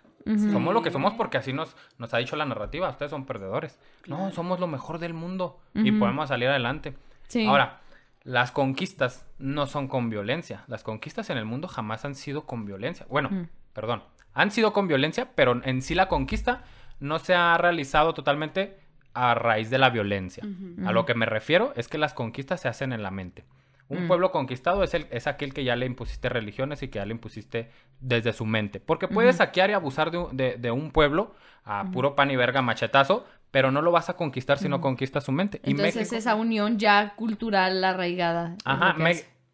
Somos 0.51 0.73
lo 0.73 0.81
que 0.81 0.91
somos 0.91 1.13
porque 1.13 1.37
así 1.37 1.53
nos, 1.53 1.75
nos 1.97 2.13
ha 2.13 2.17
dicho 2.17 2.35
la 2.35 2.45
narrativa. 2.45 2.89
Ustedes 2.89 3.09
son 3.09 3.25
perdedores. 3.25 3.79
No, 4.07 4.31
somos 4.31 4.59
lo 4.59 4.67
mejor 4.67 4.99
del 4.99 5.13
mundo 5.13 5.59
y 5.73 5.91
podemos 5.91 6.29
salir 6.29 6.49
adelante. 6.49 6.95
Sí. 7.27 7.45
Ahora, 7.45 7.81
las 8.23 8.51
conquistas 8.51 9.27
no 9.39 9.67
son 9.67 9.87
con 9.87 10.09
violencia. 10.09 10.63
Las 10.67 10.83
conquistas 10.83 11.29
en 11.29 11.37
el 11.37 11.45
mundo 11.45 11.67
jamás 11.67 12.05
han 12.05 12.15
sido 12.15 12.45
con 12.45 12.65
violencia. 12.65 13.05
Bueno, 13.09 13.47
perdón. 13.73 14.03
Han 14.33 14.51
sido 14.51 14.73
con 14.73 14.87
violencia, 14.87 15.29
pero 15.35 15.61
en 15.63 15.81
sí 15.81 15.95
la 15.95 16.07
conquista 16.07 16.63
no 16.99 17.19
se 17.19 17.35
ha 17.35 17.57
realizado 17.57 18.13
totalmente 18.13 18.79
a 19.13 19.33
raíz 19.33 19.69
de 19.69 19.77
la 19.77 19.89
violencia. 19.89 20.43
A 20.85 20.91
lo 20.91 21.05
que 21.05 21.15
me 21.15 21.25
refiero 21.25 21.73
es 21.75 21.87
que 21.87 21.97
las 21.97 22.13
conquistas 22.13 22.61
se 22.61 22.67
hacen 22.67 22.93
en 22.93 23.03
la 23.03 23.11
mente. 23.11 23.43
Un 23.91 24.05
Mm. 24.05 24.07
pueblo 24.07 24.31
conquistado 24.31 24.83
es, 24.83 24.93
el, 24.93 25.07
es 25.11 25.27
aquel 25.27 25.53
que 25.53 25.63
ya 25.63 25.75
le 25.75 25.85
impusiste 25.85 26.29
religiones 26.29 26.81
y 26.83 26.87
que 26.87 26.99
ya 26.99 27.05
le 27.05 27.11
impusiste 27.11 27.69
desde 27.99 28.33
su 28.33 28.45
mente. 28.45 28.79
Porque 28.79 29.07
puedes 29.07 29.35
saquear 29.37 29.69
y 29.69 29.73
abusar 29.73 30.11
de, 30.11 30.17
un- 30.17 30.35
de- 30.37 30.55
de 30.57 30.71
un 30.71 30.91
pueblo 30.91 31.35
a 31.65 31.85
puro 31.91 32.15
pan 32.15 32.31
y 32.31 32.35
verga 32.35 32.61
machetazo, 32.61 33.25
pero 33.51 33.69
no 33.71 33.81
lo 33.81 33.91
vas 33.91 34.09
a 34.09 34.15
conquistar 34.15 34.57
si 34.57 34.69
no 34.69 34.79
conquistas 34.81 35.25
su 35.25 35.31
mente. 35.31 35.59
Y 35.63 35.71
Entonces 35.71 35.95
México- 35.95 36.15
es 36.15 36.21
esa 36.23 36.35
unión 36.35 36.79
ya 36.79 37.15
cultural 37.15 37.83
arraigada. 37.83 38.55
Ajá. 38.65 38.95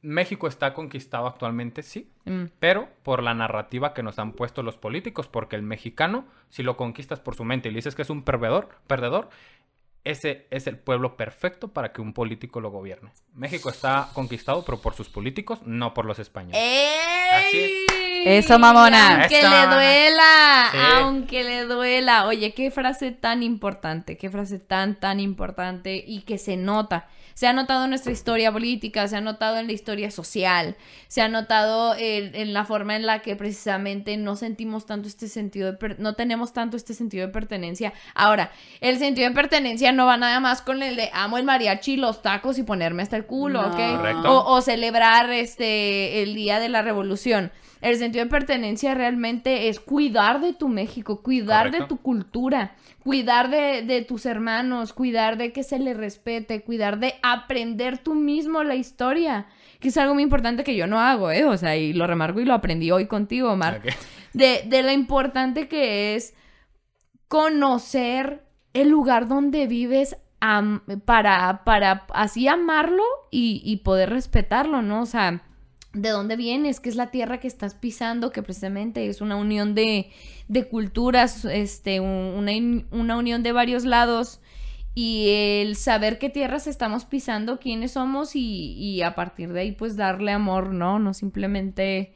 México 0.03 0.47
está 0.47 0.73
conquistado 0.75 1.25
actualmente, 1.25 1.81
sí, 1.81 2.11
Mm. 2.25 2.45
pero 2.59 2.87
por 3.01 3.23
la 3.23 3.33
narrativa 3.33 3.93
que 3.95 4.03
nos 4.03 4.19
han 4.19 4.31
puesto 4.33 4.61
los 4.61 4.77
políticos, 4.77 5.27
porque 5.27 5.55
el 5.55 5.63
mexicano, 5.63 6.25
si 6.49 6.61
lo 6.61 6.77
conquistas 6.77 7.19
por 7.19 7.35
su 7.35 7.43
mente 7.43 7.67
y 7.67 7.71
le 7.71 7.77
dices 7.77 7.95
que 7.95 8.03
es 8.03 8.09
un 8.11 8.21
perdedor, 8.21 8.69
perdedor, 8.85 9.29
ese 10.11 10.47
es 10.51 10.67
el 10.67 10.77
pueblo 10.77 11.17
perfecto 11.17 11.69
para 11.69 11.91
que 11.91 12.01
un 12.01 12.13
político 12.13 12.61
lo 12.61 12.71
gobierne. 12.71 13.11
México 13.33 13.69
está 13.69 14.09
conquistado, 14.13 14.63
pero 14.65 14.79
por 14.79 14.93
sus 14.95 15.09
políticos, 15.09 15.59
no 15.65 15.93
por 15.93 16.05
los 16.05 16.19
españoles. 16.19 16.61
Así 17.31 17.57
¡Ey! 17.57 17.86
Eso, 18.27 18.59
mamona. 18.59 19.21
Aunque 19.21 19.39
Eso, 19.39 19.49
le 19.49 19.55
mamona. 19.55 19.75
duela, 19.75 20.69
Sí. 20.71 20.77
aunque 21.01 21.43
le 21.43 21.63
duela. 21.65 22.25
Oye, 22.27 22.53
qué 22.53 22.71
frase 22.71 23.11
tan 23.11 23.43
importante, 23.43 24.17
qué 24.17 24.29
frase 24.29 24.59
tan, 24.59 24.95
tan 24.99 25.19
importante 25.19 26.03
y 26.05 26.21
que 26.21 26.37
se 26.37 26.57
nota. 26.57 27.07
Se 27.33 27.45
ha 27.45 27.53
notado 27.53 27.83
en 27.83 27.91
nuestra 27.91 28.11
historia 28.11 28.51
política, 28.51 29.07
se 29.07 29.15
ha 29.15 29.21
notado 29.21 29.59
en 29.59 29.67
la 29.67 29.73
historia 29.73 30.09
social, 30.09 30.75
se 31.07 31.21
ha 31.21 31.27
notado 31.27 31.93
en, 31.95 32.33
en 32.33 32.51
la 32.51 32.65
forma 32.65 32.95
en 32.95 33.05
la 33.05 33.19
que 33.19 33.35
precisamente 33.35 34.17
no 34.17 34.35
sentimos 34.35 34.87
tanto 34.87 35.07
este 35.07 35.27
sentido 35.27 35.71
de, 35.71 35.77
per- 35.77 35.99
no 35.99 36.15
tenemos 36.15 36.51
tanto 36.51 36.77
este 36.77 36.95
sentido 36.95 37.27
de 37.27 37.31
pertenencia. 37.31 37.93
Ahora, 38.15 38.49
el 38.81 38.97
sentido 38.97 39.29
de 39.29 39.35
pertenencia 39.35 39.91
no 39.91 40.07
va 40.07 40.17
nada 40.17 40.39
más 40.39 40.63
con 40.63 40.81
el 40.81 40.95
de 40.95 41.11
amo 41.13 41.37
el 41.37 41.43
mariachi, 41.43 41.97
los 41.97 42.23
tacos 42.23 42.57
y 42.57 42.63
ponerme 42.63 43.03
hasta 43.03 43.17
el 43.17 43.27
culo, 43.27 43.61
No. 43.61 43.67
¿ok? 43.67 43.97
Correcto. 43.97 44.31
O, 44.35 44.55
o 44.55 44.61
celebrar 44.61 45.29
este 45.29 46.23
el 46.23 46.33
día 46.33 46.59
de 46.59 46.69
la 46.69 46.81
revolución. 46.81 47.51
El 47.81 47.97
sentido 47.97 48.25
de 48.25 48.31
pertenencia 48.31 48.93
realmente 48.95 49.69
es 49.69 49.79
cuidar 49.79 50.41
de 50.41 50.53
tu 50.53 50.67
México, 50.67 51.21
cuidar 51.21 51.71
de 51.71 51.85
tu 51.85 51.97
cultura, 51.97 52.75
cuidar 53.03 53.49
de, 53.49 53.83
de 53.83 54.01
tus 54.03 54.25
hermanos, 54.25 54.93
cuidar 54.93 55.37
de 55.37 55.51
que 55.53 55.63
se 55.63 55.79
le 55.79 55.93
respete, 55.93 56.61
cuidar 56.63 56.99
de 56.99 57.15
aprender 57.21 57.97
tú 57.99 58.15
mismo 58.15 58.63
la 58.63 58.75
historia, 58.75 59.47
que 59.79 59.89
es 59.89 59.97
algo 59.97 60.13
muy 60.15 60.23
importante 60.23 60.63
que 60.63 60.75
yo 60.75 60.87
no 60.87 60.99
hago, 60.99 61.31
¿eh? 61.31 61.45
O 61.45 61.55
sea, 61.57 61.75
y 61.77 61.93
lo 61.93 62.07
remarco 62.07 62.39
y 62.39 62.45
lo 62.45 62.53
aprendí 62.53 62.89
hoy 62.91 63.05
contigo, 63.07 63.51
Omar 63.51 63.81
de, 64.33 64.63
de 64.67 64.83
lo 64.83 64.91
importante 64.91 65.67
que 65.67 66.15
es 66.15 66.33
conocer 67.27 68.43
el 68.73 68.89
lugar 68.89 69.27
donde 69.27 69.67
vives 69.67 70.17
am- 70.39 70.81
para, 71.05 71.63
para 71.63 72.05
así 72.13 72.47
amarlo 72.47 73.03
y, 73.31 73.61
y 73.63 73.77
poder 73.77 74.09
respetarlo, 74.09 74.81
¿no? 74.81 75.01
O 75.01 75.05
sea, 75.05 75.41
de 76.01 76.09
dónde 76.09 76.35
vienes, 76.35 76.79
qué 76.79 76.89
es 76.89 76.95
la 76.95 77.11
tierra 77.11 77.39
que 77.39 77.47
estás 77.47 77.75
pisando, 77.75 78.31
que 78.31 78.43
precisamente 78.43 79.07
es 79.07 79.21
una 79.21 79.35
unión 79.35 79.75
de, 79.75 80.09
de 80.47 80.67
culturas, 80.67 81.45
este, 81.45 81.99
un- 81.99 82.33
una, 82.37 82.51
una 82.91 83.17
unión 83.17 83.43
de 83.43 83.51
varios 83.51 83.85
lados. 83.85 84.39
Y 84.95 85.29
el 85.29 85.75
saber 85.75 86.17
qué 86.17 86.29
tierras 86.29 86.65
estamos 86.65 87.05
pisando, 87.05 87.59
quiénes 87.59 87.91
somos 87.91 88.35
y, 88.35 88.73
y 88.73 89.03
a 89.03 89.13
partir 89.13 89.53
de 89.53 89.61
ahí 89.61 89.71
pues 89.71 89.95
darle 89.95 90.31
amor, 90.31 90.73
¿no? 90.73 90.97
No 90.97 91.13
simplemente 91.13 92.13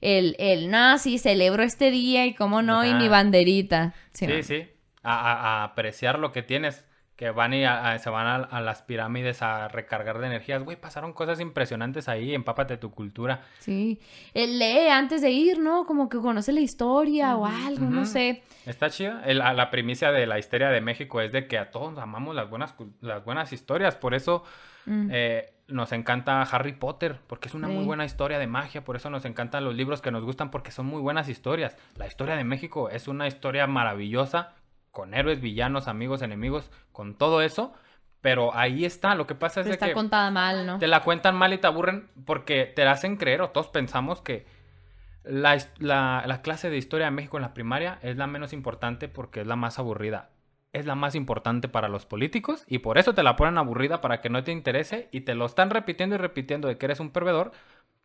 el, 0.00 0.34
el 0.38 0.70
no, 0.70 0.98
sí, 0.98 1.18
celebro 1.18 1.62
este 1.62 1.90
día 1.92 2.26
y 2.26 2.34
cómo 2.34 2.62
no, 2.62 2.84
y 2.84 2.94
mi 2.94 3.08
banderita. 3.08 3.94
Sí, 4.12 4.26
Sí, 4.26 4.42
sí. 4.42 4.68
A, 5.04 5.14
a- 5.14 5.60
a 5.60 5.64
apreciar 5.64 6.18
lo 6.18 6.32
que 6.32 6.42
tienes. 6.42 6.84
Que 7.16 7.30
van 7.30 7.54
y 7.54 7.64
a- 7.64 7.92
a- 7.92 7.98
se 7.98 8.10
van 8.10 8.26
a, 8.26 8.34
a 8.44 8.60
las 8.60 8.82
pirámides 8.82 9.40
a 9.42 9.68
recargar 9.68 10.18
de 10.18 10.26
energías. 10.26 10.62
Güey, 10.62 10.76
pasaron 10.78 11.12
cosas 11.14 11.40
impresionantes 11.40 12.08
ahí, 12.08 12.34
empápate 12.34 12.74
de 12.74 12.78
tu 12.78 12.90
cultura. 12.90 13.40
Sí. 13.58 13.98
Eh, 14.34 14.46
lee 14.46 14.88
antes 14.90 15.22
de 15.22 15.30
ir, 15.30 15.58
¿no? 15.58 15.86
Como 15.86 16.08
que 16.10 16.18
conoce 16.18 16.52
la 16.52 16.60
historia 16.60 17.34
o 17.36 17.46
algo, 17.46 17.86
no 17.86 18.04
sé. 18.04 18.42
Está 18.66 18.90
chida. 18.90 19.22
El- 19.24 19.38
la 19.38 19.70
primicia 19.70 20.12
de 20.12 20.26
la 20.26 20.38
historia 20.38 20.68
de 20.68 20.80
México 20.82 21.20
es 21.22 21.32
de 21.32 21.46
que 21.46 21.56
a 21.58 21.70
todos 21.70 21.96
amamos 21.98 22.34
las 22.34 22.50
buenas, 22.50 22.74
las 23.00 23.24
buenas 23.24 23.52
historias. 23.52 23.96
Por 23.96 24.12
eso 24.12 24.44
Mm. 24.84 25.08
eh, 25.10 25.52
nos 25.68 25.90
encanta 25.92 26.40
Harry 26.42 26.74
Potter, 26.74 27.18
porque 27.26 27.48
es 27.48 27.54
una 27.54 27.66
muy 27.66 27.84
buena 27.84 28.04
historia 28.04 28.38
de 28.38 28.46
magia. 28.46 28.84
Por 28.84 28.94
eso 28.94 29.10
nos 29.10 29.24
encantan 29.24 29.64
los 29.64 29.74
libros 29.74 30.00
que 30.00 30.12
nos 30.12 30.22
gustan, 30.24 30.50
porque 30.52 30.70
son 30.70 30.86
muy 30.86 31.00
buenas 31.00 31.28
historias. 31.28 31.76
La 31.96 32.06
historia 32.06 32.36
de 32.36 32.44
México 32.44 32.88
es 32.90 33.08
una 33.08 33.26
historia 33.26 33.66
maravillosa, 33.66 34.52
con 34.96 35.12
héroes, 35.12 35.42
villanos, 35.42 35.88
amigos, 35.88 36.22
enemigos, 36.22 36.70
con 36.90 37.18
todo 37.18 37.42
eso. 37.42 37.74
Pero 38.22 38.56
ahí 38.56 38.86
está. 38.86 39.14
Lo 39.14 39.26
que 39.26 39.34
pasa 39.34 39.60
es 39.60 39.66
de 39.66 39.72
está 39.74 39.88
que 39.88 39.92
contada 39.92 40.30
mal, 40.30 40.64
¿no? 40.66 40.78
te 40.78 40.86
la 40.86 41.00
cuentan 41.02 41.36
mal 41.36 41.52
y 41.52 41.58
te 41.58 41.66
aburren 41.66 42.08
porque 42.24 42.64
te 42.64 42.82
la 42.86 42.92
hacen 42.92 43.16
creer 43.18 43.42
o 43.42 43.50
todos 43.50 43.68
pensamos 43.68 44.22
que 44.22 44.46
la- 45.22 46.24
la 46.26 46.40
clase 46.42 46.70
de 46.70 46.78
historia 46.78 47.06
de 47.06 47.10
México 47.12 47.36
en 47.36 47.42
la 47.42 47.52
primaria 47.52 47.98
es 48.02 48.16
la 48.16 48.26
menos 48.26 48.52
importante 48.54 49.08
porque 49.08 49.42
es 49.42 49.46
la 49.46 49.56
más 49.56 49.78
aburrida. 49.78 50.30
Es 50.72 50.86
la 50.86 50.94
más 50.94 51.14
importante 51.14 51.68
para 51.68 51.88
los 51.88 52.06
políticos 52.06 52.64
y 52.66 52.78
por 52.78 52.96
eso 52.98 53.12
te 53.14 53.22
la 53.22 53.36
ponen 53.36 53.58
aburrida 53.58 54.00
para 54.00 54.20
que 54.20 54.30
no 54.30 54.42
te 54.44 54.52
interese 54.52 55.08
y 55.12 55.20
te 55.20 55.34
lo 55.34 55.44
están 55.46 55.68
repitiendo 55.70 56.14
y 56.14 56.18
repitiendo 56.18 56.68
de 56.68 56.78
que 56.78 56.86
eres 56.86 57.00
un 57.00 57.10
perdedor 57.10 57.52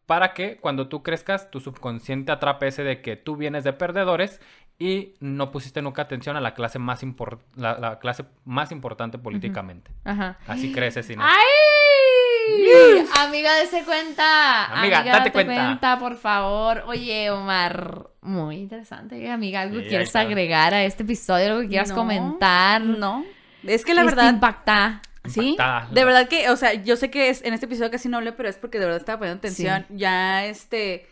para 0.07 0.33
que 0.33 0.57
cuando 0.57 0.87
tú 0.89 1.03
crezcas 1.03 1.51
tu 1.51 1.59
subconsciente 1.59 2.31
atrape 2.31 2.67
ese 2.67 2.83
de 2.83 3.01
que 3.01 3.15
tú 3.15 3.35
vienes 3.37 3.63
de 3.63 3.71
perdedores 3.73 4.41
y 4.81 5.13
no 5.19 5.51
pusiste 5.51 5.81
nunca 5.81 6.01
atención 6.01 6.35
a 6.37 6.41
la 6.41 6.53
clase 6.55 6.79
más, 6.79 7.03
impor- 7.03 7.39
la, 7.55 7.77
la 7.77 7.99
clase 7.99 8.25
más 8.45 8.71
importante 8.71 9.19
políticamente. 9.19 9.91
Ajá. 10.03 10.39
Así 10.47 10.71
creces 10.71 11.05
sin 11.05 11.19
¡Ay! 11.21 13.05
Amiga, 13.19 13.53
dese 13.55 13.83
cuenta. 13.83 14.65
Amiga, 14.65 15.03
date 15.03 15.31
cuenta. 15.31 15.97
por 15.99 16.17
favor. 16.17 16.83
Oye, 16.87 17.29
Omar, 17.29 18.07
muy 18.21 18.57
interesante. 18.57 19.29
Amiga, 19.29 19.61
¿algo 19.61 19.79
Sí, 19.79 19.85
quieres 19.87 20.15
agregar 20.15 20.73
a 20.73 20.83
este 20.83 21.03
episodio? 21.03 21.47
¿Algo 21.49 21.61
que 21.61 21.67
quieras 21.69 21.89
No, 21.89 21.95
comentar? 21.95 22.81
No. 22.81 23.23
Es 23.63 23.85
que 23.85 23.93
la 23.93 24.01
Este 24.01 24.15
verdad. 24.15 24.33
impacta. 24.33 25.01
Sí, 25.25 25.49
Impactada. 25.51 25.87
de 25.91 26.03
verdad 26.05 26.27
que, 26.27 26.49
o 26.49 26.55
sea, 26.57 26.73
yo 26.73 26.95
sé 26.95 27.11
que 27.11 27.29
es, 27.29 27.43
en 27.43 27.53
este 27.53 27.67
episodio 27.67 27.91
casi 27.91 28.09
no 28.09 28.17
hablé, 28.17 28.31
pero 28.31 28.49
es 28.49 28.57
porque 28.57 28.79
de 28.79 28.85
verdad 28.85 28.99
estaba 28.99 29.19
poniendo 29.19 29.37
atención. 29.37 29.85
Ya, 29.89 30.45
este, 30.47 31.07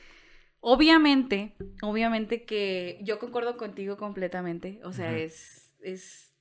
obviamente, 0.62 1.56
obviamente 1.82 2.46
que 2.46 3.00
yo 3.04 3.20
concuerdo 3.20 3.58
contigo 3.58 3.98
completamente. 3.98 4.80
O 4.84 4.92
sea, 4.94 5.18
es, 5.18 5.76
es, 5.82 6.34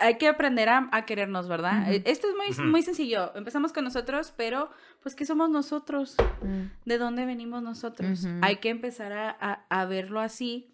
hay 0.00 0.16
que 0.16 0.26
aprender 0.28 0.68
a, 0.68 0.88
a 0.92 1.04
querernos, 1.04 1.48
¿verdad? 1.48 1.86
Esto 2.06 2.28
es 2.28 2.34
muy, 2.34 2.66
muy 2.70 2.82
sencillo. 2.82 3.34
Empezamos 3.36 3.72
con 3.72 3.84
nosotros, 3.84 4.32
pero, 4.36 4.70
pues, 5.02 5.14
¿qué 5.14 5.26
somos 5.26 5.50
nosotros? 5.50 6.16
Mm. 6.42 6.62
¿De 6.86 6.98
dónde 6.98 7.26
venimos 7.26 7.62
nosotros? 7.62 8.24
Hay 8.42 8.56
que 8.56 8.70
empezar 8.70 9.12
a, 9.12 9.30
a- 9.38 9.66
a 9.68 9.84
verlo 9.86 10.20
así. 10.20 10.71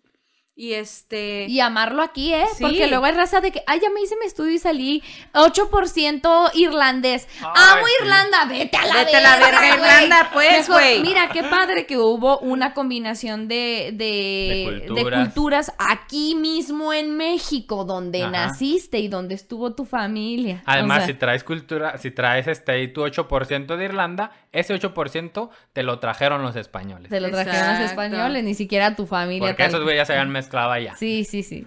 Y 0.61 0.73
este... 0.73 1.47
Y 1.49 1.61
amarlo 1.61 2.03
aquí, 2.03 2.35
¿eh? 2.35 2.45
Sí. 2.57 2.65
Porque 2.65 2.89
luego 2.89 3.05
hay 3.05 3.13
raza 3.13 3.41
de 3.41 3.53
que, 3.53 3.63
ay, 3.69 3.79
ya 3.81 3.91
me 3.91 4.01
hice 4.01 4.17
mi 4.21 4.27
estudio 4.27 4.51
y 4.51 4.59
salí 4.59 5.05
8% 5.33 6.51
irlandés. 6.55 7.29
Ay, 7.41 7.47
¡Amo 7.55 7.87
sí. 7.87 7.93
Irlanda! 8.03 8.45
¡Vete 8.47 8.77
a 8.77 8.87
la 8.87 8.95
Vete 8.95 9.17
a 9.17 9.21
la 9.21 9.37
verga! 9.37 9.75
Irlanda, 9.75 10.31
pues, 10.33 10.69
güey. 10.69 11.01
Mira, 11.01 11.29
qué 11.29 11.45
padre 11.45 11.87
que 11.87 11.97
hubo 11.97 12.41
una 12.41 12.75
combinación 12.75 13.47
de, 13.47 13.91
de, 13.93 14.83
De 14.89 14.95
de 14.95 15.03
culturas. 15.11 15.73
aquí 15.79 16.35
mismo 16.35 16.93
en 16.93 17.17
México, 17.17 17.85
donde 17.85 18.23
Ajá. 18.23 18.31
naciste 18.33 18.99
y 18.99 19.07
donde 19.07 19.37
estuvo 19.37 19.77
tu 19.77 19.85
familia. 19.85 20.65
Además, 20.67 20.99
O 20.99 21.01
sea, 21.03 21.07
si 21.07 21.15
traes 21.15 21.45
cultura, 21.45 21.99
si 21.99 22.11
traes 22.11 22.49
este 22.49 22.73
ahí 22.73 22.89
tu 22.93 23.03
8% 23.03 23.77
de 23.77 23.85
Irlanda, 23.85 24.33
ese 24.59 24.75
8% 24.75 25.51
te 25.73 25.83
lo 25.83 25.99
trajeron 25.99 26.43
los 26.43 26.57
españoles. 26.57 27.09
te 27.11 27.21
lo 27.21 27.31
trajeron 27.31 27.81
los 27.81 27.91
españoles, 27.91 28.45
ni 28.45 28.55
siquiera 28.55 28.95
tu 28.97 29.07
familia. 29.07 29.49
Porque 29.49 29.63
tal- 29.63 29.71
esos 29.71 29.83
güeyes 29.83 30.01
ya 30.03 30.05
se 30.07 30.13
habían 30.13 30.31
mezclado 30.33 30.71
allá. 30.73 30.95
Sí, 30.97 31.25
sí, 31.25 31.43
sí. 31.43 31.67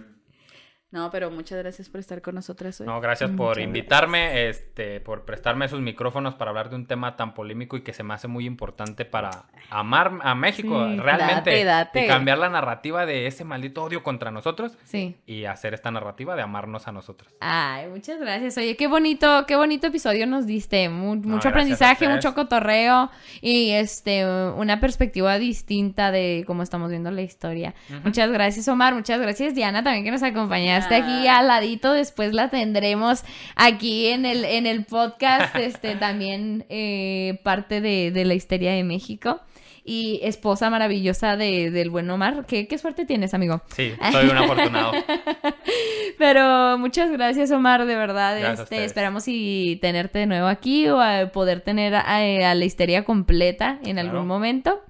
No, 0.91 1.09
pero 1.09 1.31
muchas 1.31 1.57
gracias 1.59 1.87
por 1.87 2.01
estar 2.01 2.21
con 2.21 2.35
nosotras 2.35 2.81
hoy. 2.81 2.85
No, 2.87 2.99
gracias 2.99 3.29
por 3.31 3.49
Muchas 3.49 3.63
invitarme, 3.63 4.49
este, 4.49 4.99
por 4.99 5.23
prestarme 5.23 5.65
esos 5.65 5.79
micrófonos 5.79 6.35
para 6.35 6.49
hablar 6.49 6.69
de 6.69 6.75
un 6.75 6.85
tema 6.85 7.15
tan 7.15 7.33
polémico 7.33 7.77
y 7.77 7.81
que 7.81 7.93
se 7.93 8.03
me 8.03 8.13
hace 8.13 8.27
muy 8.27 8.45
importante 8.45 9.05
para 9.05 9.45
amar 9.69 10.11
a 10.21 10.35
México 10.35 10.85
Sí, 10.89 10.97
realmente 10.99 11.51
date, 11.51 11.63
date. 11.63 12.03
y 12.03 12.07
cambiar 12.07 12.39
la 12.39 12.49
narrativa 12.49 13.05
de 13.05 13.25
ese 13.27 13.45
maldito 13.45 13.83
odio 13.83 14.03
contra 14.03 14.31
nosotros 14.31 14.77
Sí. 14.83 15.15
y 15.25 15.45
hacer 15.45 15.73
esta 15.73 15.91
narrativa 15.91 16.35
de 16.35 16.41
amarnos 16.41 16.89
a 16.89 16.91
nosotros. 16.91 17.31
Ay, 17.39 17.87
muchas 17.87 18.19
gracias. 18.19 18.57
Oye, 18.57 18.75
qué 18.75 18.87
bonito, 18.87 19.45
qué 19.47 19.55
bonito 19.55 19.87
episodio 19.87 20.27
nos 20.27 20.45
diste. 20.45 20.89
Mu- 20.89 21.15
mucho 21.15 21.47
aprendizaje, 21.49 22.09
mucho 22.09 22.33
cotorreo 22.35 23.09
y 23.39 23.69
este 23.71 24.25
una 24.25 24.81
perspectiva 24.81 25.37
distinta 25.39 26.11
de 26.11 26.43
cómo 26.45 26.63
estamos 26.63 26.89
viendo 26.89 27.11
la 27.11 27.21
historia. 27.21 27.73
Muchas 28.03 28.29
gracias, 28.29 28.67
Omar. 28.67 28.93
Muchas 28.93 29.21
gracias, 29.21 29.55
Diana, 29.55 29.83
también 29.83 30.03
que 30.03 30.11
nos 30.11 30.21
acompañaste 30.23 30.80
Ah. 30.89 30.95
aquí 30.97 31.27
al 31.27 31.47
ladito. 31.47 31.93
Después 31.93 32.33
la 32.33 32.49
tendremos 32.49 33.23
aquí 33.55 34.07
en 34.07 34.25
el, 34.25 34.45
en 34.45 34.65
el 34.67 34.85
podcast, 34.85 35.55
este, 35.55 35.95
también 35.99 36.65
eh, 36.69 37.39
parte 37.43 37.81
de, 37.81 38.11
de 38.11 38.25
la 38.25 38.33
histeria 38.33 38.71
de 38.73 38.83
México. 38.83 39.41
Y 39.83 40.19
esposa 40.21 40.69
maravillosa 40.69 41.37
de, 41.37 41.71
del 41.71 41.89
buen 41.89 42.07
Omar. 42.11 42.45
¿Qué, 42.45 42.67
qué 42.67 42.77
suerte 42.77 43.03
tienes, 43.03 43.33
amigo? 43.33 43.63
Sí, 43.75 43.91
soy 44.11 44.27
un 44.29 44.37
afortunado. 44.37 44.91
Pero 46.17 46.77
muchas 46.77 47.09
gracias, 47.11 47.51
Omar, 47.51 47.85
de 47.85 47.95
verdad. 47.95 48.37
Gracias 48.39 48.59
este, 48.61 48.85
esperamos 48.85 49.23
y 49.27 49.77
tenerte 49.81 50.19
de 50.19 50.25
nuevo 50.27 50.47
aquí 50.47 50.87
o 50.87 51.01
a 51.01 51.31
poder 51.31 51.61
tener 51.61 51.95
a, 51.95 52.17
a 52.17 52.55
la 52.55 52.65
histeria 52.65 53.03
completa 53.05 53.79
en 53.83 53.93
Claro. 53.95 54.09
algún 54.11 54.27
momento. 54.27 54.81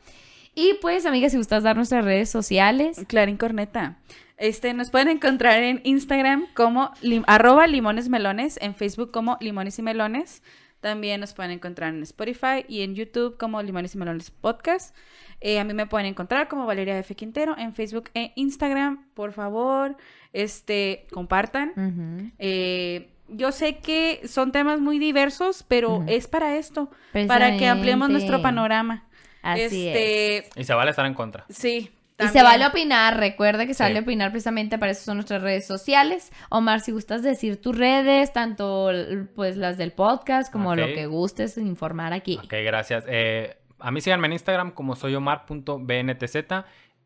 Y 0.53 0.73
pues, 0.81 1.05
amiga, 1.05 1.29
si 1.29 1.37
gustas 1.37 1.63
dar 1.63 1.75
nuestras 1.75 2.03
redes 2.03 2.29
sociales. 2.29 3.03
Clarín 3.07 3.37
Corneta. 3.37 3.97
Este, 4.37 4.73
nos 4.73 4.89
pueden 4.89 5.07
encontrar 5.07 5.61
en 5.63 5.81
Instagram 5.83 6.45
como 6.55 6.91
lim- 7.01 7.23
arroba 7.27 7.67
limones 7.67 8.09
melones, 8.09 8.57
en 8.61 8.75
Facebook 8.75 9.11
como 9.11 9.37
limones 9.39 9.77
y 9.79 9.81
melones. 9.83 10.41
También 10.81 11.21
nos 11.21 11.33
pueden 11.33 11.51
encontrar 11.51 11.93
en 11.93 12.01
Spotify 12.01 12.65
y 12.67 12.81
en 12.81 12.95
YouTube 12.95 13.37
como 13.37 13.61
limones 13.61 13.93
y 13.93 13.99
melones 13.99 14.31
podcast. 14.31 14.95
Eh, 15.39 15.59
a 15.59 15.63
mí 15.63 15.73
me 15.75 15.85
pueden 15.85 16.07
encontrar 16.07 16.47
como 16.47 16.65
Valeria 16.65 16.97
F. 16.99 17.15
Quintero 17.15 17.55
en 17.57 17.73
Facebook 17.75 18.09
e 18.15 18.31
Instagram. 18.35 19.05
Por 19.13 19.31
favor, 19.31 19.95
este, 20.33 21.05
compartan. 21.11 22.33
Eh, 22.39 23.11
yo 23.27 23.51
sé 23.51 23.77
que 23.77 24.21
son 24.27 24.51
temas 24.51 24.79
muy 24.81 24.97
diversos, 24.97 25.63
pero 25.67 26.03
es 26.07 26.27
para 26.27 26.57
esto, 26.57 26.89
para 27.27 27.57
que 27.57 27.67
ampliemos 27.67 28.09
nuestro 28.09 28.37
panorama. 28.41 29.05
Así 29.41 29.87
este, 29.87 30.37
es. 30.37 30.49
Y 30.55 30.63
se 30.63 30.73
vale 30.73 30.91
estar 30.91 31.05
en 31.05 31.13
contra. 31.13 31.45
Sí. 31.49 31.91
Y 32.19 32.27
se 32.27 32.43
vale 32.43 32.67
opinar, 32.67 33.17
recuerda 33.17 33.65
que 33.65 33.73
se 33.73 33.83
Sí. 33.83 33.83
vale 33.83 34.01
opinar 34.01 34.29
precisamente 34.29 34.77
para 34.77 34.91
eso 34.91 35.03
son 35.03 35.17
nuestras 35.17 35.41
redes 35.41 35.65
sociales. 35.65 36.31
Omar, 36.49 36.79
si 36.81 36.91
gustas 36.91 37.23
decir 37.23 37.59
tus 37.59 37.75
redes, 37.75 38.31
tanto 38.31 38.91
pues 39.35 39.57
las 39.57 39.77
del 39.77 39.91
podcast 39.91 40.51
como 40.51 40.75
lo 40.75 40.85
que 40.85 41.07
gustes 41.07 41.57
informar 41.57 42.13
aquí. 42.13 42.39
Ok, 42.43 42.53
gracias. 42.63 43.05
Eh, 43.07 43.57
a 43.79 43.89
mí 43.91 44.01
síganme 44.01 44.27
en 44.27 44.33
Instagram 44.33 44.71
como 44.71 44.95
soyomar.bntz 44.95 46.35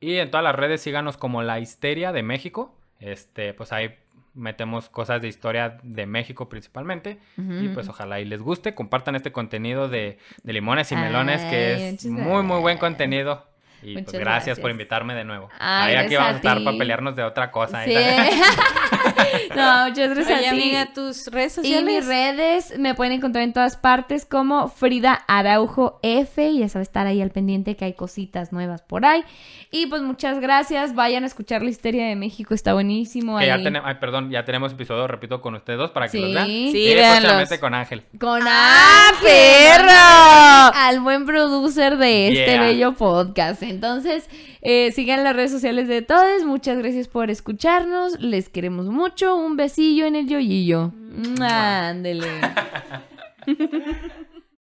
y 0.02 0.18
en 0.18 0.30
todas 0.32 0.44
las 0.44 0.56
redes 0.56 0.82
síganos 0.82 1.16
como 1.16 1.42
La 1.44 1.60
Histeria 1.60 2.12
de 2.12 2.22
México. 2.22 2.76
Este, 3.00 3.54
pues 3.54 3.72
ahí 3.72 3.96
metemos 4.36 4.90
cosas 4.90 5.22
de 5.22 5.28
historia 5.28 5.78
de 5.82 6.06
México 6.06 6.48
principalmente. 6.50 7.18
Y 7.38 7.70
pues 7.70 7.88
ojalá 7.90 8.20
y 8.20 8.26
les 8.26 8.42
guste. 8.42 8.76
Compartan 8.76 9.16
este 9.16 9.32
contenido 9.32 9.88
de, 9.88 10.20
de 10.44 10.54
limones 10.54 10.92
y 10.92 10.96
melones, 10.96 11.42
Ay, 11.42 11.50
que 11.50 11.90
es 11.90 12.06
muy, 12.06 12.44
muy 12.44 12.60
buen 12.60 12.78
contenido. 12.78 13.46
Y 13.82 14.02
pues 14.02 14.18
gracias, 14.18 14.60
por 14.60 14.72
invitarme 14.72 15.14
de 15.14 15.24
nuevo. 15.24 15.50
Ay, 15.60 15.96
ahí 15.96 16.06
aquí 16.06 16.16
vamos 16.16 16.32
a 16.32 16.34
a 16.34 16.38
estar 16.38 16.64
para 16.64 16.78
pelearnos 16.78 17.16
de 17.16 17.24
otra 17.24 17.52
cosa. 17.52 17.84
Sí. 17.86 17.96
no, 19.56 19.88
muchas 19.90 20.10
gracias 20.16 20.40
Oye, 20.40 20.48
a 20.48 20.52
ti. 20.52 20.62
amiga, 20.62 20.86
tus 20.94 21.28
redes 21.28 21.60
Y 21.64 21.82
mis 21.84 22.06
redes 22.06 22.78
me 22.78 22.94
pueden 22.96 23.14
encontrar 23.14 23.44
en 23.44 23.54
todas 23.54 23.78
partes 23.78 24.26
como 24.26 24.68
Frida 24.70 25.24
Araujo 25.28 26.00
F. 26.04 26.50
Y 26.50 26.60
ya 26.60 26.70
sabes 26.70 26.88
estar 26.88 27.08
ahí 27.08 27.22
al 27.22 27.32
pendiente 27.32 27.76
que 27.76 27.86
hay 27.86 27.94
cositas 27.94 28.52
nuevas 28.52 28.82
por 28.82 29.06
ahí. 29.06 29.24
Y 29.72 29.88
pues 29.88 30.02
muchas 30.02 30.40
gracias. 30.40 30.96
Vayan 30.96 31.24
a 31.24 31.28
escuchar 31.28 31.62
la 31.62 31.70
histeria 31.70 32.08
de 32.08 32.16
México. 32.16 32.54
Está 32.54 32.74
buenísimo. 32.74 33.38
Que 33.40 33.48
ya 33.48 33.56
ahí. 33.56 33.64
tenemos, 33.64 33.88
ay, 33.90 33.96
perdón, 34.00 34.30
ya 34.32 34.46
tenemos 34.46 34.72
episodio, 34.74 35.08
repito, 35.08 35.42
con 35.42 35.56
ustedes 35.56 35.80
dos 35.80 35.92
para 35.92 36.06
que 36.08 36.12
Sí. 36.18 36.22
los 36.22 36.34
vean. 36.34 36.48
Sí, 36.48 36.78
y 36.78 36.94
véanlos. 36.94 37.20
próximamente 37.22 37.60
con 37.60 37.74
Ángel. 37.74 38.04
Con 38.20 38.42
¡Ah, 38.48 39.10
Ángel, 39.10 39.28
perro! 39.28 40.80
Al 40.80 41.00
buen 41.02 41.26
producer 41.26 41.98
de 41.98 42.28
este 42.30 42.46
Yeah. 42.54 42.62
bello 42.62 42.94
podcast. 42.94 43.64
Entonces, 43.64 44.30
eh, 44.68 44.92
sigan 44.92 45.24
las 45.24 45.36
redes 45.36 45.52
sociales 45.52 45.88
de 45.88 46.02
todos. 46.02 46.44
Muchas 46.44 46.80
gracias 46.80 47.08
por 47.08 47.30
escucharnos. 47.30 48.20
Les 48.20 48.50
queremos 48.50 48.88
mucho. 48.88 49.36
Un 49.36 49.58
besillo 49.58 50.08
en 50.08 50.16
el 50.16 50.28
yoyillo. 50.28 50.92
Ándele. 51.40 52.28